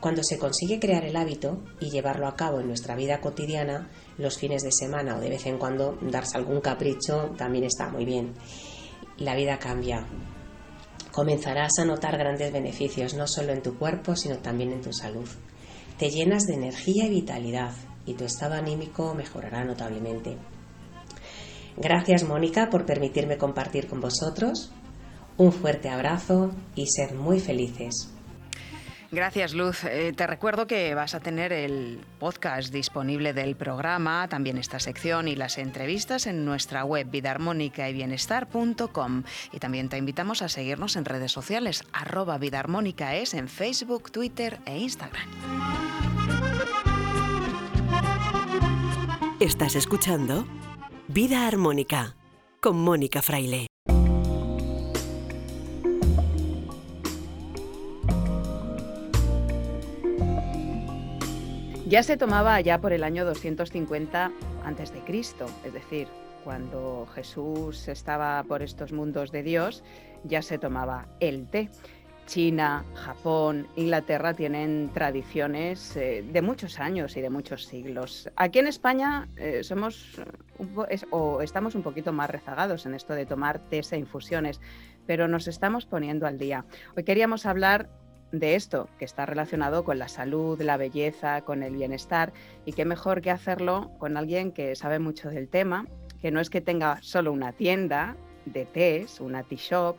Cuando 0.00 0.22
se 0.22 0.38
consigue 0.38 0.78
crear 0.78 1.04
el 1.04 1.16
hábito 1.16 1.62
y 1.80 1.90
llevarlo 1.90 2.28
a 2.28 2.36
cabo 2.36 2.60
en 2.60 2.68
nuestra 2.68 2.94
vida 2.94 3.20
cotidiana, 3.20 3.88
los 4.18 4.38
fines 4.38 4.62
de 4.62 4.72
semana 4.72 5.16
o 5.16 5.20
de 5.20 5.30
vez 5.30 5.46
en 5.46 5.58
cuando 5.58 5.98
darse 6.02 6.36
algún 6.36 6.60
capricho 6.60 7.34
también 7.36 7.64
está 7.64 7.88
muy 7.88 8.04
bien. 8.04 8.34
La 9.18 9.34
vida 9.34 9.58
cambia. 9.58 10.06
Comenzarás 11.12 11.78
a 11.78 11.86
notar 11.86 12.18
grandes 12.18 12.52
beneficios 12.52 13.14
no 13.14 13.26
solo 13.26 13.52
en 13.52 13.62
tu 13.62 13.78
cuerpo, 13.78 14.14
sino 14.16 14.36
también 14.38 14.72
en 14.72 14.82
tu 14.82 14.92
salud. 14.92 15.28
Te 15.98 16.10
llenas 16.10 16.42
de 16.42 16.54
energía 16.54 17.06
y 17.06 17.10
vitalidad 17.10 17.72
y 18.04 18.12
tu 18.14 18.24
estado 18.24 18.54
anímico 18.54 19.14
mejorará 19.14 19.64
notablemente. 19.64 20.36
Gracias 21.78 22.24
Mónica 22.24 22.68
por 22.68 22.84
permitirme 22.84 23.38
compartir 23.38 23.86
con 23.88 24.00
vosotros. 24.00 24.72
Un 25.38 25.52
fuerte 25.52 25.88
abrazo 25.88 26.50
y 26.74 26.86
sed 26.86 27.14
muy 27.14 27.40
felices. 27.40 28.15
Gracias, 29.16 29.54
Luz. 29.54 29.82
Eh, 29.84 30.12
te 30.14 30.26
recuerdo 30.26 30.66
que 30.66 30.94
vas 30.94 31.14
a 31.14 31.20
tener 31.20 31.50
el 31.50 32.00
podcast 32.18 32.70
disponible 32.70 33.32
del 33.32 33.56
programa, 33.56 34.28
también 34.28 34.58
esta 34.58 34.78
sección 34.78 35.26
y 35.26 35.34
las 35.34 35.56
entrevistas 35.56 36.26
en 36.26 36.44
nuestra 36.44 36.84
web 36.84 37.08
vidaarmónica 37.10 37.88
y 37.88 37.94
bienestar.com. 37.94 39.22
Y 39.52 39.58
también 39.58 39.88
te 39.88 39.96
invitamos 39.96 40.42
a 40.42 40.50
seguirnos 40.50 40.96
en 40.96 41.06
redes 41.06 41.32
sociales, 41.32 41.82
arroba 41.94 42.36
vidaarmónica 42.36 43.14
es 43.14 43.32
en 43.32 43.48
Facebook, 43.48 44.12
Twitter 44.12 44.58
e 44.66 44.76
Instagram. 44.80 45.30
Estás 49.40 49.76
escuchando 49.76 50.46
Vida 51.08 51.46
Armónica 51.46 52.16
con 52.60 52.76
Mónica 52.76 53.22
Fraile. 53.22 53.66
Ya 61.88 62.02
se 62.02 62.16
tomaba 62.16 62.60
ya 62.60 62.80
por 62.80 62.92
el 62.92 63.04
año 63.04 63.24
250 63.24 64.32
antes 64.64 64.92
de 64.92 65.04
Cristo, 65.04 65.46
es 65.64 65.72
decir, 65.72 66.08
cuando 66.42 67.06
Jesús 67.14 67.86
estaba 67.86 68.42
por 68.42 68.60
estos 68.62 68.92
mundos 68.92 69.30
de 69.30 69.44
Dios, 69.44 69.84
ya 70.24 70.42
se 70.42 70.58
tomaba 70.58 71.06
el 71.20 71.46
té. 71.46 71.70
China, 72.26 72.84
Japón, 72.94 73.68
Inglaterra 73.76 74.34
tienen 74.34 74.90
tradiciones 74.92 75.96
eh, 75.96 76.24
de 76.28 76.42
muchos 76.42 76.80
años 76.80 77.16
y 77.16 77.20
de 77.20 77.30
muchos 77.30 77.66
siglos. 77.66 78.28
Aquí 78.34 78.58
en 78.58 78.66
España 78.66 79.28
eh, 79.36 79.62
somos 79.62 80.20
o 81.10 81.40
estamos 81.40 81.76
un 81.76 81.84
poquito 81.84 82.12
más 82.12 82.28
rezagados 82.28 82.84
en 82.86 82.94
esto 82.94 83.14
de 83.14 83.26
tomar 83.26 83.60
tés 83.60 83.92
e 83.92 83.96
infusiones, 83.96 84.60
pero 85.06 85.28
nos 85.28 85.46
estamos 85.46 85.86
poniendo 85.86 86.26
al 86.26 86.36
día. 86.36 86.64
Hoy 86.96 87.04
queríamos 87.04 87.46
hablar 87.46 87.88
de 88.32 88.54
esto, 88.54 88.88
que 88.98 89.04
está 89.04 89.26
relacionado 89.26 89.84
con 89.84 89.98
la 89.98 90.08
salud, 90.08 90.60
la 90.60 90.76
belleza, 90.76 91.42
con 91.42 91.62
el 91.62 91.74
bienestar, 91.74 92.32
y 92.64 92.72
qué 92.72 92.84
mejor 92.84 93.20
que 93.20 93.30
hacerlo 93.30 93.90
con 93.98 94.16
alguien 94.16 94.52
que 94.52 94.74
sabe 94.76 94.98
mucho 94.98 95.30
del 95.30 95.48
tema, 95.48 95.86
que 96.20 96.30
no 96.30 96.40
es 96.40 96.50
que 96.50 96.60
tenga 96.60 96.98
solo 97.02 97.32
una 97.32 97.52
tienda 97.52 98.16
de 98.44 98.64
tés, 98.64 99.20
una 99.20 99.42
tea 99.42 99.58
shop, 99.60 99.96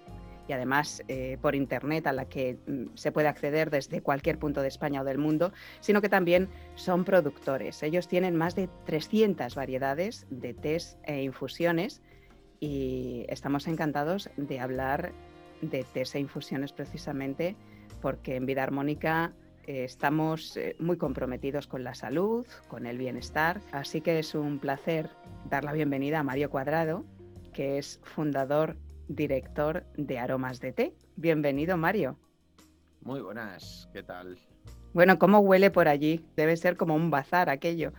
y 0.48 0.54
además 0.54 1.04
eh, 1.08 1.38
por 1.42 1.56
internet 1.56 2.08
a 2.08 2.14
la 2.14 2.26
que 2.26 2.58
mm, 2.68 2.96
se 2.96 3.12
puede 3.12 3.28
acceder 3.28 3.70
desde 3.70 4.02
cualquier 4.02 4.40
punto 4.40 4.62
de 4.62 4.70
España 4.70 5.02
o 5.02 5.04
del 5.04 5.18
mundo, 5.18 5.52
sino 5.80 6.02
que 6.02 6.10
también 6.10 6.50
son 6.76 7.04
productores. 7.04 7.84
Ellos 7.84 8.08
tienen 8.08 8.36
más 8.36 8.56
de 8.56 8.70
300 8.86 9.56
variedades 9.56 10.26
de 10.30 10.54
tés 10.54 10.98
e 11.04 11.22
infusiones 11.22 12.02
y 12.60 13.26
estamos 13.30 13.68
encantados 13.68 14.30
de 14.38 14.60
hablar 14.60 15.12
de 15.62 15.84
tés 15.84 16.16
e 16.16 16.20
infusiones 16.20 16.72
precisamente 16.72 17.56
porque 18.02 18.36
en 18.36 18.46
Vida 18.46 18.64
Armónica 18.64 19.34
eh, 19.66 19.84
estamos 19.84 20.56
eh, 20.58 20.76
muy 20.80 20.98
comprometidos 20.98 21.68
con 21.68 21.84
la 21.84 21.96
salud, 21.96 22.46
con 22.68 22.86
el 22.86 22.98
bienestar, 22.98 23.62
así 23.72 24.02
que 24.02 24.20
es 24.20 24.36
un 24.36 24.60
placer 24.60 25.10
dar 25.50 25.64
la 25.64 25.74
bienvenida 25.74 26.20
a 26.20 26.24
Mario 26.24 26.50
Cuadrado, 26.50 27.06
que 27.54 27.78
es 27.78 28.00
fundador, 28.04 28.78
director 29.08 29.86
de 29.96 30.20
Aromas 30.20 30.60
de 30.60 30.74
Té. 30.74 30.94
Bienvenido, 31.16 31.78
Mario. 31.78 32.18
Muy 33.02 33.22
buenas, 33.22 33.90
¿qué 33.94 34.04
tal? 34.04 34.38
Bueno, 34.94 35.20
¿cómo 35.20 35.40
huele 35.40 35.72
por 35.72 35.88
allí? 35.88 36.26
Debe 36.36 36.58
ser 36.58 36.78
como 36.78 36.96
un 36.96 37.12
bazar 37.12 37.50
aquello. 37.50 37.94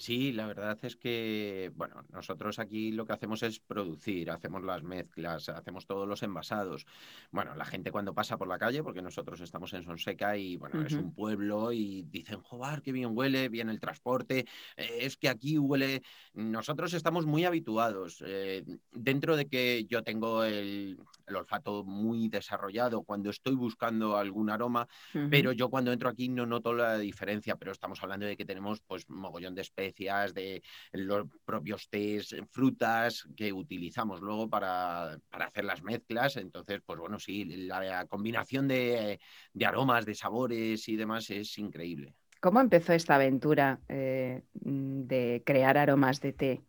Sí, 0.00 0.32
la 0.32 0.46
verdad 0.46 0.78
es 0.80 0.96
que, 0.96 1.72
bueno, 1.76 2.06
nosotros 2.10 2.58
aquí 2.58 2.90
lo 2.90 3.04
que 3.04 3.12
hacemos 3.12 3.42
es 3.42 3.60
producir, 3.60 4.30
hacemos 4.30 4.62
las 4.62 4.82
mezclas, 4.82 5.50
hacemos 5.50 5.84
todos 5.84 6.08
los 6.08 6.22
envasados. 6.22 6.86
Bueno, 7.30 7.54
la 7.54 7.66
gente 7.66 7.92
cuando 7.92 8.14
pasa 8.14 8.38
por 8.38 8.48
la 8.48 8.58
calle, 8.58 8.82
porque 8.82 9.02
nosotros 9.02 9.42
estamos 9.42 9.74
en 9.74 9.84
Sonseca 9.84 10.38
y, 10.38 10.56
bueno, 10.56 10.86
es 10.86 10.94
un 10.94 11.12
pueblo 11.12 11.70
y 11.70 12.04
dicen, 12.04 12.40
joder, 12.40 12.80
qué 12.80 12.92
bien 12.92 13.10
huele, 13.12 13.50
bien 13.50 13.68
el 13.68 13.78
transporte, 13.78 14.46
eh, 14.74 14.98
es 15.00 15.18
que 15.18 15.28
aquí 15.28 15.58
huele... 15.58 16.00
Nosotros 16.32 16.94
estamos 16.94 17.26
muy 17.26 17.44
habituados. 17.44 18.24
Eh, 18.26 18.64
dentro 18.92 19.36
de 19.36 19.48
que 19.48 19.84
yo 19.84 20.02
tengo 20.02 20.44
el, 20.44 20.98
olfato 21.26 21.84
muy 21.84 22.28
desarrollado 22.28 23.02
cuando 23.02 23.28
estoy 23.28 23.54
buscando 23.54 24.16
algún 24.16 24.48
aroma, 24.48 24.88
pero 25.30 25.52
yo 25.52 25.68
cuando 25.68 25.92
entro 25.92 26.08
aquí 26.08 26.30
no 26.30 26.46
noto 26.46 26.72
la 26.72 26.98
diferencia, 26.98 27.56
pero 27.56 27.70
estamos 27.70 28.02
hablando 28.02 28.24
de 28.24 28.36
que 28.36 28.46
tenemos 28.46 28.80
pues 28.80 29.08
mogollón 29.10 29.54
de 29.54 29.60
especies 29.60 29.89
de 29.92 30.62
los 30.92 31.26
propios 31.44 31.88
tés, 31.88 32.34
frutas 32.50 33.28
que 33.36 33.52
utilizamos 33.52 34.20
luego 34.20 34.48
para, 34.48 35.18
hacer 35.30 35.64
las 35.64 35.82
mezclas. 35.82 36.36
Entonces, 36.36 36.80
pues 36.84 36.98
bueno, 36.98 37.18
sí, 37.18 37.44
la 37.44 38.06
combinación 38.06 38.68
de, 38.68 39.20
aromas, 39.64 40.06
de 40.06 40.14
sabores 40.14 40.88
y 40.88 40.96
demás 40.96 41.30
es 41.30 41.56
increíble. 41.58 42.14
¿Cómo 42.40 42.60
empezó 42.60 42.92
esta 42.92 43.16
aventura 43.16 43.80
eh, 43.88 44.42
de 44.54 45.42
crear 45.44 45.76
aromas 45.76 46.20
de 46.20 46.32
té? 46.32 46.62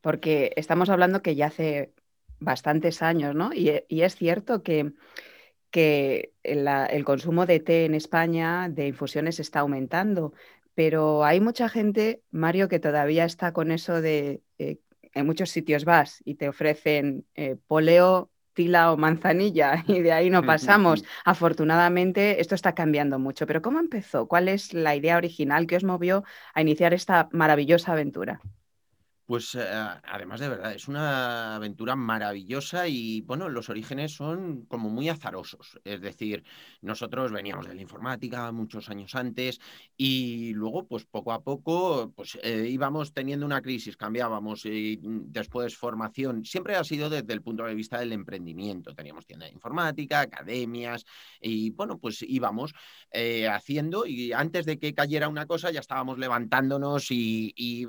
Porque 0.00 0.52
estamos 0.56 0.90
hablando 0.90 1.22
que 1.22 1.34
ya 1.34 1.46
hace 1.46 1.94
bastantes 2.40 3.00
años, 3.00 3.34
¿no? 3.34 3.52
Y, 3.54 3.70
es 3.88 4.16
cierto 4.16 4.62
que, 4.62 4.92
que 5.70 6.34
el 6.42 7.04
consumo 7.04 7.46
de 7.46 7.60
té 7.60 7.86
en 7.86 7.94
España, 7.94 8.68
de 8.68 8.88
infusiones, 8.88 9.40
está 9.40 9.60
aumentando, 9.60 10.34
pero 10.74 11.24
hay 11.24 11.40
mucha 11.40 11.68
gente, 11.68 12.22
Mario, 12.30 12.68
que 12.68 12.80
todavía 12.80 13.24
está 13.24 13.52
con 13.52 13.70
eso 13.70 14.00
de, 14.00 14.42
eh, 14.58 14.78
en 15.14 15.26
muchos 15.26 15.50
sitios 15.50 15.84
vas 15.84 16.20
y 16.24 16.34
te 16.34 16.48
ofrecen 16.48 17.26
eh, 17.34 17.56
poleo, 17.66 18.30
tila 18.52 18.92
o 18.92 18.96
manzanilla 18.96 19.84
y 19.88 20.00
de 20.00 20.12
ahí 20.12 20.30
no 20.30 20.42
pasamos. 20.46 21.04
Afortunadamente 21.24 22.40
esto 22.40 22.54
está 22.54 22.74
cambiando 22.74 23.18
mucho, 23.18 23.46
pero 23.46 23.62
¿cómo 23.62 23.80
empezó? 23.80 24.26
¿Cuál 24.28 24.48
es 24.48 24.74
la 24.74 24.96
idea 24.96 25.16
original 25.16 25.66
que 25.66 25.76
os 25.76 25.84
movió 25.84 26.24
a 26.54 26.60
iniciar 26.60 26.94
esta 26.94 27.28
maravillosa 27.32 27.92
aventura? 27.92 28.40
Pues 29.26 29.54
eh, 29.54 29.64
además 29.64 30.38
de 30.40 30.50
verdad, 30.50 30.74
es 30.74 30.86
una 30.86 31.56
aventura 31.56 31.96
maravillosa 31.96 32.88
y 32.88 33.22
bueno, 33.22 33.48
los 33.48 33.70
orígenes 33.70 34.12
son 34.12 34.66
como 34.66 34.90
muy 34.90 35.08
azarosos. 35.08 35.80
Es 35.84 36.02
decir, 36.02 36.44
nosotros 36.82 37.32
veníamos 37.32 37.66
de 37.66 37.74
la 37.74 37.80
informática 37.80 38.52
muchos 38.52 38.90
años 38.90 39.14
antes 39.14 39.60
y 39.96 40.52
luego 40.52 40.86
pues 40.86 41.06
poco 41.06 41.32
a 41.32 41.42
poco 41.42 42.12
pues 42.14 42.38
eh, 42.42 42.68
íbamos 42.68 43.14
teniendo 43.14 43.46
una 43.46 43.62
crisis, 43.62 43.96
cambiábamos 43.96 44.66
y 44.66 45.00
después 45.02 45.74
formación. 45.74 46.44
Siempre 46.44 46.76
ha 46.76 46.84
sido 46.84 47.08
desde 47.08 47.32
el 47.32 47.40
punto 47.40 47.64
de 47.64 47.74
vista 47.74 47.98
del 47.98 48.12
emprendimiento. 48.12 48.94
Teníamos 48.94 49.24
tienda 49.24 49.46
de 49.46 49.52
informática, 49.52 50.20
academias 50.20 51.06
y 51.40 51.70
bueno, 51.70 51.96
pues 51.98 52.20
íbamos 52.20 52.74
eh, 53.10 53.48
haciendo 53.48 54.04
y 54.04 54.32
antes 54.32 54.66
de 54.66 54.78
que 54.78 54.92
cayera 54.92 55.28
una 55.28 55.46
cosa 55.46 55.70
ya 55.70 55.80
estábamos 55.80 56.18
levantándonos 56.18 57.10
y 57.10 57.86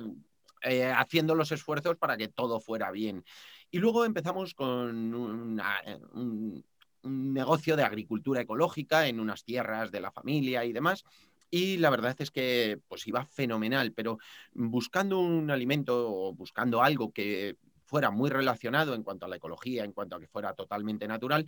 eh, 0.65 0.91
haciendo 0.91 1.35
los 1.35 1.51
esfuerzos 1.51 1.95
para 1.97 2.17
que 2.17 2.27
todo 2.27 2.59
fuera 2.59 2.91
bien. 2.91 3.23
Y 3.71 3.77
luego 3.79 4.03
empezamos 4.05 4.53
con 4.53 5.59
eh, 5.85 5.99
un, 6.13 6.65
negocio 7.03 7.75
de 7.75 7.83
agricultura 7.83 8.41
ecológica 8.41 9.07
en 9.07 9.19
unas 9.19 9.43
tierras 9.43 9.91
de 9.91 10.01
la 10.01 10.11
familia 10.11 10.65
y 10.65 10.73
demás. 10.73 11.03
Y 11.51 11.77
la 11.77 11.91
verdad 11.91 12.15
es 12.17 12.31
que 12.31 12.79
pues 12.87 13.07
iba 13.07 13.25
fenomenal, 13.25 13.93
pero 13.93 14.17
buscando 14.53 15.19
un 15.19 15.51
alimento 15.51 16.09
o 16.11 16.33
buscando 16.33 16.81
algo 16.81 17.11
que 17.13 17.57
fuera 17.85 18.09
muy 18.09 18.31
relacionado 18.31 18.95
en 18.95 19.03
cuanto 19.03 19.25
a 19.25 19.29
la 19.29 19.35
ecología, 19.35 19.83
en 19.83 19.93
cuanto 19.93 20.15
a 20.15 20.19
que 20.19 20.27
fuera 20.27 20.53
totalmente 20.53 21.07
natural, 21.07 21.45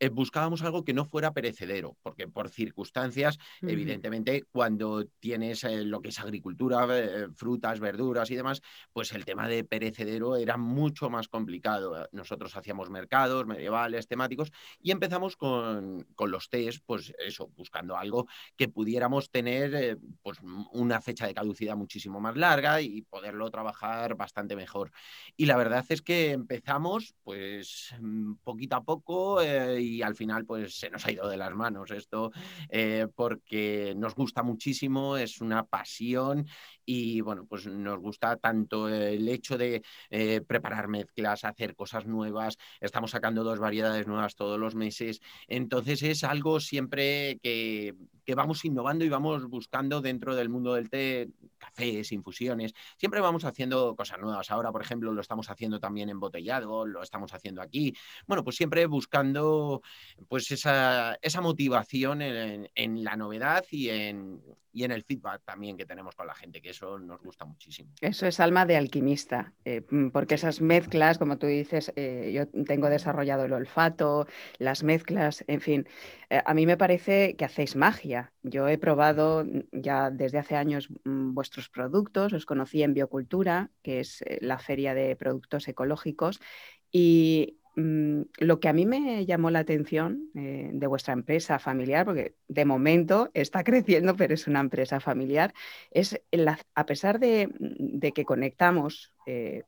eh, 0.00 0.10
buscábamos 0.10 0.62
algo 0.62 0.84
que 0.84 0.94
no 0.94 1.04
fuera 1.04 1.32
perecedero, 1.32 1.96
porque 2.02 2.28
por 2.28 2.50
circunstancias, 2.50 3.38
evidentemente, 3.62 4.44
cuando 4.52 5.04
tienes 5.18 5.64
eh, 5.64 5.84
lo 5.84 6.00
que 6.00 6.10
es 6.10 6.20
agricultura, 6.20 6.86
eh, 6.90 7.26
frutas, 7.34 7.80
verduras 7.80 8.30
y 8.30 8.36
demás, 8.36 8.62
pues 8.92 9.12
el 9.12 9.24
tema 9.24 9.48
de 9.48 9.64
perecedero 9.64 10.36
era 10.36 10.56
mucho 10.56 11.10
más 11.10 11.26
complicado. 11.28 12.08
Nosotros 12.12 12.56
hacíamos 12.56 12.90
mercados 12.90 13.46
medievales, 13.46 14.06
temáticos, 14.06 14.52
y 14.80 14.92
empezamos 14.92 15.36
con, 15.36 16.06
los 16.16 16.48
test, 16.48 16.82
pues 16.86 17.12
eso, 17.18 17.48
buscando 17.56 17.96
algo 17.96 18.28
que 18.56 18.68
pudiéramos 18.68 19.30
tener 19.30 19.98
pues 20.22 20.38
una 20.72 21.00
fecha 21.00 21.26
de 21.26 21.34
caducidad 21.34 21.76
muchísimo 21.76 22.20
más 22.20 22.36
larga 22.36 22.80
y 22.82 23.02
poderlo 23.02 23.50
trabajar 23.50 24.14
bastante 24.14 24.54
mejor. 24.54 24.92
Y 25.36 25.46
la 25.46 25.56
verdad 25.56 25.84
es 25.88 26.02
que 26.02 26.32
empezamos, 26.32 27.14
pues 27.24 27.94
mm, 28.00 28.34
poquito 28.44 28.76
a 28.76 28.84
poco 28.84 29.42
y 29.42 29.87
al 30.02 30.14
final 30.14 30.44
pues 30.44 30.78
se 30.78 30.90
nos 30.90 31.04
ha 31.06 31.12
ido 31.12 31.28
de 31.28 31.36
las 31.36 31.52
manos 31.54 31.90
esto 31.90 32.30
eh, 32.68 33.06
porque 33.14 33.94
nos 33.96 34.14
gusta 34.14 34.42
muchísimo, 34.42 35.16
es 35.16 35.40
una 35.40 35.64
pasión 35.64 36.46
y 36.88 37.20
bueno, 37.20 37.44
pues 37.46 37.66
nos 37.66 38.00
gusta 38.00 38.36
tanto 38.36 38.88
el 38.88 39.28
hecho 39.28 39.58
de 39.58 39.82
eh, 40.08 40.40
preparar 40.40 40.88
mezclas, 40.88 41.44
hacer 41.44 41.76
cosas 41.76 42.06
nuevas, 42.06 42.56
estamos 42.80 43.10
sacando 43.10 43.44
dos 43.44 43.58
variedades 43.58 44.06
nuevas 44.06 44.36
todos 44.36 44.58
los 44.58 44.74
meses, 44.74 45.20
entonces 45.48 46.02
es 46.02 46.24
algo 46.24 46.60
siempre 46.60 47.38
que, 47.42 47.94
que 48.24 48.34
vamos 48.34 48.64
innovando 48.64 49.04
y 49.04 49.10
vamos 49.10 49.46
buscando 49.48 50.00
dentro 50.00 50.34
del 50.34 50.48
mundo 50.48 50.74
del 50.74 50.88
té, 50.88 51.28
cafés, 51.58 52.12
infusiones, 52.12 52.74
siempre 52.96 53.20
vamos 53.20 53.44
haciendo 53.44 53.94
cosas 53.96 54.18
nuevas. 54.18 54.50
Ahora, 54.50 54.72
por 54.72 54.82
ejemplo, 54.82 55.12
lo 55.12 55.20
estamos 55.20 55.50
haciendo 55.50 55.80
también 55.80 56.08
embotellado, 56.08 56.86
lo 56.86 57.02
estamos 57.02 57.34
haciendo 57.34 57.60
aquí. 57.62 57.94
Bueno, 58.26 58.44
pues 58.44 58.56
siempre 58.56 58.86
buscando 58.86 59.82
pues 60.28 60.50
esa, 60.50 61.18
esa 61.20 61.40
motivación 61.40 62.22
en, 62.22 63.04
la 63.04 63.16
novedad 63.16 63.64
y 63.70 63.90
en, 63.90 64.42
y 64.72 64.84
en 64.84 64.92
el 64.92 65.04
feedback 65.04 65.42
también 65.44 65.76
que 65.76 65.86
tenemos 65.86 66.14
con 66.14 66.26
la 66.26 66.34
gente, 66.34 66.60
que 66.60 66.70
eso 66.78 66.98
nos 66.98 67.20
gusta 67.22 67.44
muchísimo. 67.44 67.90
Eso 68.00 68.26
es 68.26 68.38
alma 68.38 68.64
de 68.64 68.76
alquimista, 68.76 69.52
eh, 69.64 69.82
mm, 69.90 70.08
porque 70.10 70.36
esas 70.36 70.60
mezclas, 70.60 71.18
como 71.18 71.38
tú 71.38 71.46
dices, 71.46 71.92
eh, 71.96 72.30
yo 72.32 72.46
tengo 72.64 72.88
desarrollado 72.88 73.44
el 73.44 73.52
olfato, 73.52 74.26
las 74.58 74.84
mezclas, 74.84 75.44
en 75.48 75.60
fin, 75.60 75.88
eh, 76.30 76.40
a 76.44 76.54
mí 76.54 76.66
me 76.66 76.76
parece 76.76 77.34
que 77.36 77.44
hacéis 77.44 77.74
magia. 77.74 78.32
Yo 78.42 78.68
he 78.68 78.78
probado 78.78 79.44
mm, 79.44 79.62
ya 79.72 80.10
desde 80.10 80.38
hace 80.38 80.54
años 80.54 80.88
mm, 81.04 81.34
vuestros 81.34 81.68
productos, 81.68 82.32
os 82.32 82.46
conocí 82.46 82.82
en 82.82 82.94
Biocultura, 82.94 83.70
que 83.82 84.00
es 84.00 84.24
la 84.40 84.58
feria 84.58 84.94
de 84.94 85.16
productos 85.16 85.66
ecológicos, 85.66 86.40
y 86.92 87.58
mm, 87.80 88.22
lo 88.38 88.60
que 88.60 88.68
a 88.68 88.72
mí 88.72 88.86
me 88.86 89.24
llamó 89.26 89.50
la 89.50 89.60
atención 89.60 90.30
eh, 90.34 90.70
de 90.72 90.86
vuestra 90.86 91.12
empresa 91.14 91.58
familiar, 91.58 92.04
porque 92.04 92.34
de 92.48 92.64
momento 92.64 93.30
está 93.34 93.64
creciendo, 93.64 94.16
pero 94.16 94.34
es 94.34 94.46
una 94.46 94.60
empresa 94.60 95.00
familiar, 95.00 95.54
es 95.90 96.20
a 96.74 96.86
pesar 96.86 97.18
de, 97.18 97.48
que 98.14 98.24
conectamos 98.24 99.12
eh, 99.26 99.62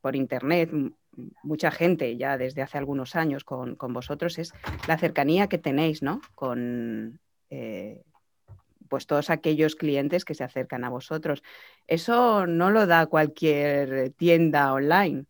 por 0.00 0.16
Internet 0.16 0.70
mucha 1.42 1.70
gente 1.70 2.16
ya 2.16 2.38
desde 2.38 2.62
hace 2.62 2.78
algunos 2.78 3.16
años 3.16 3.44
con, 3.44 3.76
vosotros, 3.78 4.38
es 4.38 4.52
la 4.86 4.98
cercanía 4.98 5.48
que 5.48 5.58
tenéis 5.58 6.02
¿no? 6.02 6.20
con 6.34 7.20
eh, 7.50 8.02
pues 8.88 9.06
todos 9.06 9.30
aquellos 9.30 9.76
clientes 9.76 10.24
que 10.24 10.34
se 10.34 10.44
acercan 10.44 10.84
a 10.84 10.90
vosotros. 10.90 11.42
Eso 11.86 12.46
no 12.46 12.70
lo 12.70 12.86
da 12.86 13.06
cualquier 13.06 14.10
tienda 14.10 14.72
online. 14.72 15.26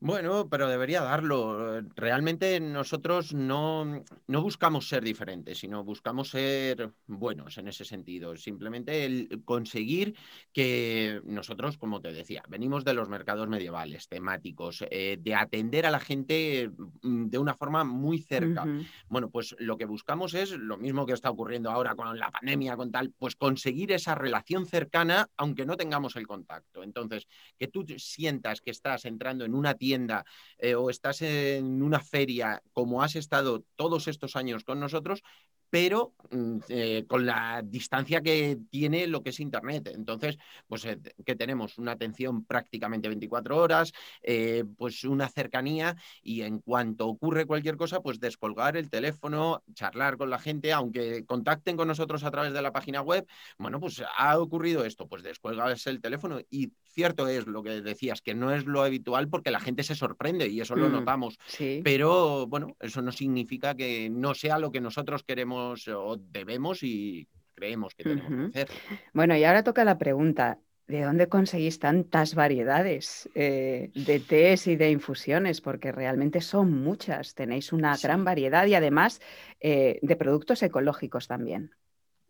Bueno, 0.00 0.48
pero 0.48 0.68
debería 0.68 1.02
darlo. 1.02 1.82
Realmente 1.96 2.60
nosotros 2.60 3.34
no, 3.34 4.04
no, 4.28 4.42
buscamos 4.42 4.88
ser 4.88 5.02
diferentes, 5.02 5.58
sino 5.58 5.82
buscamos 5.82 6.30
ser 6.30 6.92
buenos 7.08 7.58
en 7.58 7.66
ese 7.66 7.84
sentido. 7.84 8.36
Simplemente 8.36 9.04
el 9.04 9.42
conseguir 9.44 10.14
que 10.52 11.20
nosotros, 11.24 11.78
como 11.78 12.00
te 12.00 12.12
decía, 12.12 12.44
venimos 12.48 12.84
de 12.84 12.94
los 12.94 13.08
mercados 13.08 13.48
medievales, 13.48 14.06
temáticos, 14.06 14.84
eh, 14.88 15.18
de 15.20 15.34
atender 15.34 15.84
a 15.84 15.90
la 15.90 15.98
gente 15.98 16.70
mm, 17.02 17.26
de 17.26 17.38
una 17.38 17.54
forma 17.54 17.82
muy 17.82 18.18
cerca. 18.18 18.66
Bueno, 19.08 19.30
pues 19.30 19.56
lo 19.58 19.76
que 19.76 19.84
buscamos 19.84 20.34
es 20.34 20.52
lo 20.52 20.78
mismo 20.78 21.06
que 21.06 21.12
está 21.12 21.28
ocurriendo 21.28 21.72
ahora 21.72 21.96
con 21.96 22.16
la 22.16 22.30
pandemia, 22.30 22.76
con 22.76 22.92
tal, 22.92 23.12
pues 23.18 23.34
conseguir 23.34 23.90
esa 23.90 24.14
relación 24.14 24.64
cercana, 24.64 25.28
aunque 25.36 25.66
no 25.66 25.76
tengamos 25.76 26.14
el 26.14 26.28
contacto. 26.28 26.84
Entonces, 26.84 27.26
que 27.58 27.66
tú 27.66 27.84
sientas 27.96 28.60
que 28.60 28.70
estás 28.70 29.04
entrando 29.04 29.44
en 29.44 29.54
una 29.54 29.74
tienda 29.74 29.87
tienda 29.88 30.24
eh, 30.58 30.74
o 30.74 30.90
estás 30.90 31.22
en 31.22 31.82
una 31.82 32.00
feria 32.00 32.62
como 32.74 33.02
has 33.02 33.16
estado 33.16 33.64
todos 33.76 34.06
estos 34.06 34.36
años 34.36 34.64
con 34.64 34.80
nosotros, 34.80 35.22
pero 35.70 36.14
mm, 36.30 36.58
eh, 36.68 37.04
con 37.06 37.26
la 37.26 37.62
distancia 37.64 38.20
que 38.20 38.58
tiene 38.70 39.06
lo 39.06 39.22
que 39.22 39.30
es 39.30 39.40
Internet. 39.40 39.90
Entonces, 39.94 40.38
pues 40.66 40.84
eh, 40.84 40.98
que 41.24 41.36
tenemos 41.36 41.78
una 41.78 41.92
atención 41.92 42.44
prácticamente 42.44 43.08
24 43.08 43.56
horas, 43.56 43.92
eh, 44.22 44.64
pues 44.76 45.04
una 45.04 45.28
cercanía 45.28 45.96
y 46.22 46.42
en 46.42 46.60
cuanto 46.60 47.08
ocurre 47.08 47.46
cualquier 47.46 47.76
cosa, 47.76 48.00
pues 48.00 48.20
descolgar 48.20 48.76
el 48.76 48.90
teléfono, 48.90 49.62
charlar 49.74 50.16
con 50.16 50.30
la 50.30 50.38
gente, 50.38 50.72
aunque 50.72 51.24
contacten 51.24 51.76
con 51.76 51.88
nosotros 51.88 52.24
a 52.24 52.30
través 52.30 52.52
de 52.52 52.62
la 52.62 52.72
página 52.72 53.02
web, 53.02 53.26
bueno, 53.58 53.80
pues 53.80 54.02
ha 54.16 54.38
ocurrido 54.38 54.84
esto, 54.84 55.06
pues 55.06 55.22
descuelgas 55.22 55.86
el 55.86 56.00
teléfono 56.00 56.40
y 56.50 56.72
cierto 56.92 57.28
es 57.28 57.46
lo 57.46 57.62
que 57.62 57.80
decías, 57.80 58.22
que 58.22 58.34
no 58.34 58.52
es 58.52 58.64
lo 58.64 58.82
habitual 58.82 59.28
porque 59.28 59.50
la 59.50 59.60
gente 59.60 59.82
se 59.82 59.94
sorprende 59.94 60.48
y 60.48 60.60
eso 60.60 60.74
lo 60.74 60.88
mm, 60.88 60.92
notamos, 60.92 61.38
pero 61.84 62.46
bueno, 62.46 62.76
eso 62.80 63.02
no 63.02 63.12
significa 63.12 63.74
que 63.74 64.10
no 64.10 64.34
sea 64.34 64.58
lo 64.58 64.72
que 64.72 64.80
nosotros 64.80 65.22
queremos 65.22 65.57
o 65.96 66.16
debemos 66.16 66.82
y 66.82 67.28
creemos 67.54 67.94
que 67.94 68.04
tenemos 68.04 68.52
que 68.52 68.60
hacer. 68.62 68.68
Bueno, 69.12 69.36
y 69.36 69.44
ahora 69.44 69.62
toca 69.62 69.84
la 69.84 69.98
pregunta. 69.98 70.58
¿De 70.86 71.02
dónde 71.02 71.28
conseguís 71.28 71.78
tantas 71.78 72.34
variedades 72.34 73.28
eh, 73.34 73.90
de 73.94 74.20
tés 74.20 74.66
y 74.66 74.76
de 74.76 74.90
infusiones? 74.90 75.60
Porque 75.60 75.92
realmente 75.92 76.40
son 76.40 76.72
muchas. 76.72 77.34
Tenéis 77.34 77.74
una 77.74 77.94
gran 78.02 78.24
variedad 78.24 78.64
y 78.66 78.74
además 78.74 79.20
eh, 79.60 79.98
de 80.00 80.16
productos 80.16 80.62
ecológicos 80.62 81.28
también. 81.28 81.72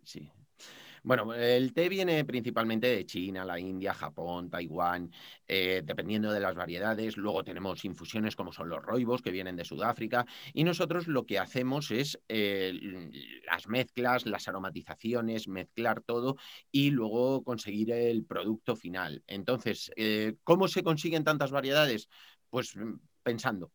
Sí, 0.03 0.33
bueno, 1.03 1.35
el 1.35 1.73
té 1.73 1.89
viene 1.89 2.25
principalmente 2.25 2.89
de 2.89 3.07
China, 3.07 3.45
la 3.45 3.59
India, 3.59 3.95
Japón, 3.95 4.51
Taiwán, 4.51 5.11
eh, 5.47 5.83
dependiendo 5.85 6.33
de 6.33 6.41
las 6.41 6.55
variedades. 6.55 7.17
Luego 7.17 7.45
tenemos 7.45 7.85
infusiones 7.85 8.37
como 8.37 8.53
son 8.53 8.69
los 8.69 8.83
roibos, 8.83 9.23
que 9.23 9.31
vienen 9.31 9.57
de 9.57 9.65
Sudáfrica. 9.65 10.27
Y 10.53 10.65
nosotros 10.65 11.07
lo 11.07 11.27
que 11.27 11.39
hacemos 11.39 11.91
es 11.91 12.21
eh, 12.29 12.79
las 13.47 13.69
mezclas, 13.69 14.27
las 14.27 14.49
aromatizaciones, 14.49 15.49
mezclar 15.49 16.03
todo 16.03 16.37
y 16.71 16.91
luego 16.91 17.43
conseguir 17.45 17.93
el 17.93 18.25
producto 18.25 18.77
final. 18.77 19.23
Entonces, 19.27 19.91
eh, 19.97 20.37
¿cómo 20.45 20.69
se 20.69 20.83
consiguen 20.83 21.25
tantas 21.25 21.51
variedades? 21.51 22.09
Pues 22.51 22.77
mm, 22.77 22.95
pensando. 23.23 23.73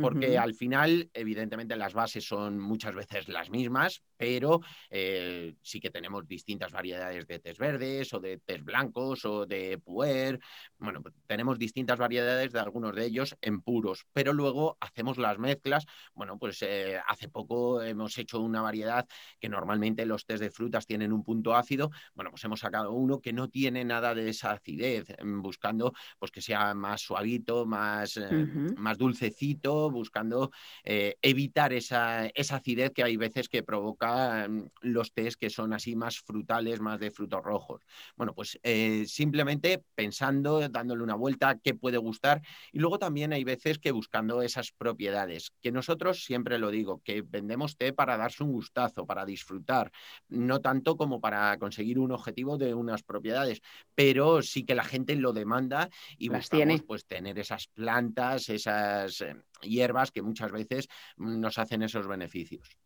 porque 0.00 0.36
al 0.36 0.54
final, 0.54 1.10
evidentemente, 1.14 1.76
las 1.76 1.94
bases 1.94 2.24
son 2.24 2.58
muchas 2.58 2.92
veces 2.92 3.28
las 3.28 3.50
mismas, 3.50 4.02
pero 4.20 4.60
eh, 4.90 5.54
sí 5.62 5.80
que 5.80 5.88
tenemos 5.88 6.28
distintas 6.28 6.72
variedades 6.72 7.26
de 7.26 7.38
tés 7.38 7.56
verdes 7.56 8.12
o 8.12 8.20
de 8.20 8.36
tés 8.36 8.62
blancos 8.62 9.24
o 9.24 9.46
de 9.46 9.78
puer. 9.78 10.38
Bueno, 10.78 11.00
pues 11.00 11.14
tenemos 11.26 11.58
distintas 11.58 11.98
variedades 11.98 12.52
de 12.52 12.60
algunos 12.60 12.94
de 12.94 13.06
ellos 13.06 13.34
en 13.40 13.62
puros, 13.62 14.04
pero 14.12 14.34
luego 14.34 14.76
hacemos 14.78 15.16
las 15.16 15.38
mezclas. 15.38 15.86
Bueno, 16.12 16.38
pues 16.38 16.60
eh, 16.60 17.00
hace 17.08 17.30
poco 17.30 17.82
hemos 17.82 18.18
hecho 18.18 18.40
una 18.40 18.60
variedad 18.60 19.08
que 19.40 19.48
normalmente 19.48 20.04
los 20.04 20.26
tés 20.26 20.40
de 20.40 20.50
frutas 20.50 20.84
tienen 20.84 21.14
un 21.14 21.24
punto 21.24 21.54
ácido. 21.54 21.90
Bueno, 22.14 22.30
pues 22.30 22.44
hemos 22.44 22.60
sacado 22.60 22.92
uno 22.92 23.20
que 23.20 23.32
no 23.32 23.48
tiene 23.48 23.86
nada 23.86 24.14
de 24.14 24.28
esa 24.28 24.52
acidez, 24.52 25.06
mm, 25.24 25.40
buscando 25.40 25.94
pues 26.18 26.30
que 26.30 26.42
sea 26.42 26.74
más 26.74 27.00
suavito, 27.00 27.64
más, 27.64 28.18
eh, 28.18 28.46
más 28.76 28.98
dulcecito, 28.98 29.90
buscando 29.90 30.50
evitar 30.84 31.72
esa, 31.72 32.26
esa 32.26 32.56
acidez 32.56 32.90
que 32.92 33.02
hay 33.02 33.16
veces 33.16 33.48
que 33.48 33.62
provoca 33.62 34.09
Mm, 34.10 34.66
los 34.82 35.12
tés 35.12 35.36
que 35.36 35.50
son 35.50 35.72
así 35.72 35.96
más 35.96 36.20
frutales, 36.20 36.80
más 36.80 36.98
de 37.00 37.10
frutos 37.10 37.42
rojos. 37.42 37.82
Bueno, 38.16 38.34
pues 38.34 38.58
eh, 38.62 39.04
simplemente 39.06 39.82
pensando, 39.94 40.68
dándole 40.68 41.02
una 41.02 41.14
vuelta, 41.14 41.58
qué 41.62 41.74
puede 41.74 41.98
gustar. 41.98 42.42
Y 42.72 42.78
luego 42.78 42.98
también 42.98 43.32
hay 43.32 43.44
veces 43.44 43.78
que 43.78 43.92
buscando 43.92 44.42
esas 44.42 44.72
propiedades, 44.72 45.52
que 45.60 45.72
nosotros 45.72 46.24
siempre 46.24 46.58
lo 46.58 46.70
digo, 46.70 47.00
que 47.04 47.22
vendemos 47.22 47.76
té 47.76 47.92
para 47.92 48.16
darse 48.16 48.42
un 48.42 48.52
gustazo, 48.52 49.06
para 49.06 49.24
disfrutar, 49.24 49.90
no 50.28 50.60
tanto 50.60 50.96
como 50.96 51.20
para 51.20 51.56
conseguir 51.58 51.98
un 51.98 52.12
objetivo 52.12 52.56
de 52.58 52.74
unas 52.74 53.02
propiedades, 53.02 53.60
pero 53.94 54.42
sí 54.42 54.64
que 54.64 54.74
la 54.74 54.84
gente 54.84 55.14
lo 55.16 55.32
demanda 55.32 55.88
y 56.18 56.28
Las 56.28 56.50
buscamos 56.50 56.82
pues 56.82 57.06
tener 57.06 57.38
esas 57.38 57.68
plantas, 57.68 58.48
esas 58.48 59.20
eh, 59.20 59.36
hierbas 59.62 60.10
que 60.10 60.22
muchas 60.22 60.52
veces 60.52 60.88
mm, 61.16 61.40
nos 61.40 61.58
hacen 61.58 61.82
esos 61.82 62.06
beneficios 62.06 62.78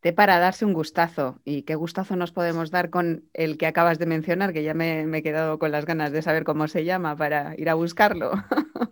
té 0.00 0.12
para 0.12 0.38
darse 0.38 0.64
un 0.64 0.72
gustazo. 0.72 1.40
¿Y 1.44 1.62
qué 1.62 1.74
gustazo 1.74 2.16
nos 2.16 2.32
podemos 2.32 2.70
dar 2.70 2.90
con 2.90 3.24
el 3.34 3.58
que 3.58 3.66
acabas 3.66 3.98
de 3.98 4.06
mencionar? 4.06 4.52
Que 4.52 4.62
ya 4.62 4.74
me, 4.74 5.02
he 5.02 5.22
quedado 5.22 5.58
con 5.58 5.70
las 5.70 5.84
ganas 5.84 6.12
de 6.12 6.22
saber 6.22 6.44
cómo 6.44 6.68
se 6.68 6.84
llama 6.84 7.16
para 7.16 7.54
ir 7.58 7.68
a 7.68 7.74
buscarlo. 7.74 8.32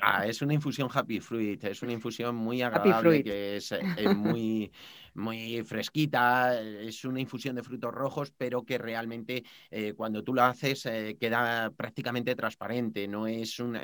Ah, 0.01 0.27
es 0.27 0.43
una 0.43 0.55
infusión 0.55 0.89
Happy 0.93 1.21
Fruit, 1.21 1.63
es 1.65 1.83
una 1.83 1.93
infusión 1.93 2.37
muy 2.37 2.63
agradable, 2.63 3.25
que 3.25 3.57
es, 3.57 3.73
eh, 3.73 3.81
muy, 4.17 4.71
muy 5.19 5.62
fresquita, 5.64 6.61
es 6.61 7.05
una 7.05 7.21
infusión 7.21 7.57
de 7.57 7.62
frutos 7.62 7.93
rojos, 7.93 8.33
pero 8.37 8.64
que 8.64 8.79
realmente 8.79 9.45
eh, 9.71 9.93
cuando 9.95 10.23
tú 10.23 10.35
la 10.35 10.49
haces 10.49 10.87
eh, 10.87 11.16
queda 11.21 11.71
prácticamente 11.71 12.35
transparente, 12.35 13.07
no 13.09 13.27
es 13.27 13.59
un, 13.59 13.79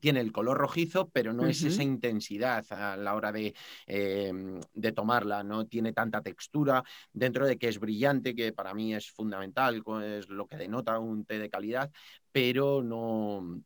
tiene 0.00 0.20
el 0.20 0.32
color 0.32 0.58
rojizo, 0.58 1.08
pero 1.10 1.32
no 1.32 1.46
es 1.46 1.62
esa 1.62 1.82
intensidad 1.82 2.64
a 2.70 2.96
la 2.96 3.14
hora 3.14 3.32
de, 3.32 3.54
de 3.86 4.92
tomarla, 4.92 5.42
no 5.42 5.66
tiene 5.66 5.92
tanta 5.92 6.22
textura 6.22 6.82
dentro 7.12 7.46
de 7.46 7.58
que 7.58 7.68
es 7.68 7.78
brillante, 7.78 8.34
que 8.34 8.52
para 8.52 8.74
mí 8.74 8.94
es 8.94 9.10
fundamental, 9.10 9.82
es 10.02 10.28
lo 10.28 10.46
que 10.46 10.56
denota 10.56 10.98
un 10.98 11.24
té 11.24 11.38
de 11.38 11.50
calidad, 11.50 11.90
pero 12.32 12.82
no, 12.82 13.62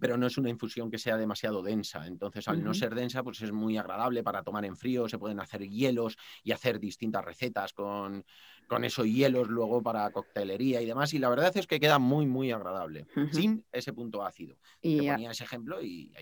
pero 0.00 0.16
no 0.16 0.26
es 0.26 0.36
una 0.38 0.50
infusión 0.50 0.90
que 0.90 0.98
sea 0.98 1.16
demasiado 1.16 1.62
densa. 1.62 2.06
Entonces, 2.06 2.46
al 2.48 2.62
no 2.62 2.74
ser 2.74 2.94
densa, 2.94 3.22
pues 3.22 3.40
es 3.40 3.52
muy 3.52 3.78
agradable 3.78 4.22
para 4.22 4.42
tomar 4.42 4.64
en 4.64 4.76
frío, 4.76 5.08
se 5.08 5.18
pueden 5.18 5.40
hacer 5.40 5.62
hielos 5.68 6.16
y 6.42 6.52
hacer 6.52 6.78
distintas 6.78 7.24
recetas 7.24 7.72
con, 7.72 8.24
con 8.68 8.84
esos 8.84 9.06
hielos 9.06 9.48
luego 9.48 9.82
para 9.82 10.10
coctelería 10.10 10.80
y 10.80 10.86
demás. 10.86 11.14
Y 11.14 11.18
la 11.18 11.30
verdad 11.30 11.56
es 11.56 11.66
que 11.66 11.80
queda 11.80 11.98
muy, 11.98 12.26
muy 12.26 12.52
agradable, 12.52 13.06
sin 13.32 13.64
ese 13.72 13.92
punto 13.92 14.22
ácido. 14.24 14.56
Y 14.82 14.98
Te 14.98 15.12
ponía 15.12 15.30
ese 15.30 15.44
ejemplo 15.44 15.82
y, 15.82 16.12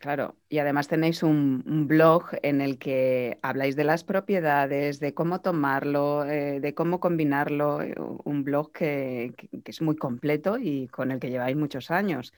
Claro, 0.00 0.36
y 0.48 0.58
además 0.58 0.88
tenéis 0.88 1.22
un, 1.22 1.62
blog 1.86 2.24
en 2.42 2.60
el 2.60 2.78
que 2.78 3.38
habláis 3.42 3.76
de 3.76 3.84
las 3.84 4.04
propiedades, 4.04 4.98
de 5.00 5.14
cómo 5.14 5.40
tomarlo, 5.40 6.24
eh, 6.24 6.60
de 6.60 6.74
cómo 6.74 7.00
combinarlo, 7.00 7.82
eh, 7.82 7.94
un 8.24 8.44
blog 8.44 8.72
que, 8.72 9.34
que 9.36 9.70
es 9.70 9.80
muy 9.80 9.96
completo 9.96 10.58
y 10.58 10.88
con 10.88 11.12
el 11.12 11.20
que 11.20 11.30
lleváis 11.30 11.56
muchos 11.56 11.90
años, 11.90 12.32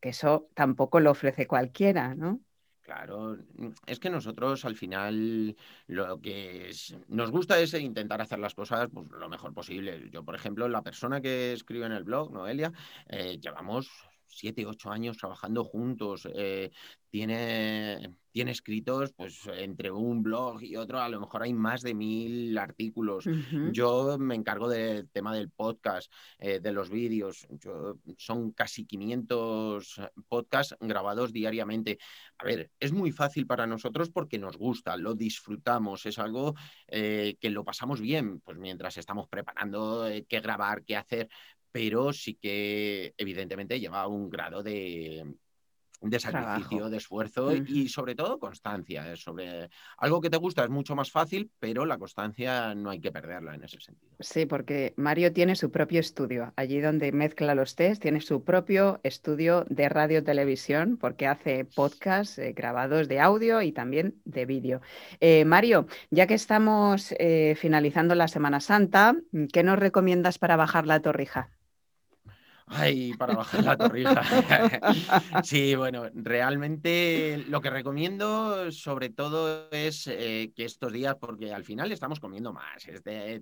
que 0.00 0.10
eso 0.10 0.48
tampoco 0.54 1.00
lo 1.00 1.10
ofrece 1.10 1.46
cualquiera, 1.46 2.14
¿no? 2.14 2.40
Claro, 2.88 3.36
mm, 3.56 3.68
es 3.86 4.00
que 4.00 4.08
nosotros 4.08 4.64
al 4.64 4.74
final 4.74 5.54
lo 5.88 6.20
que 6.22 6.70
nos 7.08 7.30
gusta 7.30 7.60
es 7.60 7.74
intentar 7.74 8.22
hacer 8.22 8.38
las 8.38 8.54
cosas 8.54 8.88
pues, 8.90 9.10
lo 9.10 9.28
mejor 9.28 9.52
posible. 9.52 10.08
Yo, 10.10 10.24
por 10.24 10.34
ejemplo, 10.34 10.68
la 10.68 10.82
persona 10.82 11.20
que 11.20 11.52
escribe 11.52 11.84
en 11.84 11.92
el 11.92 12.04
blog, 12.04 12.32
Noelia, 12.32 12.72
eh, 13.08 13.38
llevamos 13.38 14.07
siete, 14.28 14.66
ocho 14.66 14.90
años 14.90 15.16
trabajando 15.16 15.64
juntos. 15.64 16.28
Eh, 16.34 16.70
tiene, 17.10 18.14
tiene 18.30 18.50
escritos, 18.50 19.12
pues 19.12 19.40
entre 19.46 19.90
un 19.90 20.22
blog 20.22 20.62
y 20.62 20.76
otro, 20.76 21.00
a 21.00 21.08
lo 21.08 21.20
mejor 21.20 21.42
hay 21.42 21.54
más 21.54 21.82
de 21.82 21.94
mil 21.94 22.56
artículos. 22.58 23.24
Yo 23.72 24.18
me 24.18 24.34
encargo 24.34 24.68
del 24.68 25.08
tema 25.08 25.34
del 25.34 25.50
podcast, 25.50 26.12
eh, 26.38 26.60
de 26.60 26.72
los 26.72 26.90
vídeos. 26.90 27.46
son 28.16 28.52
casi 28.52 28.84
500 28.84 30.00
podcasts 30.28 30.76
grabados 30.80 31.32
diariamente. 31.32 31.98
A 32.38 32.44
ver, 32.44 32.70
es 32.78 32.92
muy 32.92 33.10
fácil 33.10 33.46
para 33.46 33.66
nosotros 33.66 34.10
porque 34.10 34.38
nos 34.38 34.56
gusta, 34.56 34.96
lo 34.96 35.14
disfrutamos, 35.14 36.06
es 36.06 36.18
algo 36.18 36.54
eh, 36.86 37.36
que 37.40 37.50
lo 37.50 37.64
pasamos 37.64 38.00
bien, 38.00 38.40
pues 38.40 38.58
mientras 38.58 38.96
estamos 38.98 39.28
preparando 39.28 40.06
eh, 40.06 40.26
qué 40.28 40.40
grabar, 40.40 40.84
qué 40.84 40.96
hacer, 40.96 41.28
pero 41.70 42.12
sí 42.12 42.34
que 42.34 43.14
evidentemente 43.16 43.80
lleva 43.80 44.06
un 44.06 44.28
grado 44.30 44.62
de, 44.62 45.24
de 46.00 46.20
sacrificio, 46.20 46.88
de 46.88 46.96
esfuerzo 46.96 47.54
y 47.54 47.88
sobre 47.88 48.14
todo 48.14 48.38
constancia. 48.38 49.16
Sobre 49.16 49.68
algo 49.96 50.20
que 50.20 50.30
te 50.30 50.36
gusta 50.36 50.64
es 50.64 50.70
mucho 50.70 50.94
más 50.94 51.10
fácil, 51.10 51.50
pero 51.58 51.84
la 51.84 51.98
constancia 51.98 52.74
no 52.74 52.90
hay 52.90 53.00
que 53.00 53.10
perderla 53.10 53.54
en 53.54 53.64
ese 53.64 53.80
sentido. 53.80 54.12
Sí, 54.20 54.46
porque 54.46 54.94
Mario 54.96 55.32
tiene 55.32 55.56
su 55.56 55.70
propio 55.70 56.00
estudio. 56.00 56.52
Allí 56.56 56.80
donde 56.80 57.12
mezcla 57.12 57.54
los 57.54 57.74
test, 57.74 58.00
tiene 58.02 58.20
su 58.20 58.44
propio 58.44 59.00
estudio 59.02 59.64
de 59.68 59.88
radio 59.88 60.22
televisión, 60.22 60.98
porque 60.98 61.26
hace 61.26 61.64
podcasts 61.64 62.38
eh, 62.38 62.52
grabados 62.52 63.08
de 63.08 63.20
audio 63.20 63.62
y 63.62 63.72
también 63.72 64.20
de 64.24 64.46
vídeo. 64.46 64.80
Eh, 65.20 65.44
Mario, 65.44 65.86
ya 66.10 66.26
que 66.26 66.34
estamos 66.34 67.12
eh, 67.18 67.56
finalizando 67.58 68.14
la 68.14 68.28
Semana 68.28 68.60
Santa, 68.60 69.16
¿qué 69.52 69.62
nos 69.62 69.78
recomiendas 69.78 70.38
para 70.38 70.56
bajar 70.56 70.86
la 70.86 71.00
torrija? 71.00 71.50
Ay, 72.70 73.12
para 73.14 73.34
bajar 73.34 73.64
la 73.64 73.76
torrija. 73.76 74.22
sí, 75.42 75.74
bueno, 75.74 76.04
realmente 76.14 77.44
lo 77.48 77.60
que 77.60 77.70
recomiendo 77.70 78.70
sobre 78.72 79.10
todo 79.10 79.70
es 79.70 80.06
eh, 80.06 80.52
que 80.54 80.64
estos 80.64 80.92
días, 80.92 81.16
porque 81.20 81.52
al 81.52 81.64
final 81.64 81.92
estamos 81.92 82.20
comiendo 82.20 82.52
más, 82.52 82.86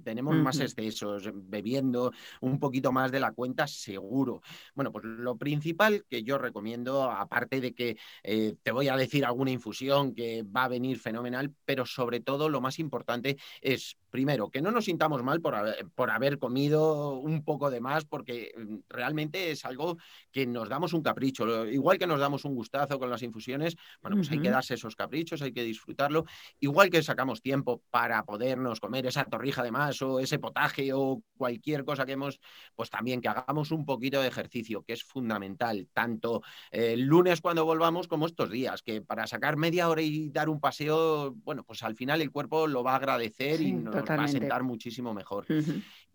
tenemos 0.05 0.37
más 0.37 0.61
excesos, 0.61 1.31
bebiendo 1.35 2.13
un 2.41 2.59
poquito 2.59 2.93
más 2.93 3.11
de 3.11 3.21
la 3.21 3.33
cuenta 3.33 3.67
seguro. 3.67 4.43
Bueno, 4.75 4.93
pues 4.93 5.05
lo 5.05 5.37
principal 5.37 6.05
que 6.09 6.23
yo 6.23 6.39
recomiendo, 6.39 7.11
aparte 7.11 7.61
de 7.61 7.75
que 7.75 7.97
eh, 8.23 8.55
te 8.63 8.73
voy 8.73 8.89
a 8.89 8.97
decir 8.97 9.25
alguna 9.25 9.51
infusión 9.51 10.15
que 10.15 10.43
va 10.45 10.65
a 10.65 10.69
venir 10.69 10.99
fenomenal, 10.99 11.53
pero 11.65 11.87
sobre 11.87 12.21
todo 12.21 12.49
lo 12.49 12.61
más 12.61 12.79
importante 12.79 13.37
es 13.61 13.97
primero, 14.11 14.49
que 14.49 14.63
no 14.63 14.71
nos 14.71 14.87
sintamos 14.87 15.23
mal 15.23 15.43
por 15.43 15.55
haber, 15.55 15.87
por 15.95 16.11
haber 16.11 16.39
comido 16.39 17.19
un 17.19 17.45
poco 17.45 17.71
de 17.71 17.81
más, 17.81 18.07
porque 18.07 18.53
mm, 18.57 18.77
realmente 19.17 19.51
es 19.51 19.65
algo 19.65 19.97
que 20.31 20.47
nos 20.47 20.69
damos 20.69 20.93
un 20.93 21.03
capricho. 21.03 21.67
Igual 21.67 21.99
que 21.99 22.07
nos 22.07 22.21
damos 22.21 22.45
un 22.45 22.55
gustazo 22.55 22.99
con 22.99 23.09
las 23.09 23.23
infusiones, 23.23 23.77
bueno, 24.03 24.19
pues 24.19 24.31
hay 24.31 24.41
que 24.41 24.51
darse 24.51 24.75
esos 24.75 24.95
caprichos, 24.95 25.41
hay 25.41 25.53
que 25.53 25.63
disfrutarlo. 25.63 26.27
Igual 26.61 26.91
que 26.91 27.03
sacamos 27.03 27.41
tiempo 27.41 27.83
para 27.91 28.23
podernos 28.25 28.79
comer 28.79 29.07
esa 29.07 29.25
torrija 29.25 29.63
de 29.63 29.71
más 29.71 30.03
o 30.03 30.21
ese 30.21 30.39
potaje 30.39 30.93
o 30.93 31.23
cualquier 31.39 31.85
cosa 31.85 32.05
que 32.05 32.13
hemos, 32.13 32.39
pues 32.75 32.91
también 32.91 33.23
que 33.23 33.29
hagamos 33.29 33.71
un 33.71 33.87
poquito 33.87 34.21
de 34.21 34.29
ejercicio, 34.29 34.83
que 34.83 34.93
es 34.93 35.03
fundamental, 35.03 35.89
tanto 35.95 36.43
el 36.71 37.03
lunes 37.03 37.41
cuando 37.41 37.65
volvamos 37.65 38.09
como 38.09 38.27
estos 38.27 38.51
días, 38.51 38.83
que 38.83 39.01
para 39.01 39.27
sacar 39.27 39.57
media 39.57 39.89
hora 39.89 40.03
y 40.03 40.29
dar 40.29 40.51
un 40.51 40.61
paseo, 40.61 41.35
bueno, 41.45 41.65
pues 41.65 41.83
al 41.83 41.97
final 41.97 42.21
el 42.21 42.31
cuerpo 42.31 42.67
lo 42.67 42.85
va 42.85 42.93
a 42.93 42.97
agradecer 42.97 43.63
y 43.63 43.73
nos 43.73 43.95
va 43.95 44.25
a 44.25 44.29
sentar 44.29 44.63
muchísimo 44.63 45.15
mejor. 45.15 45.47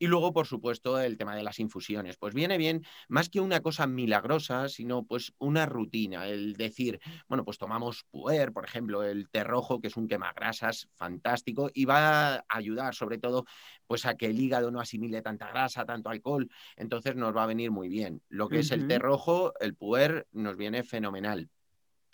Y 0.01 0.07
luego, 0.07 0.33
por 0.33 0.47
supuesto, 0.47 0.99
el 0.99 1.15
tema 1.15 1.35
de 1.35 1.43
las 1.43 1.59
infusiones. 1.59 2.17
Pues 2.17 2.33
viene 2.33 2.57
bien, 2.57 2.83
más 3.07 3.29
que 3.29 3.39
una 3.39 3.59
cosa 3.59 3.85
milagrosa, 3.85 4.67
sino 4.67 5.03
pues 5.03 5.31
una 5.37 5.67
rutina. 5.67 6.25
El 6.25 6.53
decir, 6.53 6.99
bueno, 7.27 7.45
pues 7.45 7.59
tomamos 7.59 8.07
puer, 8.09 8.51
por 8.51 8.65
ejemplo, 8.65 9.03
el 9.03 9.29
té 9.29 9.43
rojo, 9.43 9.79
que 9.79 9.89
es 9.89 9.97
un 9.97 10.07
quemagrasas 10.07 10.89
fantástico, 10.95 11.69
y 11.71 11.85
va 11.85 12.33
a 12.37 12.43
ayudar 12.49 12.95
sobre 12.95 13.19
todo 13.19 13.45
pues 13.85 14.07
a 14.07 14.15
que 14.15 14.25
el 14.25 14.39
hígado 14.39 14.71
no 14.71 14.79
asimile 14.79 15.21
tanta 15.21 15.49
grasa, 15.49 15.85
tanto 15.85 16.09
alcohol. 16.09 16.49
Entonces 16.77 17.15
nos 17.15 17.37
va 17.37 17.43
a 17.43 17.45
venir 17.45 17.69
muy 17.69 17.87
bien. 17.87 18.23
Lo 18.27 18.49
que 18.49 18.61
es 18.61 18.71
el 18.71 18.87
té 18.87 18.97
rojo, 18.97 19.53
el 19.59 19.75
puer, 19.75 20.25
nos 20.31 20.57
viene 20.57 20.81
fenomenal. 20.81 21.47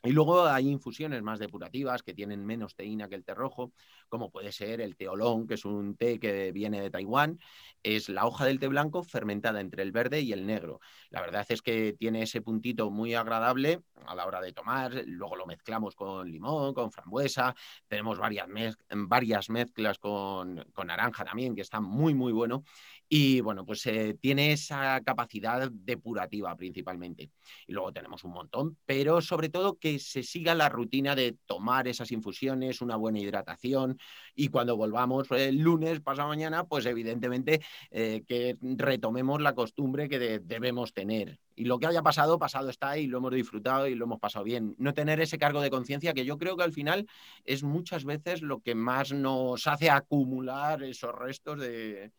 Y 0.03 0.11
luego 0.11 0.45
hay 0.45 0.69
infusiones 0.69 1.21
más 1.23 1.39
depurativas 1.39 2.03
que 2.03 2.13
tienen 2.13 2.45
menos 2.45 2.75
teína 2.75 3.09
que 3.09 3.15
el 3.15 3.25
té 3.25 3.33
rojo, 3.33 3.73
como 4.09 4.29
puede 4.29 4.51
ser 4.51 4.79
el 4.79 4.95
teolón, 4.95 5.47
que 5.47 5.55
es 5.55 5.65
un 5.65 5.95
té 5.95 6.19
que 6.19 6.51
viene 6.51 6.81
de 6.81 6.89
Taiwán. 6.89 7.39
Es 7.83 8.07
la 8.09 8.25
hoja 8.25 8.45
del 8.45 8.59
té 8.59 8.67
blanco 8.67 9.03
fermentada 9.03 9.59
entre 9.59 9.83
el 9.83 9.91
verde 9.91 10.21
y 10.21 10.33
el 10.33 10.45
negro. 10.45 10.79
La 11.09 11.21
verdad 11.21 11.45
es 11.49 11.61
que 11.61 11.93
tiene 11.93 12.23
ese 12.23 12.41
puntito 12.41 12.89
muy 12.91 13.15
agradable 13.15 13.81
a 14.05 14.15
la 14.15 14.25
hora 14.25 14.39
de 14.39 14.53
tomar. 14.53 15.03
Luego 15.05 15.35
lo 15.35 15.45
mezclamos 15.45 15.95
con 15.95 16.29
limón, 16.31 16.73
con 16.73 16.91
frambuesa. 16.91 17.55
Tenemos 17.87 18.19
varias, 18.19 18.47
varias 18.89 19.49
mezclas 19.49 19.97
con, 19.99 20.63
con 20.73 20.87
naranja 20.87 21.25
también, 21.25 21.55
que 21.55 21.61
está 21.61 21.81
muy, 21.81 22.13
muy 22.13 22.31
bueno. 22.31 22.63
Y 23.09 23.39
bueno, 23.39 23.65
pues 23.65 23.85
eh, 23.85 24.17
tiene 24.19 24.51
esa 24.51 25.01
capacidad 25.01 25.69
depurativa 25.71 26.55
principalmente. 26.55 27.31
Y 27.65 27.73
luego 27.73 27.93
tenemos 27.93 28.23
un 28.25 28.31
montón, 28.31 28.77
pero 28.85 29.21
sobre 29.21 29.49
todo 29.49 29.77
que 29.77 29.86
se 29.99 30.23
siga 30.23 30.53
la 30.55 30.69
rutina 30.69 31.15
de 31.15 31.37
tomar 31.45 31.87
esas 31.87 32.11
infusiones, 32.11 32.81
una 32.81 32.95
buena 32.95 33.19
hidratación 33.19 33.97
y 34.35 34.49
cuando 34.49 34.77
volvamos 34.77 35.29
el 35.31 35.57
lunes, 35.57 35.99
pasado 36.01 36.27
mañana, 36.27 36.65
pues 36.65 36.85
evidentemente 36.85 37.61
eh, 37.91 38.23
que 38.27 38.57
retomemos 38.61 39.41
la 39.41 39.55
costumbre 39.55 40.09
que 40.09 40.39
debemos 40.39 40.93
tener. 40.93 41.39
Y 41.55 41.65
lo 41.65 41.79
que 41.79 41.87
haya 41.87 42.03
pasado, 42.03 42.37
pasado 42.37 42.69
está 42.69 42.97
y 42.99 43.07
lo 43.07 43.17
hemos 43.17 43.33
disfrutado 43.33 43.87
y 43.87 43.95
lo 43.95 44.05
hemos 44.05 44.19
pasado 44.19 44.45
bien. 44.45 44.75
No 44.77 44.93
tener 44.93 45.19
ese 45.21 45.39
cargo 45.39 45.61
de 45.61 45.71
conciencia 45.71 46.13
que 46.13 46.25
yo 46.25 46.37
creo 46.37 46.55
que 46.55 46.63
al 46.63 46.73
final 46.73 47.07
es 47.45 47.63
muchas 47.63 48.05
veces 48.05 48.43
lo 48.43 48.59
que 48.59 48.75
más 48.75 49.11
nos 49.11 49.65
hace 49.65 49.89
acumular 49.89 50.83
esos 50.83 51.15
restos 51.15 51.59
de 51.59 52.11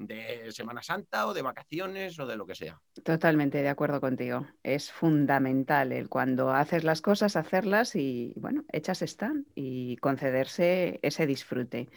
de 0.00 0.50
Semana 0.50 0.82
Santa 0.82 1.26
o 1.26 1.34
de 1.34 1.42
vacaciones 1.42 2.18
o 2.18 2.26
de 2.26 2.36
lo 2.36 2.46
que 2.46 2.54
sea. 2.54 2.80
Totalmente 3.04 3.62
de 3.62 3.68
acuerdo 3.68 4.00
contigo. 4.00 4.46
Es 4.62 4.90
fundamental 4.90 5.92
el 5.92 6.08
cuando 6.08 6.50
haces 6.50 6.84
las 6.84 7.02
cosas, 7.02 7.36
hacerlas 7.36 7.94
y, 7.94 8.32
bueno, 8.36 8.64
hechas 8.72 9.02
están 9.02 9.46
y 9.54 9.96
concederse 9.98 10.98
ese 11.02 11.26
disfrute. 11.26 11.88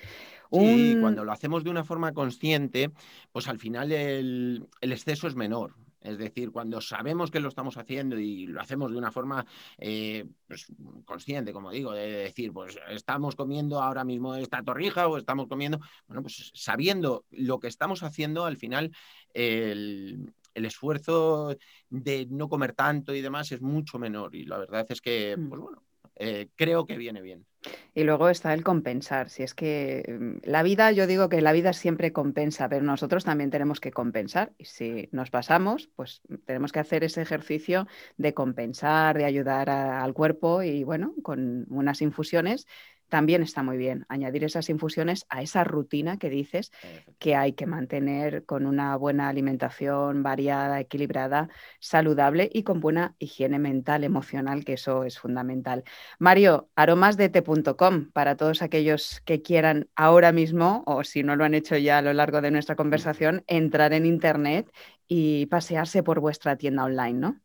Sí, 0.51 0.97
cuando 0.99 1.25
lo 1.25 1.31
hacemos 1.31 1.63
de 1.63 1.71
una 1.71 1.83
forma 1.83 2.13
consciente, 2.13 2.91
pues 3.31 3.47
al 3.47 3.57
final 3.57 3.91
el, 3.91 4.67
el 4.81 4.91
exceso 4.91 5.27
es 5.27 5.35
menor. 5.35 5.73
Es 6.03 6.17
decir, 6.17 6.51
cuando 6.51 6.81
sabemos 6.81 7.31
que 7.31 7.39
lo 7.39 7.47
estamos 7.47 7.77
haciendo 7.77 8.19
y 8.19 8.45
lo 8.47 8.61
hacemos 8.61 8.91
de 8.91 8.97
una 8.97 9.11
forma 9.11 9.45
eh, 9.77 10.25
pues, 10.47 10.67
consciente, 11.05 11.53
como 11.53 11.71
digo, 11.71 11.93
de 11.93 12.11
decir, 12.11 12.51
pues 12.51 12.77
estamos 12.89 13.35
comiendo 13.35 13.81
ahora 13.81 14.03
mismo 14.03 14.35
esta 14.35 14.61
torrija 14.61 15.07
o 15.07 15.17
estamos 15.17 15.47
comiendo, 15.47 15.79
bueno, 16.07 16.21
pues 16.21 16.51
sabiendo 16.53 17.25
lo 17.31 17.59
que 17.59 17.67
estamos 17.67 18.03
haciendo, 18.03 18.45
al 18.45 18.57
final 18.57 18.91
el, 19.33 20.33
esfuerzo 20.53 21.55
de 21.89 22.27
no 22.29 22.47
comer 22.47 22.73
tanto 22.73 23.15
y 23.15 23.21
demás 23.21 23.51
es 23.51 23.61
mucho 23.61 23.97
menor. 23.97 24.35
Y 24.35 24.45
la 24.45 24.57
verdad 24.57 24.85
es 24.89 25.01
que, 25.01 25.35
mm. 25.37 25.49
pues 25.49 25.61
bueno, 25.61 25.83
eh, 26.15 26.49
creo 26.55 26.85
que 26.85 26.97
viene 26.97 27.21
bien. 27.21 27.45
Y 27.93 28.03
luego 28.03 28.29
está 28.29 28.53
el 28.53 28.63
compensar. 28.63 29.29
Si 29.29 29.43
es 29.43 29.53
que 29.53 30.03
mm, 30.19 30.49
la 30.49 30.63
vida, 30.63 30.91
yo 30.91 31.07
digo 31.07 31.29
que 31.29 31.41
la 31.41 31.53
vida 31.53 31.73
siempre 31.73 32.11
compensa, 32.11 32.67
pero 32.69 32.83
nosotros 32.83 33.23
también 33.23 33.51
tenemos 33.51 33.79
que 33.79 33.91
compensar. 33.91 34.53
Y 34.57 34.65
si 34.65 35.09
nos 35.11 35.29
pasamos, 35.29 35.89
pues 35.95 36.21
mm, 36.27 36.35
tenemos 36.45 36.71
que 36.71 36.79
hacer 36.79 37.03
ese 37.03 37.21
ejercicio 37.21 37.87
de 38.17 38.33
compensar, 38.33 39.17
de 39.17 39.25
ayudar 39.25 39.69
al 39.69 40.13
cuerpo 40.13 40.63
y 40.63 40.83
bueno, 40.83 41.13
con 41.23 41.65
unas 41.69 42.01
infusiones 42.01 42.67
también 43.13 43.43
está 43.43 43.61
muy 43.61 43.77
bien 43.77 44.07
añadir 44.09 44.43
esas 44.43 44.71
infusiones 44.71 45.27
a 45.29 45.43
esa 45.43 45.63
rutina 45.63 46.17
que 46.17 46.31
dices 46.31 46.71
que 47.19 47.35
hay 47.35 47.53
que 47.53 47.67
mantener 47.67 48.43
con 48.43 48.65
una 48.65 48.95
buena 48.95 49.29
alimentación 49.29 50.23
variada, 50.23 50.79
equilibrada, 50.79 51.47
saludable 51.79 52.49
y 52.51 52.63
con 52.63 52.79
buena 52.79 53.15
higiene 53.19 53.59
mental, 53.59 54.03
emocional, 54.03 54.65
que 54.65 54.73
eso 54.73 55.03
es 55.03 55.19
fundamental. 55.19 55.83
Mario, 56.17 56.71
aromasdete.com 56.75 58.09
para 58.13 58.35
todos 58.35 58.63
aquellos 58.63 59.21
que 59.25 59.43
quieran 59.43 59.89
ahora 59.95 60.31
mismo, 60.31 60.81
o 60.87 61.03
si 61.03 61.21
no 61.21 61.35
lo 61.35 61.45
han 61.45 61.53
hecho 61.53 61.77
ya 61.77 61.99
a 61.99 62.01
lo 62.01 62.13
largo 62.13 62.41
de 62.41 62.49
nuestra 62.49 62.75
conversación, 62.75 63.43
entrar 63.45 63.93
en 63.93 64.07
Internet 64.07 64.71
y 65.07 65.45
pasearse 65.45 66.01
por 66.01 66.19
vuestra 66.19 66.57
tienda 66.57 66.83
online, 66.85 67.19
¿no? 67.19 67.42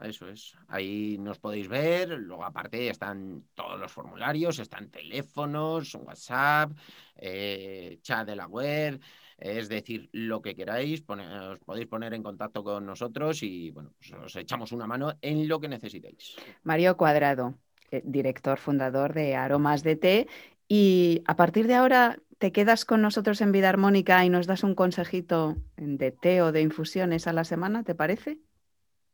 Eso 0.00 0.28
es. 0.28 0.54
Ahí 0.68 1.16
nos 1.18 1.38
podéis 1.38 1.68
ver. 1.68 2.10
Luego, 2.10 2.44
aparte, 2.44 2.88
están 2.88 3.44
todos 3.54 3.78
los 3.80 3.90
formularios, 3.90 4.58
están 4.58 4.90
teléfonos, 4.90 5.94
WhatsApp, 5.94 6.72
eh, 7.16 7.98
chat 8.02 8.26
de 8.26 8.36
la 8.36 8.46
web. 8.46 9.00
Es 9.38 9.68
decir, 9.68 10.08
lo 10.12 10.40
que 10.40 10.54
queráis, 10.54 11.04
os 11.08 11.58
podéis 11.60 11.86
poner 11.86 12.14
en 12.14 12.22
contacto 12.22 12.64
con 12.64 12.86
nosotros 12.86 13.42
y 13.42 13.70
bueno, 13.70 13.92
pues 13.98 14.12
os 14.12 14.36
echamos 14.36 14.72
una 14.72 14.86
mano 14.86 15.14
en 15.20 15.46
lo 15.46 15.60
que 15.60 15.68
necesitéis. 15.68 16.36
Mario 16.62 16.96
Cuadrado, 16.96 17.54
eh, 17.90 18.02
director 18.04 18.58
fundador 18.58 19.12
de 19.12 19.36
Aromas 19.36 19.82
de 19.82 19.96
Té. 19.96 20.28
Y 20.68 21.22
a 21.26 21.36
partir 21.36 21.66
de 21.66 21.74
ahora, 21.74 22.18
¿te 22.38 22.50
quedas 22.50 22.84
con 22.84 23.02
nosotros 23.02 23.40
en 23.40 23.52
Vida 23.52 23.68
Armónica 23.68 24.24
y 24.24 24.30
nos 24.30 24.46
das 24.46 24.64
un 24.64 24.74
consejito 24.74 25.56
de 25.76 26.10
té 26.10 26.42
o 26.42 26.50
de 26.50 26.62
infusiones 26.62 27.26
a 27.26 27.32
la 27.32 27.44
semana? 27.44 27.84
¿Te 27.84 27.94
parece? 27.94 28.38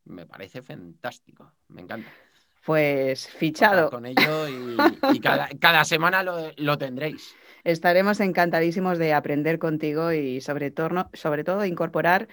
Me 0.04 0.26
parece 0.26 0.62
fantástico, 0.62 1.52
me 1.68 1.82
encanta. 1.82 2.10
Pues 2.64 3.28
fichado. 3.28 3.90
Con 3.90 4.06
ello 4.06 4.48
y, 4.48 4.76
cada, 5.60 5.84
semana 5.84 6.22
lo, 6.22 6.78
tendréis. 6.78 7.34
Estaremos 7.64 8.20
encantadísimos 8.20 8.98
de 8.98 9.14
aprender 9.14 9.58
contigo 9.58 10.12
y 10.12 10.40
sobre, 10.40 10.70
todo, 10.70 11.10
sobre 11.12 11.44
todo 11.44 11.64
incorporar 11.64 12.28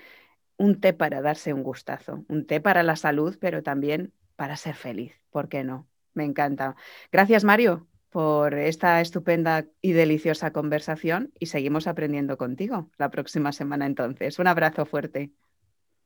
un 0.57 0.79
té 0.79 0.93
para 0.93 1.21
darse 1.21 1.53
un 1.53 1.63
gustazo, 1.63 2.25
un 2.27 2.45
té 2.45 2.61
para 2.61 2.83
la 2.83 2.95
salud, 2.95 3.37
pero 3.39 3.63
también 3.63 4.13
para 4.35 4.55
ser 4.55 4.75
feliz. 4.75 5.13
¿Por 5.31 5.49
qué 5.49 5.63
no? 5.63 5.87
Me 6.13 6.25
encanta. 6.25 6.75
Gracias, 7.11 7.43
Mario, 7.43 7.87
por 8.09 8.53
esta 8.55 9.01
estupenda 9.01 9.65
y 9.81 9.93
deliciosa 9.93 10.51
conversación 10.51 11.31
y 11.39 11.47
seguimos 11.47 11.87
aprendiendo 11.87 12.37
contigo 12.37 12.89
la 12.97 13.09
próxima 13.09 13.51
semana 13.51 13.85
entonces. 13.85 14.37
Un 14.39 14.47
abrazo 14.47 14.85
fuerte. 14.85 15.31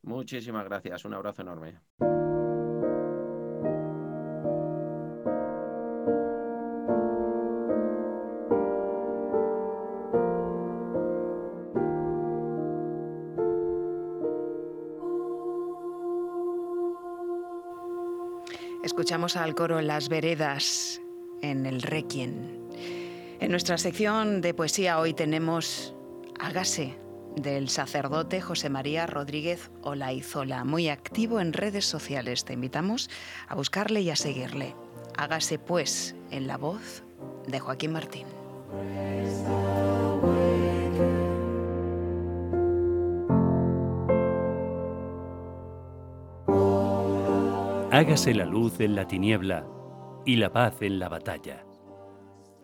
Muchísimas 0.03 0.65
gracias, 0.65 1.05
un 1.05 1.13
abrazo 1.13 1.41
enorme. 1.41 1.79
Escuchamos 18.83 19.37
al 19.37 19.55
coro 19.55 19.81
Las 19.81 20.09
Veredas 20.09 21.01
en 21.41 21.65
el 21.65 21.81
Requiem. 21.81 22.69
En 23.39 23.51
nuestra 23.51 23.77
sección 23.77 24.41
de 24.41 24.53
poesía 24.53 24.99
hoy 24.99 25.13
tenemos 25.13 25.95
Hágase 26.39 27.02
del 27.35 27.69
sacerdote 27.69 28.41
José 28.41 28.69
María 28.69 29.07
Rodríguez 29.07 29.71
Olaizola, 29.81 30.63
muy 30.63 30.89
activo 30.89 31.39
en 31.39 31.53
redes 31.53 31.85
sociales. 31.85 32.45
Te 32.45 32.53
invitamos 32.53 33.09
a 33.47 33.55
buscarle 33.55 34.01
y 34.01 34.09
a 34.09 34.15
seguirle. 34.15 34.75
Hágase 35.17 35.59
pues 35.59 36.15
en 36.31 36.47
la 36.47 36.57
voz 36.57 37.03
de 37.47 37.59
Joaquín 37.59 37.93
Martín. 37.93 38.27
Hágase 47.91 48.33
la 48.33 48.45
luz 48.45 48.79
en 48.79 48.95
la 48.95 49.07
tiniebla 49.07 49.67
y 50.25 50.37
la 50.37 50.51
paz 50.51 50.81
en 50.81 50.97
la 50.97 51.09
batalla. 51.09 51.63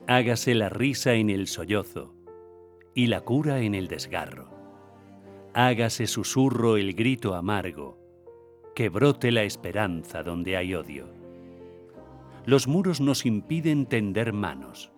Hágase 0.08 0.56
la 0.56 0.70
risa 0.70 1.14
en 1.14 1.30
el 1.30 1.46
sollozo 1.46 2.16
y 2.96 3.08
la 3.08 3.22
cura 3.22 3.60
en 3.60 3.76
el 3.76 3.88
desgarro. 3.88 4.59
Hágase 5.54 6.06
susurro 6.06 6.78
el 6.78 6.94
grito 6.94 7.34
amargo, 7.34 7.98
que 8.76 8.90
brote 8.90 9.32
la 9.32 9.44
esperanza 9.44 10.22
donde 10.22 10.56
hay 10.56 10.76
odio. 10.76 11.08
Los 12.46 12.68
muros 12.68 13.02
nos 13.02 13.26
impiden 13.26 13.88
tender 13.88 14.32
manos, 14.32 14.92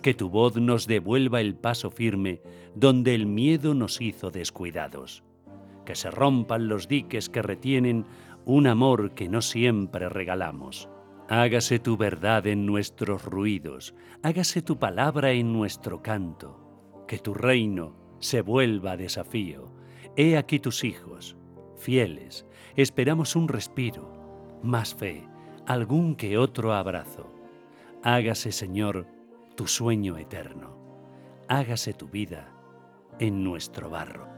que 0.00 0.14
tu 0.14 0.30
voz 0.30 0.56
nos 0.56 0.86
devuelva 0.86 1.42
el 1.42 1.54
paso 1.54 1.90
firme 1.90 2.40
donde 2.74 3.14
el 3.14 3.26
miedo 3.26 3.74
nos 3.74 4.00
hizo 4.00 4.30
descuidados, 4.30 5.24
que 5.84 5.94
se 5.94 6.10
rompan 6.10 6.68
los 6.68 6.88
diques 6.88 7.28
que 7.28 7.42
retienen 7.42 8.06
un 8.46 8.68
amor 8.68 9.12
que 9.14 9.28
no 9.28 9.42
siempre 9.42 10.08
regalamos. 10.08 10.88
Hágase 11.28 11.78
tu 11.78 11.98
verdad 11.98 12.46
en 12.46 12.64
nuestros 12.64 13.26
ruidos, 13.26 13.94
hágase 14.22 14.62
tu 14.62 14.78
palabra 14.78 15.32
en 15.32 15.52
nuestro 15.52 16.02
canto, 16.02 17.04
que 17.06 17.18
tu 17.18 17.34
reino 17.34 17.94
se 18.20 18.40
vuelva 18.40 18.96
desafío. 18.96 19.81
He 20.14 20.36
aquí 20.36 20.58
tus 20.58 20.84
hijos, 20.84 21.36
fieles, 21.76 22.44
esperamos 22.76 23.34
un 23.34 23.48
respiro, 23.48 24.60
más 24.62 24.94
fe, 24.94 25.26
algún 25.66 26.16
que 26.16 26.36
otro 26.36 26.74
abrazo. 26.74 27.32
Hágase, 28.02 28.52
Señor, 28.52 29.06
tu 29.56 29.66
sueño 29.66 30.18
eterno, 30.18 30.76
hágase 31.48 31.94
tu 31.94 32.08
vida 32.08 32.52
en 33.18 33.42
nuestro 33.42 33.88
barro. 33.88 34.28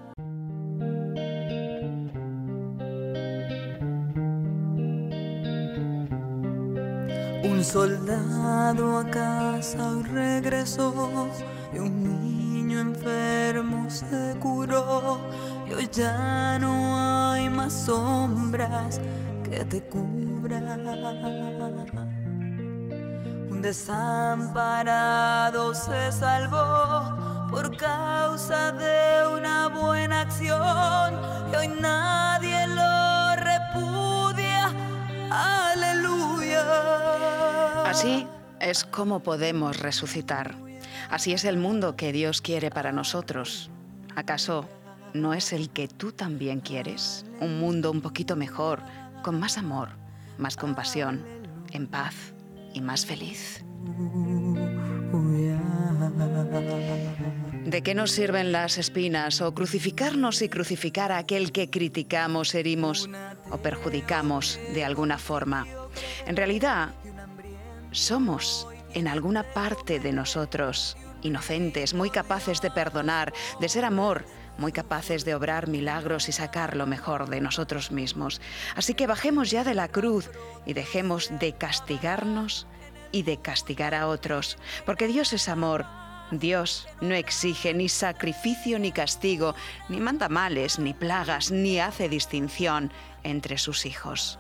Un 7.43 7.65
soldado 7.65 8.99
a 8.99 9.11
casa 9.11 10.03
regresó 10.13 11.29
y 11.73 11.79
un 11.79 12.05
niño 12.05 12.79
enfermo 12.79 13.91
se 13.91 14.37
curó 14.39 15.19
y 15.67 15.73
hoy 15.73 15.89
ya 15.93 16.59
no 16.59 17.33
hay 17.33 17.49
más 17.49 17.73
sombras 17.73 19.01
que 19.43 19.65
te 19.65 19.83
cubran. 19.83 20.87
Un 23.51 23.63
desamparado 23.63 24.95
se 25.75 26.13
salvó 26.13 27.49
por 27.51 27.77
causa 27.77 28.73
de 28.73 29.27
una 29.33 29.69
buena 29.69 30.23
acción 30.23 31.21
y 31.53 31.57
hoy 31.57 31.69
nadie 31.69 32.67
lo 32.67 33.37
repudia. 33.37 34.71
Aleluya. 35.31 36.65
Así 37.89 38.27
es 38.61 38.85
como 38.85 39.21
podemos 39.21 39.79
resucitar. 39.79 40.57
Así 41.11 41.33
es 41.33 41.45
el 41.45 41.57
mundo 41.57 41.97
que 41.97 42.13
Dios 42.13 42.41
quiere 42.41 42.71
para 42.71 42.93
nosotros. 42.93 43.71
¿Acaso 44.17 44.69
no 45.15 45.33
es 45.33 45.53
el 45.53 45.71
que 45.71 45.89
tú 45.89 46.13
también 46.13 46.61
quieres? 46.61 47.25
Un 47.41 47.59
mundo 47.61 47.91
un 47.91 48.03
poquito 48.03 48.37
mejor, 48.37 48.83
con 49.23 49.39
más 49.39 49.57
amor, 49.57 49.91
más 50.39 50.57
compasión, 50.57 51.25
en 51.73 51.87
paz 51.87 52.15
y 52.75 52.81
más 52.81 53.07
feliz. 53.07 53.65
¿De 57.65 57.83
qué 57.83 57.95
nos 57.95 58.11
sirven 58.11 58.53
las 58.53 58.77
espinas 58.77 59.41
o 59.41 59.55
crucificarnos 59.55 60.43
y 60.43 60.49
crucificar 60.49 61.13
a 61.13 61.19
aquel 61.19 61.53
que 61.53 61.71
criticamos, 61.71 62.55
herimos 62.55 63.09
o 63.51 63.59
perjudicamos 63.59 64.59
de 64.75 64.85
alguna 64.85 65.19
forma? 65.19 65.67
En 66.27 66.37
realidad, 66.37 66.95
somos 67.93 68.67
en 68.95 69.07
alguna 69.07 69.45
parte 69.45 70.01
de 70.01 70.13
nosotros 70.13 70.97
inocentes, 71.23 71.95
muy 71.95 72.11
capaces 72.11 72.61
de 72.61 72.71
perdonar, 72.71 73.33
de 73.61 73.69
ser 73.69 73.85
amor, 73.85 74.25
muy 74.59 74.73
capaces 74.73 75.25
de 75.25 75.35
obrar 75.35 75.69
milagros 75.69 76.29
y 76.29 76.33
sacar 76.33 76.77
lo 76.77 76.87
mejor 76.87 77.29
de 77.29 77.41
nosotros 77.41 77.91
mismos. 77.91 78.41
Así 78.77 78.95
que 78.95 79.07
bajemos 79.07 79.51
ya 79.51 79.65
de 79.65 79.75
la 79.75 79.89
cruz 79.89 80.31
y 80.67 80.73
dejemos 80.73 81.31
de 81.39 81.53
castigarnos 81.53 82.67
y 83.13 83.23
de 83.23 83.37
castigar 83.37 83.95
a 83.95 84.09
otros, 84.09 84.59
porque 84.85 85.07
Dios 85.07 85.33
es 85.33 85.49
amor. 85.49 85.87
Dios 86.31 86.89
no 87.01 87.15
exige 87.15 87.75
ni 87.75 87.89
sacrificio 87.89 88.79
ni 88.79 88.93
castigo, 88.93 89.55
ni 89.89 90.01
manda 90.01 90.29
males, 90.29 90.79
ni 90.79 90.95
plagas, 90.95 91.51
ni 91.51 91.79
hace 91.79 92.09
distinción 92.09 92.93
entre 93.23 93.59
sus 93.59 93.87
hijos. 93.87 94.39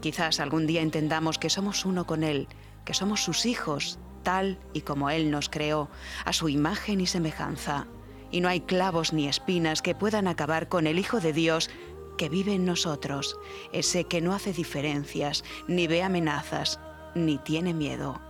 Quizás 0.00 0.40
algún 0.40 0.66
día 0.66 0.80
entendamos 0.80 1.38
que 1.38 1.50
somos 1.50 1.84
uno 1.84 2.06
con 2.06 2.22
Él, 2.22 2.48
que 2.84 2.94
somos 2.94 3.22
sus 3.22 3.44
hijos, 3.44 3.98
tal 4.22 4.58
y 4.72 4.80
como 4.80 5.10
Él 5.10 5.30
nos 5.30 5.50
creó, 5.50 5.90
a 6.24 6.32
su 6.32 6.48
imagen 6.48 7.00
y 7.00 7.06
semejanza. 7.06 7.86
Y 8.30 8.40
no 8.40 8.48
hay 8.48 8.60
clavos 8.60 9.12
ni 9.12 9.28
espinas 9.28 9.82
que 9.82 9.94
puedan 9.94 10.28
acabar 10.28 10.68
con 10.68 10.86
el 10.86 10.98
Hijo 10.98 11.20
de 11.20 11.32
Dios 11.32 11.70
que 12.16 12.28
vive 12.28 12.54
en 12.54 12.66
nosotros, 12.66 13.38
ese 13.72 14.04
que 14.04 14.20
no 14.20 14.34
hace 14.34 14.52
diferencias, 14.52 15.42
ni 15.66 15.86
ve 15.86 16.02
amenazas, 16.02 16.78
ni 17.14 17.38
tiene 17.38 17.72
miedo. 17.72 18.20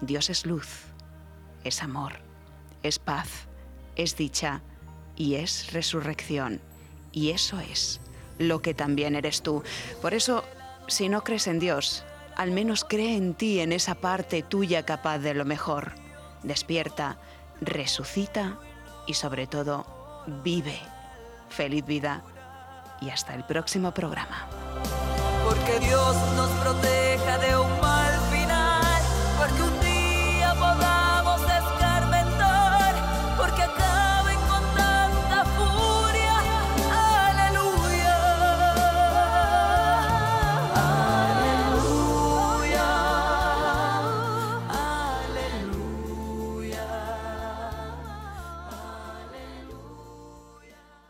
Dios 0.00 0.30
es 0.30 0.46
luz, 0.46 0.84
es 1.62 1.82
amor, 1.82 2.14
es 2.82 2.98
paz, 2.98 3.28
es 3.96 4.16
dicha 4.16 4.62
y 5.14 5.34
es 5.34 5.72
resurrección. 5.72 6.60
Y 7.12 7.30
eso 7.30 7.60
es 7.60 8.00
lo 8.38 8.62
que 8.62 8.74
también 8.74 9.14
eres 9.14 9.42
tú. 9.42 9.62
Por 10.00 10.14
eso, 10.14 10.44
si 10.86 11.08
no 11.08 11.22
crees 11.22 11.48
en 11.48 11.58
Dios, 11.58 12.04
al 12.36 12.50
menos 12.50 12.84
cree 12.84 13.16
en 13.16 13.34
ti, 13.34 13.60
en 13.60 13.72
esa 13.72 13.96
parte 13.96 14.42
tuya 14.42 14.86
capaz 14.86 15.18
de 15.18 15.34
lo 15.34 15.44
mejor. 15.44 15.92
Despierta, 16.44 17.18
resucita 17.60 18.58
y 19.08 19.14
sobre 19.14 19.48
todo, 19.48 19.84
vive. 20.44 20.78
Feliz 21.48 21.84
vida 21.84 22.22
y 23.00 23.10
hasta 23.10 23.34
el 23.34 23.42
próximo 23.42 23.92
programa. 23.92 24.46